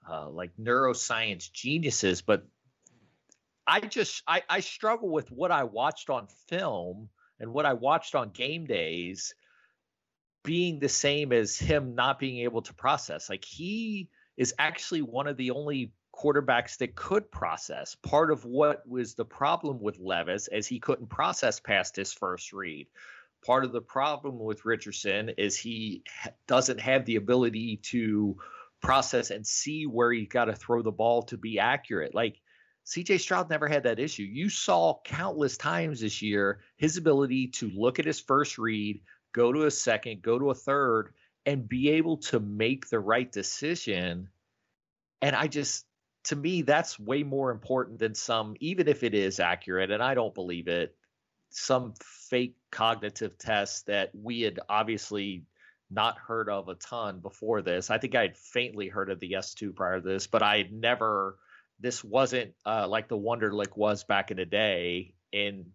uh, 0.10 0.30
like 0.30 0.52
neuroscience 0.58 1.52
geniuses, 1.52 2.22
but 2.22 2.46
I 3.68 3.82
just 3.82 4.24
I, 4.28 4.44
I 4.50 4.60
struggle 4.62 5.10
with 5.10 5.32
what 5.32 5.52
I 5.52 5.64
watched 5.64 6.10
on 6.10 6.28
film 6.48 7.10
and 7.40 7.54
what 7.54 7.66
I 7.66 7.74
watched 7.74 8.16
on 8.16 8.30
game 8.30 8.66
days 8.66 9.34
being 10.44 10.80
the 10.80 10.90
same 10.90 11.34
as 11.34 11.58
him 11.58 11.96
not 11.96 12.20
being 12.20 12.40
able 12.40 12.62
to 12.64 12.74
process. 12.74 13.30
Like 13.30 13.44
he 13.44 14.10
is 14.40 14.56
actually 14.58 15.02
one 15.02 15.28
of 15.28 15.36
the 15.36 15.52
only 15.52 15.92
quarterbacks 16.16 16.78
that 16.78 16.96
could 16.96 17.30
process. 17.30 17.96
Part 17.96 18.32
of 18.32 18.46
what 18.46 18.88
was 18.88 19.14
the 19.14 19.26
problem 19.26 19.82
with 19.82 20.00
Levis 20.00 20.48
as 20.48 20.66
he 20.66 20.80
couldn't 20.80 21.10
process 21.10 21.60
past 21.60 21.98
his 21.98 22.14
first 22.14 22.54
read. 22.54 22.88
Part 23.46 23.66
of 23.66 23.74
the 23.74 23.82
problem 23.82 24.40
with 24.40 24.66
Richardson 24.66 25.30
is 25.38 25.58
he 25.58 26.04
doesn't 26.48 26.80
have 26.80 27.06
the 27.06 27.18
ability 27.18 27.82
to 27.84 28.38
process 28.82 29.30
and 29.30 29.46
see 29.46 29.86
where 29.86 30.12
he 30.12 30.26
got 30.26 30.46
to 30.46 30.54
throw 30.54 30.82
the 30.82 30.92
ball 30.92 31.24
to 31.24 31.38
be 31.38 31.60
accurate. 31.60 32.16
Like 32.16 32.40
CJ 32.86 33.20
Stroud 33.20 33.50
never 33.50 33.68
had 33.68 33.84
that 33.84 34.00
issue. 34.00 34.24
You 34.24 34.50
saw 34.50 35.00
countless 35.04 35.58
times 35.58 36.00
this 36.00 36.22
year 36.22 36.62
his 36.78 36.96
ability 36.96 37.48
to 37.48 37.70
look 37.76 38.00
at 38.00 38.06
his 38.06 38.22
first 38.22 38.58
read, 38.58 39.02
go 39.34 39.52
to 39.52 39.66
a 39.66 39.72
second, 39.72 40.22
go 40.22 40.40
to 40.40 40.50
a 40.50 40.56
third, 40.56 41.14
and 41.46 41.68
be 41.68 41.90
able 41.92 42.18
to 42.18 42.40
make 42.40 42.90
the 42.90 43.00
right 43.00 43.32
decision. 43.32 44.30
And 45.22 45.36
I 45.36 45.48
just, 45.48 45.86
to 46.26 46.36
me, 46.36 46.62
that's 46.62 47.00
way 47.00 47.24
more 47.24 47.52
important 47.52 48.00
than 48.00 48.16
some, 48.16 48.56
even 48.60 48.88
if 48.88 49.04
it 49.04 49.14
is 49.14 49.40
accurate, 49.40 49.92
and 49.92 50.04
I 50.04 50.14
don't 50.14 50.34
believe 50.34 50.68
it, 50.68 50.96
some 51.50 51.94
fake 52.02 52.56
cognitive 52.72 53.38
test 53.38 53.88
that 53.88 54.12
we 54.14 54.42
had 54.42 54.60
obviously 54.70 55.44
not 55.90 56.18
heard 56.20 56.50
of 56.50 56.68
a 56.68 56.76
ton 56.76 57.20
before 57.20 57.62
this. 57.62 57.90
I 57.90 57.98
think 57.98 58.14
I 58.14 58.22
had 58.22 58.38
faintly 58.38 58.88
heard 58.88 59.10
of 59.10 59.20
the 59.20 59.32
S2 59.32 59.76
prior 59.76 60.00
to 60.00 60.08
this, 60.08 60.28
but 60.28 60.44
I 60.44 60.58
had 60.58 60.72
never, 60.72 61.38
this 61.80 62.04
wasn't 62.04 62.54
uh, 62.66 62.88
like 62.88 63.08
the 63.08 63.18
Wonderlic 63.18 63.76
was 63.76 64.04
back 64.04 64.30
in 64.30 64.38
the 64.38 64.46
day. 64.46 65.16
And 65.34 65.66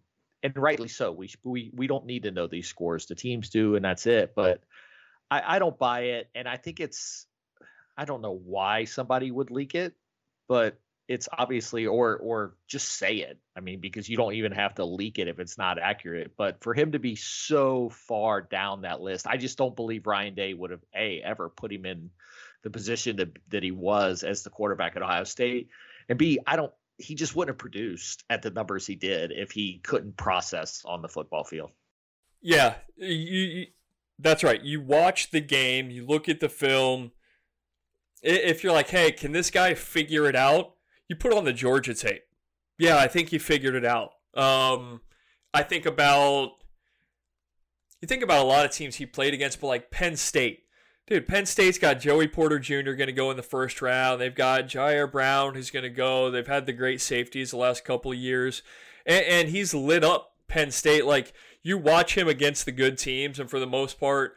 and 0.45 0.55
rightly 0.55 0.87
so. 0.87 1.11
We 1.11 1.31
we 1.43 1.71
we 1.73 1.87
don't 1.87 2.05
need 2.05 2.23
to 2.23 2.31
know 2.31 2.45
these 2.45 2.67
scores. 2.67 3.07
The 3.07 3.15
teams 3.15 3.49
do, 3.49 3.75
and 3.75 3.83
that's 3.83 4.05
it. 4.05 4.33
But 4.35 4.61
I, 5.29 5.55
I 5.55 5.59
don't 5.59 5.77
buy 5.77 6.01
it, 6.01 6.29
and 6.35 6.47
I 6.47 6.57
think 6.57 6.79
it's 6.79 7.25
I 7.97 8.05
don't 8.05 8.21
know 8.21 8.35
why 8.35 8.85
somebody 8.85 9.31
would 9.31 9.51
leak 9.51 9.75
it, 9.75 9.93
but 10.47 10.79
it's 11.07 11.29
obviously 11.31 11.85
or 11.85 12.17
or 12.17 12.55
just 12.67 12.89
say 12.89 13.17
it. 13.17 13.37
I 13.55 13.59
mean, 13.59 13.79
because 13.79 14.09
you 14.09 14.17
don't 14.17 14.33
even 14.33 14.51
have 14.51 14.75
to 14.75 14.85
leak 14.85 15.19
it 15.19 15.27
if 15.27 15.39
it's 15.39 15.57
not 15.57 15.79
accurate. 15.79 16.33
But 16.37 16.61
for 16.61 16.73
him 16.73 16.93
to 16.93 16.99
be 16.99 17.15
so 17.15 17.89
far 17.89 18.41
down 18.41 18.81
that 18.81 19.01
list, 19.01 19.27
I 19.27 19.37
just 19.37 19.57
don't 19.57 19.75
believe 19.75 20.07
Ryan 20.07 20.35
Day 20.35 20.53
would 20.53 20.71
have 20.71 20.83
a 20.95 21.21
ever 21.21 21.49
put 21.49 21.71
him 21.71 21.85
in 21.85 22.09
the 22.63 22.69
position 22.69 23.17
that, 23.17 23.37
that 23.49 23.61
he 23.61 23.71
was 23.71 24.23
as 24.23 24.41
the 24.41 24.49
quarterback 24.49 24.95
at 24.95 25.03
Ohio 25.03 25.23
State, 25.23 25.69
and 26.09 26.17
b 26.17 26.39
I 26.45 26.55
don't 26.55 26.73
he 26.97 27.13
just 27.13 27.35
wouldn't 27.35 27.55
have 27.55 27.59
produced 27.59 28.23
at 28.29 28.41
the 28.41 28.49
numbers 28.51 28.87
he 28.87 28.95
did 28.95 29.31
if 29.31 29.51
he 29.51 29.79
couldn't 29.83 30.15
process 30.15 30.81
on 30.85 31.01
the 31.01 31.09
football 31.09 31.43
field. 31.43 31.71
Yeah, 32.41 32.75
you, 32.95 33.67
that's 34.19 34.43
right. 34.43 34.61
You 34.61 34.81
watch 34.81 35.31
the 35.31 35.41
game, 35.41 35.89
you 35.89 36.05
look 36.05 36.29
at 36.29 36.39
the 36.39 36.49
film. 36.49 37.11
If 38.21 38.63
you're 38.63 38.73
like, 38.73 38.89
hey, 38.89 39.11
can 39.11 39.31
this 39.31 39.51
guy 39.51 39.73
figure 39.73 40.27
it 40.27 40.35
out? 40.35 40.73
You 41.07 41.15
put 41.15 41.33
on 41.33 41.45
the 41.45 41.53
Georgia 41.53 41.93
tape. 41.93 42.23
Yeah, 42.77 42.97
I 42.97 43.07
think 43.07 43.29
he 43.29 43.37
figured 43.37 43.75
it 43.75 43.85
out. 43.85 44.11
Um, 44.33 45.01
I 45.53 45.63
think 45.63 45.85
about 45.85 46.51
you 48.01 48.07
think 48.07 48.23
about 48.23 48.43
a 48.43 48.47
lot 48.47 48.65
of 48.65 48.71
teams 48.71 48.95
he 48.95 49.05
played 49.05 49.33
against, 49.33 49.61
but 49.61 49.67
like 49.67 49.91
Penn 49.91 50.15
State 50.17 50.65
Dude, 51.07 51.27
Penn 51.27 51.45
State's 51.45 51.77
got 51.77 51.99
Joey 51.99 52.27
Porter 52.27 52.57
Jr. 52.57 52.93
going 52.93 53.05
to 53.05 53.11
go 53.11 53.29
in 53.29 53.37
the 53.37 53.43
first 53.43 53.79
round. 53.79 54.19
They've 54.19 54.33
got 54.33 54.65
Ji'Ayir 54.65 55.11
Brown 55.11 55.53
who's 55.53 55.69
going 55.69 55.83
to 55.83 55.89
go. 55.89 56.31
They've 56.31 56.47
had 56.47 56.65
the 56.65 56.73
great 56.73 56.99
safeties 56.99 57.51
the 57.51 57.57
last 57.57 57.85
couple 57.85 58.11
of 58.11 58.17
years, 58.17 58.63
and, 59.05 59.23
and 59.25 59.49
he's 59.49 59.73
lit 59.73 60.03
up 60.03 60.33
Penn 60.47 60.71
State. 60.71 61.05
Like 61.05 61.33
you 61.65 61.79
watch 61.79 62.15
him 62.15 62.27
against 62.27 62.65
the 62.65 62.71
good 62.71 62.95
teams, 62.95 63.39
and 63.39 63.49
for 63.49 63.59
the 63.59 63.65
most 63.65 63.99
part, 63.99 64.35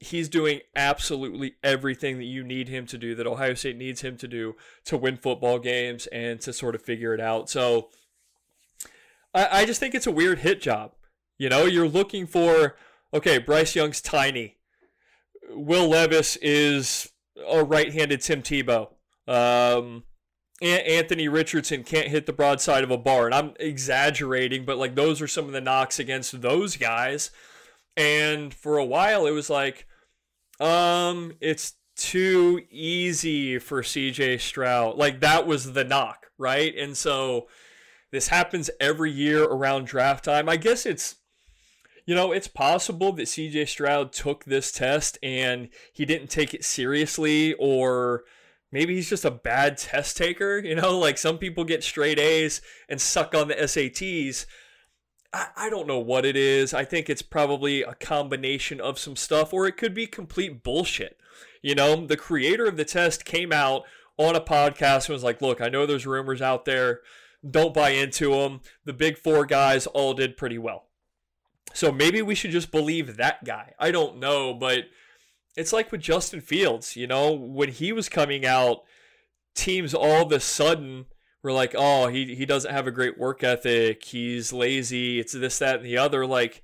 he's 0.00 0.30
doing 0.30 0.60
absolutely 0.74 1.56
everything 1.62 2.16
that 2.16 2.24
you 2.24 2.42
need 2.42 2.70
him 2.70 2.86
to 2.86 2.96
do, 2.96 3.14
that 3.14 3.26
Ohio 3.26 3.52
State 3.52 3.76
needs 3.76 4.00
him 4.00 4.16
to 4.16 4.26
do 4.26 4.56
to 4.86 4.96
win 4.96 5.18
football 5.18 5.58
games 5.58 6.06
and 6.06 6.40
to 6.40 6.54
sort 6.54 6.74
of 6.74 6.80
figure 6.80 7.12
it 7.12 7.20
out. 7.20 7.50
So 7.50 7.90
I, 9.34 9.60
I 9.60 9.66
just 9.66 9.78
think 9.78 9.94
it's 9.94 10.06
a 10.06 10.10
weird 10.10 10.38
hit 10.38 10.62
job. 10.62 10.92
You 11.36 11.50
know, 11.50 11.66
you're 11.66 11.86
looking 11.86 12.26
for 12.26 12.76
okay, 13.12 13.36
Bryce 13.36 13.76
Young's 13.76 14.00
tiny. 14.00 14.56
Will 15.50 15.86
Levis 15.86 16.36
is 16.36 17.12
a 17.46 17.62
right-handed 17.62 18.22
Tim 18.22 18.40
Tebow. 18.40 18.88
Um, 19.28 20.04
Anthony 20.60 21.26
Richardson 21.28 21.84
can't 21.84 22.08
hit 22.08 22.26
the 22.26 22.32
broadside 22.32 22.84
of 22.84 22.90
a 22.90 22.98
bar, 22.98 23.26
and 23.26 23.34
I'm 23.34 23.54
exaggerating, 23.58 24.64
but 24.64 24.76
like 24.76 24.94
those 24.94 25.22
are 25.22 25.28
some 25.28 25.46
of 25.46 25.52
the 25.52 25.60
knocks 25.60 25.98
against 25.98 26.42
those 26.42 26.76
guys. 26.76 27.30
And 27.96 28.52
for 28.52 28.76
a 28.76 28.84
while, 28.84 29.26
it 29.26 29.30
was 29.30 29.48
like, 29.48 29.86
um, 30.58 31.32
it's 31.40 31.74
too 31.96 32.62
easy 32.70 33.58
for 33.58 33.82
CJ 33.82 34.40
Stroud. 34.40 34.96
Like 34.96 35.20
that 35.20 35.46
was 35.46 35.72
the 35.72 35.84
knock, 35.84 36.26
right? 36.38 36.74
And 36.76 36.96
so 36.96 37.48
this 38.10 38.28
happens 38.28 38.70
every 38.80 39.10
year 39.10 39.44
around 39.44 39.86
draft 39.86 40.24
time. 40.24 40.48
I 40.48 40.56
guess 40.56 40.84
it's 40.84 41.16
you 42.06 42.14
know, 42.14 42.32
it's 42.32 42.48
possible 42.48 43.12
that 43.12 43.26
CJ 43.26 43.68
Stroud 43.68 44.12
took 44.12 44.44
this 44.44 44.72
test 44.72 45.16
and 45.22 45.68
he 45.92 46.04
didn't 46.04 46.28
take 46.28 46.52
it 46.54 46.64
seriously, 46.64 47.54
or 47.54 48.24
maybe 48.72 48.94
he's 48.94 49.08
just 49.08 49.24
a 49.24 49.30
bad 49.30 49.78
test 49.78 50.16
taker. 50.16 50.58
You 50.58 50.74
know, 50.74 50.98
like 50.98 51.18
some 51.18 51.38
people 51.38 51.64
get 51.64 51.84
straight 51.84 52.18
A's 52.18 52.60
and 52.88 53.00
suck 53.00 53.34
on 53.34 53.48
the 53.48 53.54
SATs. 53.54 54.46
I, 55.32 55.48
I 55.56 55.70
don't 55.70 55.86
know 55.86 55.98
what 55.98 56.24
it 56.24 56.36
is. 56.36 56.74
I 56.74 56.84
think 56.84 57.08
it's 57.08 57.22
probably 57.22 57.82
a 57.82 57.94
combination 57.94 58.80
of 58.80 58.98
some 58.98 59.16
stuff, 59.16 59.52
or 59.52 59.66
it 59.66 59.76
could 59.76 59.94
be 59.94 60.06
complete 60.06 60.62
bullshit. 60.62 61.18
You 61.62 61.74
know, 61.74 62.06
the 62.06 62.16
creator 62.16 62.66
of 62.66 62.76
the 62.76 62.84
test 62.84 63.24
came 63.24 63.52
out 63.52 63.84
on 64.16 64.36
a 64.36 64.40
podcast 64.40 65.08
and 65.08 65.14
was 65.14 65.24
like, 65.24 65.40
look, 65.40 65.60
I 65.60 65.68
know 65.68 65.86
there's 65.86 66.06
rumors 66.06 66.42
out 66.42 66.64
there. 66.64 67.00
Don't 67.48 67.74
buy 67.74 67.90
into 67.90 68.32
them. 68.32 68.60
The 68.84 68.92
big 68.92 69.16
four 69.16 69.46
guys 69.46 69.86
all 69.86 70.14
did 70.14 70.36
pretty 70.36 70.58
well. 70.58 70.86
So 71.72 71.92
maybe 71.92 72.20
we 72.20 72.34
should 72.34 72.50
just 72.50 72.70
believe 72.70 73.16
that 73.16 73.44
guy. 73.44 73.72
I 73.78 73.90
don't 73.90 74.18
know, 74.18 74.52
but 74.52 74.84
it's 75.60 75.72
like 75.72 75.92
with 75.92 76.00
Justin 76.00 76.40
Fields, 76.40 76.96
you 76.96 77.06
know, 77.06 77.32
when 77.32 77.68
he 77.68 77.92
was 77.92 78.08
coming 78.08 78.46
out, 78.46 78.82
teams 79.54 79.92
all 79.92 80.22
of 80.22 80.32
a 80.32 80.40
sudden 80.40 81.04
were 81.42 81.52
like, 81.52 81.74
oh, 81.76 82.08
he, 82.08 82.34
he 82.34 82.46
doesn't 82.46 82.72
have 82.72 82.86
a 82.86 82.92
great 82.92 83.18
work 83.18 83.44
ethic. 83.44 84.02
He's 84.04 84.52
lazy. 84.52 85.20
It's 85.20 85.34
this, 85.34 85.58
that, 85.58 85.76
and 85.76 85.84
the 85.84 85.98
other. 85.98 86.26
Like, 86.26 86.62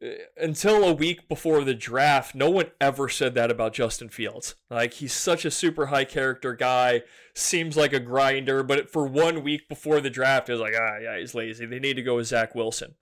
eh, 0.00 0.14
until 0.38 0.84
a 0.84 0.94
week 0.94 1.28
before 1.28 1.62
the 1.62 1.74
draft, 1.74 2.34
no 2.34 2.48
one 2.48 2.70
ever 2.80 3.08
said 3.08 3.34
that 3.34 3.50
about 3.50 3.74
Justin 3.74 4.08
Fields. 4.08 4.54
Like, 4.70 4.94
he's 4.94 5.12
such 5.12 5.44
a 5.44 5.50
super 5.50 5.86
high 5.86 6.04
character 6.04 6.54
guy, 6.54 7.02
seems 7.34 7.76
like 7.76 7.92
a 7.92 8.00
grinder, 8.00 8.62
but 8.62 8.90
for 8.90 9.06
one 9.06 9.42
week 9.42 9.68
before 9.68 10.00
the 10.00 10.10
draft, 10.10 10.48
it 10.48 10.52
was 10.52 10.60
like, 10.60 10.74
ah, 10.78 10.96
yeah, 11.02 11.18
he's 11.18 11.34
lazy. 11.34 11.66
They 11.66 11.80
need 11.80 11.96
to 11.96 12.02
go 12.02 12.16
with 12.16 12.28
Zach 12.28 12.54
Wilson. 12.54 12.94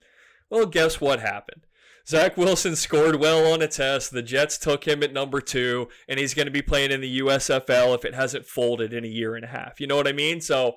Well, 0.49 0.65
guess 0.65 0.99
what 0.99 1.21
happened? 1.21 1.65
Zach 2.07 2.35
Wilson 2.35 2.75
scored 2.75 3.15
well 3.15 3.53
on 3.53 3.61
a 3.61 3.67
test. 3.67 4.11
The 4.11 4.21
Jets 4.21 4.57
took 4.57 4.85
him 4.85 5.03
at 5.03 5.13
number 5.13 5.39
two, 5.39 5.87
and 6.07 6.19
he's 6.19 6.33
going 6.33 6.47
to 6.47 6.51
be 6.51 6.61
playing 6.61 6.91
in 6.91 6.99
the 6.99 7.19
USFL 7.19 7.95
if 7.95 8.03
it 8.03 8.13
hasn't 8.13 8.45
folded 8.45 8.93
in 8.93 9.05
a 9.05 9.09
year 9.09 9.35
and 9.35 9.45
a 9.45 9.49
half. 9.49 9.79
You 9.79 9.87
know 9.87 9.95
what 9.95 10.07
I 10.07 10.11
mean? 10.11 10.41
So 10.41 10.73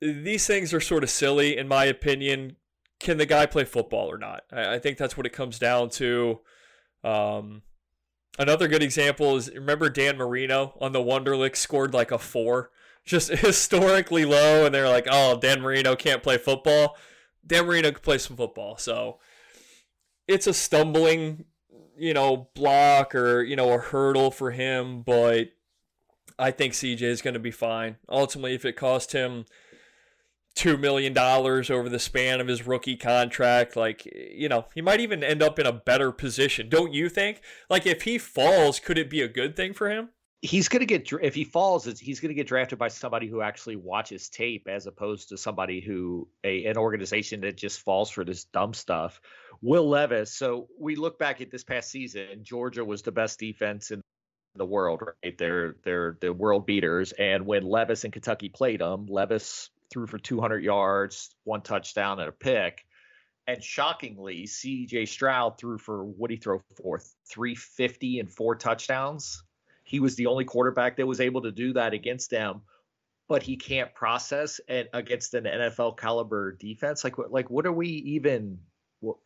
these 0.00 0.46
things 0.46 0.72
are 0.72 0.80
sort 0.80 1.02
of 1.02 1.10
silly, 1.10 1.56
in 1.56 1.66
my 1.66 1.84
opinion. 1.84 2.56
Can 3.00 3.18
the 3.18 3.26
guy 3.26 3.46
play 3.46 3.64
football 3.64 4.10
or 4.10 4.16
not? 4.16 4.44
I, 4.52 4.78
think 4.78 4.96
that's 4.96 5.16
what 5.16 5.26
it 5.26 5.32
comes 5.32 5.58
down 5.58 5.90
to. 5.90 6.40
Um, 7.02 7.62
another 8.38 8.68
good 8.68 8.82
example 8.82 9.36
is 9.36 9.52
remember 9.52 9.90
Dan 9.90 10.16
Marino 10.16 10.74
on 10.80 10.92
the 10.92 11.02
Wonderlic 11.02 11.56
scored 11.56 11.92
like 11.92 12.10
a 12.10 12.18
four, 12.18 12.70
just 13.04 13.28
historically 13.32 14.24
low, 14.24 14.64
and 14.64 14.74
they're 14.74 14.88
like, 14.88 15.08
oh, 15.10 15.38
Dan 15.38 15.60
Marino 15.60 15.96
can't 15.96 16.22
play 16.22 16.38
football 16.38 16.96
Dan 17.46 17.66
Marino 17.66 17.92
could 17.92 18.02
play 18.02 18.18
some 18.18 18.36
football. 18.36 18.76
So 18.76 19.18
it's 20.28 20.46
a 20.46 20.54
stumbling, 20.54 21.44
you 21.96 22.14
know, 22.14 22.48
block 22.54 23.14
or, 23.14 23.42
you 23.42 23.56
know, 23.56 23.72
a 23.72 23.78
hurdle 23.78 24.30
for 24.30 24.50
him, 24.50 25.02
but 25.02 25.50
I 26.38 26.50
think 26.50 26.74
CJ 26.74 27.02
is 27.02 27.22
going 27.22 27.34
to 27.34 27.40
be 27.40 27.50
fine. 27.50 27.96
Ultimately, 28.08 28.54
if 28.54 28.64
it 28.64 28.74
cost 28.74 29.12
him 29.12 29.46
$2 30.56 30.78
million 30.78 31.16
over 31.16 31.88
the 31.88 31.98
span 31.98 32.40
of 32.40 32.48
his 32.48 32.66
rookie 32.66 32.96
contract, 32.96 33.76
like, 33.76 34.06
you 34.06 34.48
know, 34.48 34.66
he 34.74 34.80
might 34.80 35.00
even 35.00 35.22
end 35.22 35.42
up 35.42 35.58
in 35.58 35.66
a 35.66 35.72
better 35.72 36.12
position. 36.12 36.68
Don't 36.68 36.92
you 36.92 37.08
think? 37.08 37.40
Like, 37.70 37.86
if 37.86 38.02
he 38.02 38.18
falls, 38.18 38.80
could 38.80 38.98
it 38.98 39.10
be 39.10 39.22
a 39.22 39.28
good 39.28 39.56
thing 39.56 39.72
for 39.72 39.90
him? 39.90 40.10
he's 40.42 40.68
going 40.68 40.80
to 40.80 40.86
get 40.86 41.10
if 41.22 41.34
he 41.34 41.44
falls 41.44 41.84
he's 41.98 42.20
going 42.20 42.28
to 42.28 42.34
get 42.34 42.46
drafted 42.46 42.78
by 42.78 42.88
somebody 42.88 43.26
who 43.26 43.40
actually 43.40 43.76
watches 43.76 44.28
tape 44.28 44.68
as 44.68 44.86
opposed 44.86 45.28
to 45.28 45.36
somebody 45.36 45.80
who 45.80 46.28
a 46.44 46.66
an 46.66 46.76
organization 46.76 47.40
that 47.40 47.56
just 47.56 47.80
falls 47.80 48.10
for 48.10 48.24
this 48.24 48.44
dumb 48.44 48.74
stuff 48.74 49.20
will 49.62 49.88
levis 49.88 50.32
so 50.32 50.68
we 50.78 50.96
look 50.96 51.18
back 51.18 51.40
at 51.40 51.50
this 51.50 51.64
past 51.64 51.90
season 51.90 52.42
georgia 52.42 52.84
was 52.84 53.02
the 53.02 53.12
best 53.12 53.38
defense 53.38 53.90
in 53.90 54.00
the 54.54 54.64
world 54.64 55.02
right 55.02 55.36
they're 55.38 55.76
they're 55.84 56.16
the 56.20 56.32
world 56.32 56.66
beaters 56.66 57.12
and 57.12 57.44
when 57.44 57.62
levis 57.62 58.04
and 58.04 58.12
kentucky 58.12 58.48
played 58.48 58.80
them 58.80 59.06
levis 59.06 59.70
threw 59.90 60.06
for 60.06 60.18
200 60.18 60.64
yards 60.64 61.34
one 61.44 61.60
touchdown 61.60 62.18
and 62.20 62.28
a 62.28 62.32
pick 62.32 62.84
and 63.46 63.62
shockingly 63.62 64.44
cj 64.44 65.06
stroud 65.06 65.58
threw 65.58 65.78
for 65.78 66.04
what 66.04 66.30
he 66.30 66.36
throw 66.36 66.60
for 66.82 67.00
350 67.28 68.20
and 68.20 68.30
four 68.30 68.54
touchdowns 68.54 69.42
he 69.86 70.00
was 70.00 70.16
the 70.16 70.26
only 70.26 70.44
quarterback 70.44 70.96
that 70.96 71.06
was 71.06 71.20
able 71.20 71.42
to 71.42 71.52
do 71.52 71.72
that 71.74 71.94
against 71.94 72.28
them, 72.28 72.62
but 73.28 73.42
he 73.42 73.56
can't 73.56 73.94
process 73.94 74.60
it 74.68 74.90
against 74.92 75.32
an 75.34 75.44
NFL 75.44 75.96
caliber 75.96 76.52
defense. 76.52 77.04
Like? 77.04 77.14
Like 77.30 77.48
what 77.50 77.66
are 77.66 77.72
we 77.72 77.88
even? 77.88 78.58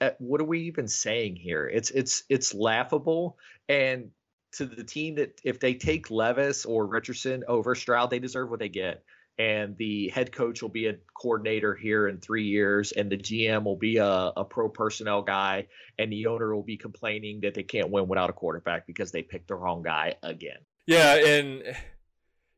Eh, 0.00 0.10
what 0.18 0.40
are 0.40 0.44
we 0.44 0.60
even 0.62 0.88
saying 0.88 1.36
here? 1.36 1.68
It's 1.68 1.90
it's 1.90 2.24
it's 2.28 2.54
laughable. 2.54 3.38
And 3.68 4.10
to 4.52 4.66
the 4.66 4.84
team 4.84 5.14
that 5.16 5.40
if 5.44 5.60
they 5.60 5.74
take 5.74 6.10
Levis 6.10 6.64
or 6.64 6.86
Richardson 6.86 7.44
over 7.46 7.74
Stroud, 7.74 8.10
they 8.10 8.18
deserve 8.18 8.50
what 8.50 8.58
they 8.58 8.68
get. 8.68 9.04
and 9.40 9.74
the 9.78 10.10
head 10.10 10.32
coach 10.32 10.60
will 10.60 10.68
be 10.68 10.86
a 10.86 10.94
coordinator 11.14 11.74
here 11.74 12.08
in 12.08 12.18
three 12.18 12.44
years, 12.44 12.92
and 12.92 13.10
the 13.10 13.16
GM 13.16 13.64
will 13.64 13.76
be 13.76 13.96
a, 13.96 14.32
a 14.36 14.44
pro 14.44 14.68
personnel 14.68 15.22
guy, 15.22 15.66
and 15.98 16.12
the 16.12 16.26
owner 16.26 16.54
will 16.54 16.62
be 16.62 16.76
complaining 16.76 17.40
that 17.40 17.54
they 17.54 17.62
can't 17.62 17.88
win 17.90 18.06
without 18.06 18.28
a 18.28 18.34
quarterback 18.34 18.86
because 18.86 19.12
they 19.12 19.22
picked 19.22 19.48
the 19.48 19.54
wrong 19.54 19.82
guy 19.82 20.14
again. 20.22 20.58
Yeah, 20.86 21.14
and 21.14 21.62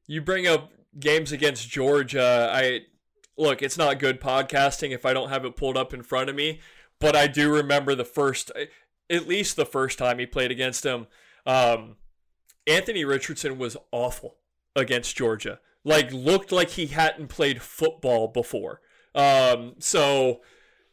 you 0.09 0.23
bring 0.23 0.49
up 0.49 0.73
games 0.99 1.31
against 1.31 1.69
Georgia. 1.69 2.51
I 2.53 2.81
look, 3.39 3.63
it's 3.63 3.79
not 3.79 4.01
good 4.01 4.21
podcasting 4.21 4.91
if 4.91 5.07
I 5.07 5.13
don't 5.13 5.29
have 5.29 5.45
it 5.45 5.55
pulled 5.55 5.77
up 5.77 5.95
in 5.95 6.03
front 6.03 6.31
of 6.31 6.35
me, 6.35 6.61
but 7.03 7.15
I 7.15 7.27
do 7.27 7.53
remember 7.53 7.95
the 7.95 8.07
first, 8.07 8.51
at 9.11 9.29
least 9.29 9.57
the 9.57 9.67
first 9.67 9.99
time 9.99 10.19
he 10.19 10.25
played 10.25 10.51
against 10.51 10.87
him. 10.87 11.07
Um, 11.45 11.97
Anthony 12.67 13.05
Richardson 13.05 13.59
was 13.59 13.77
awful 13.91 14.37
against 14.75 15.15
Georgia 15.15 15.61
like 15.85 16.13
looked 16.13 16.53
like 16.53 16.71
he 16.71 16.87
hadn't 16.87 17.29
played 17.29 17.63
football 17.63 18.29
before. 18.29 18.81
Um, 19.15 19.75
so 19.79 20.41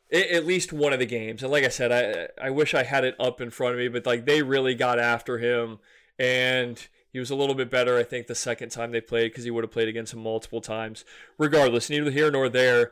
it, 0.10 0.32
at 0.32 0.46
least 0.46 0.74
one 0.74 0.94
of 0.94 1.00
the 1.00 1.06
games, 1.06 1.44
and 1.44 1.52
like 1.52 1.64
I 1.64 1.70
said, 1.70 1.92
I 1.92 2.48
I 2.48 2.50
wish 2.50 2.74
I 2.74 2.84
had 2.84 3.04
it 3.04 3.16
up 3.20 3.42
in 3.42 3.50
front 3.50 3.74
of 3.74 3.80
me, 3.80 3.88
but 3.88 4.06
like 4.06 4.26
they 4.26 4.42
really 4.42 4.76
got 4.76 5.00
after 5.00 5.38
him, 5.38 5.80
and 6.18 6.88
he 7.12 7.20
was 7.20 7.30
a 7.30 7.36
little 7.36 7.56
bit 7.56 7.72
better, 7.72 7.98
I 7.98 8.04
think, 8.04 8.28
the 8.28 8.36
second 8.36 8.70
time 8.70 8.92
they 8.92 9.02
played 9.02 9.32
because 9.32 9.44
he 9.44 9.52
would 9.52 9.64
have 9.64 9.72
played 9.72 9.88
against 9.88 10.14
him 10.14 10.22
multiple 10.22 10.62
times. 10.62 11.06
Regardless, 11.38 11.90
neither 11.90 12.12
here 12.12 12.32
nor 12.32 12.50
there. 12.50 12.92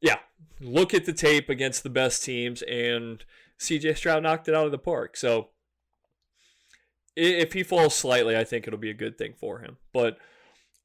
Yeah, 0.00 0.18
look 0.60 0.94
at 0.94 1.04
the 1.04 1.12
tape 1.12 1.48
against 1.48 1.82
the 1.82 1.90
best 1.90 2.24
teams, 2.24 2.62
and 2.62 3.24
CJ 3.58 3.96
Stroud 3.96 4.22
knocked 4.22 4.48
it 4.48 4.54
out 4.54 4.66
of 4.66 4.72
the 4.72 4.78
park. 4.78 5.16
So 5.16 5.48
if 7.16 7.52
he 7.52 7.62
falls 7.62 7.94
slightly, 7.94 8.36
I 8.36 8.44
think 8.44 8.66
it'll 8.66 8.78
be 8.78 8.90
a 8.90 8.94
good 8.94 9.18
thing 9.18 9.34
for 9.38 9.60
him. 9.60 9.76
But 9.92 10.16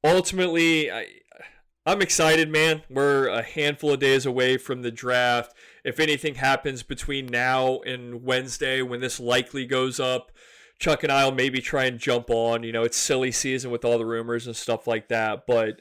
ultimately, 0.04 0.90
I, 0.90 1.06
I'm 1.86 2.02
excited, 2.02 2.50
man. 2.50 2.82
We're 2.90 3.28
a 3.28 3.42
handful 3.42 3.92
of 3.92 4.00
days 4.00 4.26
away 4.26 4.58
from 4.58 4.82
the 4.82 4.90
draft. 4.90 5.54
If 5.84 6.00
anything 6.00 6.34
happens 6.34 6.82
between 6.82 7.26
now 7.26 7.78
and 7.80 8.24
Wednesday 8.24 8.82
when 8.82 9.00
this 9.00 9.20
likely 9.20 9.66
goes 9.66 10.00
up, 10.00 10.32
Chuck 10.78 11.04
and 11.04 11.12
I'll 11.12 11.32
maybe 11.32 11.60
try 11.60 11.84
and 11.84 11.98
jump 11.98 12.28
on. 12.28 12.62
You 12.62 12.72
know, 12.72 12.82
it's 12.82 12.98
silly 12.98 13.32
season 13.32 13.70
with 13.70 13.84
all 13.84 13.98
the 13.98 14.04
rumors 14.04 14.46
and 14.46 14.56
stuff 14.56 14.86
like 14.86 15.08
that. 15.08 15.46
But 15.46 15.80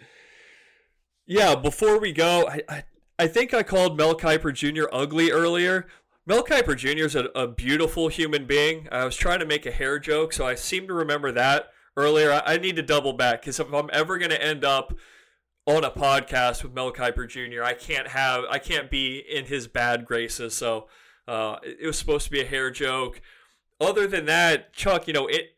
yeah, 1.25 1.55
before 1.55 1.99
we 1.99 2.13
go, 2.13 2.47
I, 2.47 2.61
I, 2.69 2.83
I 3.18 3.28
think 3.28 3.53
I 3.53 3.63
called 3.63 3.97
Mel 3.97 4.16
Kiper 4.16 4.53
Jr. 4.53 4.86
ugly 4.91 5.32
earlier. 5.32 5.88
Mel 6.26 6.43
Kiper 6.43 6.76
Jr. 6.76 7.05
is 7.05 7.16
a, 7.16 7.26
a 7.36 7.47
beautiful 7.47 8.07
human 8.09 8.45
being. 8.45 8.88
I 8.91 9.05
was 9.05 9.16
trying 9.16 9.39
to 9.39 9.45
make 9.45 9.66
a 9.66 9.72
hair 9.72 9.99
joke, 9.99 10.34
so 10.34 10.45
I 10.45 10.55
seem 10.55 10.88
to 10.88 10.93
remember 10.93 11.32
that 11.32 11.70
earlier. 11.95 12.32
I, 12.32 12.55
I 12.55 12.57
need 12.57 12.76
to 12.76 12.82
double 12.82 13.13
back 13.13 13.41
because 13.41 13.59
if 13.59 13.72
I'm 13.72 13.89
ever 13.93 14.18
going 14.18 14.32
to 14.32 14.43
end 14.43 14.66
up 14.66 14.93
on 15.66 15.84
a 15.84 15.91
podcast 15.91 16.63
with 16.63 16.74
Mel 16.74 16.91
Kiper 16.91 17.28
Jr., 17.28 17.63
I 17.63 17.74
can't 17.74 18.09
have 18.09 18.43
I 18.49 18.59
can't 18.59 18.89
be 18.89 19.20
in 19.20 19.45
his 19.45 19.68
bad 19.68 20.05
graces. 20.05 20.55
So 20.55 20.88
uh, 21.28 21.57
it, 21.63 21.78
it 21.82 21.88
was 21.88 21.97
supposed 21.97 22.26
to 22.26 22.32
be 22.32 22.41
a 22.41 22.45
hair 22.45 22.70
joke. 22.70 23.22
Other 23.80 24.07
than 24.07 24.26
that, 24.26 24.74
Chuck, 24.74 25.07
you 25.07 25.13
know 25.13 25.28
it. 25.28 25.55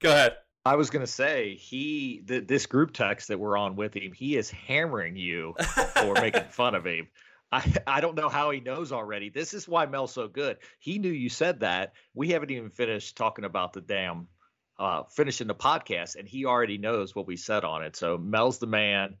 Go 0.00 0.10
ahead. 0.10 0.36
I 0.64 0.76
was 0.76 0.90
gonna 0.90 1.06
say 1.06 1.56
he 1.56 2.22
th- 2.26 2.46
this 2.46 2.66
group 2.66 2.92
text 2.92 3.28
that 3.28 3.38
we're 3.38 3.56
on 3.56 3.76
with 3.76 3.94
him, 3.94 4.12
he 4.12 4.36
is 4.36 4.50
hammering 4.50 5.16
you 5.16 5.54
for 5.94 6.14
making 6.20 6.44
fun 6.44 6.74
of 6.74 6.86
him. 6.86 7.08
I, 7.52 7.72
I 7.86 8.00
don't 8.00 8.16
know 8.16 8.28
how 8.28 8.50
he 8.50 8.60
knows 8.60 8.90
already. 8.90 9.28
This 9.28 9.54
is 9.54 9.68
why 9.68 9.86
Mel's 9.86 10.12
so 10.12 10.26
good. 10.26 10.56
He 10.80 10.98
knew 10.98 11.10
you 11.10 11.28
said 11.28 11.60
that. 11.60 11.92
We 12.14 12.30
haven't 12.30 12.50
even 12.50 12.70
finished 12.70 13.16
talking 13.16 13.44
about 13.44 13.74
the 13.74 13.82
damn 13.82 14.26
uh, 14.78 15.04
finishing 15.04 15.46
the 15.46 15.54
podcast, 15.54 16.16
and 16.16 16.26
he 16.26 16.46
already 16.46 16.78
knows 16.78 17.14
what 17.14 17.26
we 17.26 17.36
said 17.36 17.64
on 17.64 17.84
it. 17.84 17.94
So 17.94 18.18
Mel's 18.18 18.58
the 18.58 18.66
man. 18.66 19.16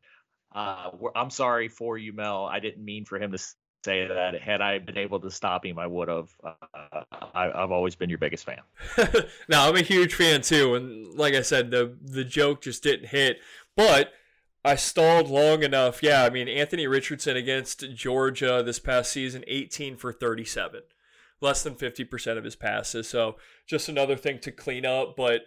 Uh, 0.52 0.90
I'm 1.14 1.30
sorry 1.30 1.68
for 1.68 1.98
you, 1.98 2.12
Mel. 2.12 2.44
I 2.46 2.60
didn't 2.60 2.84
mean 2.84 3.04
for 3.04 3.18
him 3.18 3.32
to 3.32 3.38
say 3.84 4.06
that. 4.06 4.40
Had 4.40 4.60
I 4.60 4.78
been 4.78 4.98
able 4.98 5.20
to 5.20 5.30
stop 5.30 5.64
him, 5.64 5.78
I 5.78 5.86
would 5.86 6.08
have. 6.08 6.30
Uh, 6.42 7.02
I, 7.34 7.44
have 7.54 7.70
always 7.70 7.94
been 7.94 8.08
your 8.08 8.18
biggest 8.18 8.44
fan. 8.44 8.60
no, 9.48 9.68
I'm 9.68 9.76
a 9.76 9.82
huge 9.82 10.14
fan 10.14 10.42
too, 10.42 10.74
and 10.74 11.14
like 11.14 11.34
I 11.34 11.42
said, 11.42 11.70
the 11.70 11.96
the 12.02 12.24
joke 12.24 12.62
just 12.62 12.82
didn't 12.82 13.08
hit, 13.08 13.38
but. 13.76 14.12
I 14.66 14.76
stalled 14.76 15.28
long 15.28 15.62
enough. 15.62 16.02
Yeah, 16.02 16.24
I 16.24 16.30
mean 16.30 16.48
Anthony 16.48 16.86
Richardson 16.86 17.36
against 17.36 17.84
Georgia 17.92 18.62
this 18.64 18.78
past 18.78 19.12
season, 19.12 19.44
18 19.46 19.98
for 19.98 20.10
37 20.10 20.80
less 21.44 21.62
than 21.62 21.74
50% 21.74 22.38
of 22.38 22.44
his 22.44 22.56
passes. 22.56 23.08
So 23.08 23.36
just 23.66 23.88
another 23.88 24.16
thing 24.16 24.40
to 24.40 24.50
clean 24.50 24.84
up. 24.84 25.14
But 25.16 25.42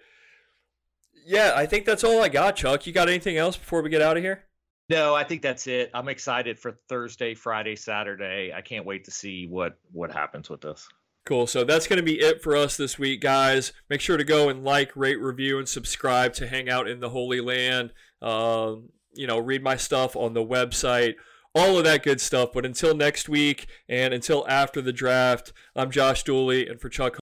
yeah, 1.26 1.52
I 1.56 1.66
think 1.66 1.86
that's 1.86 2.04
all 2.04 2.24
I 2.24 2.30
got, 2.30 2.56
Chuck. 2.56 2.88
You 2.88 2.94
got 2.94 3.10
anything 3.10 3.36
else 3.36 3.58
before 3.58 3.82
we 3.82 3.90
get 3.90 4.02
out 4.02 4.16
of 4.16 4.24
here? 4.24 4.46
No, 4.90 5.16
I 5.16 5.24
think 5.24 5.42
that's 5.42 5.68
it. 5.68 5.92
I'm 5.94 6.08
excited 6.08 6.58
for 6.58 6.80
Thursday, 6.88 7.36
Friday, 7.36 7.76
Saturday. 7.76 8.54
I 8.56 8.62
can't 8.62 8.86
wait 8.86 9.04
to 9.06 9.12
see 9.12 9.48
what 9.48 9.78
what 9.92 10.12
happens 10.12 10.50
with 10.50 10.62
this. 10.62 10.88
Cool. 11.26 11.46
So 11.46 11.66
that's 11.66 11.88
going 11.88 11.98
to 11.98 12.04
be 12.04 12.22
it 12.22 12.42
for 12.42 12.56
us 12.56 12.78
this 12.78 12.98
week, 12.98 13.20
guys. 13.20 13.74
Make 13.90 14.00
sure 14.00 14.16
to 14.16 14.24
go 14.24 14.48
and 14.48 14.64
like, 14.64 14.96
rate, 14.96 15.20
review, 15.20 15.60
and 15.60 15.68
subscribe 15.68 16.34
to 16.36 16.48
hang 16.48 16.70
out 16.70 16.88
in 16.88 17.02
the 17.02 17.10
Holy 17.10 17.42
Land. 17.42 17.92
Um, 18.22 18.90
you 19.14 19.28
know, 19.28 19.38
read 19.38 19.62
my 19.62 19.76
stuff 19.76 20.16
on 20.16 20.34
the 20.34 20.46
website 20.46 21.16
all 21.58 21.78
of 21.78 21.84
that 21.86 22.04
good 22.04 22.22
stuff. 22.22 22.50
But 22.54 22.66
until 22.66 22.96
next 22.96 23.28
week 23.28 23.68
and 23.90 24.14
until 24.14 24.48
after 24.48 24.82
the 24.82 24.94
draft, 24.94 25.54
I'm 25.76 25.90
Josh 25.92 26.24
Dooley, 26.24 26.68
and 26.68 26.80
for 26.80 26.90
Chuck 26.90 27.16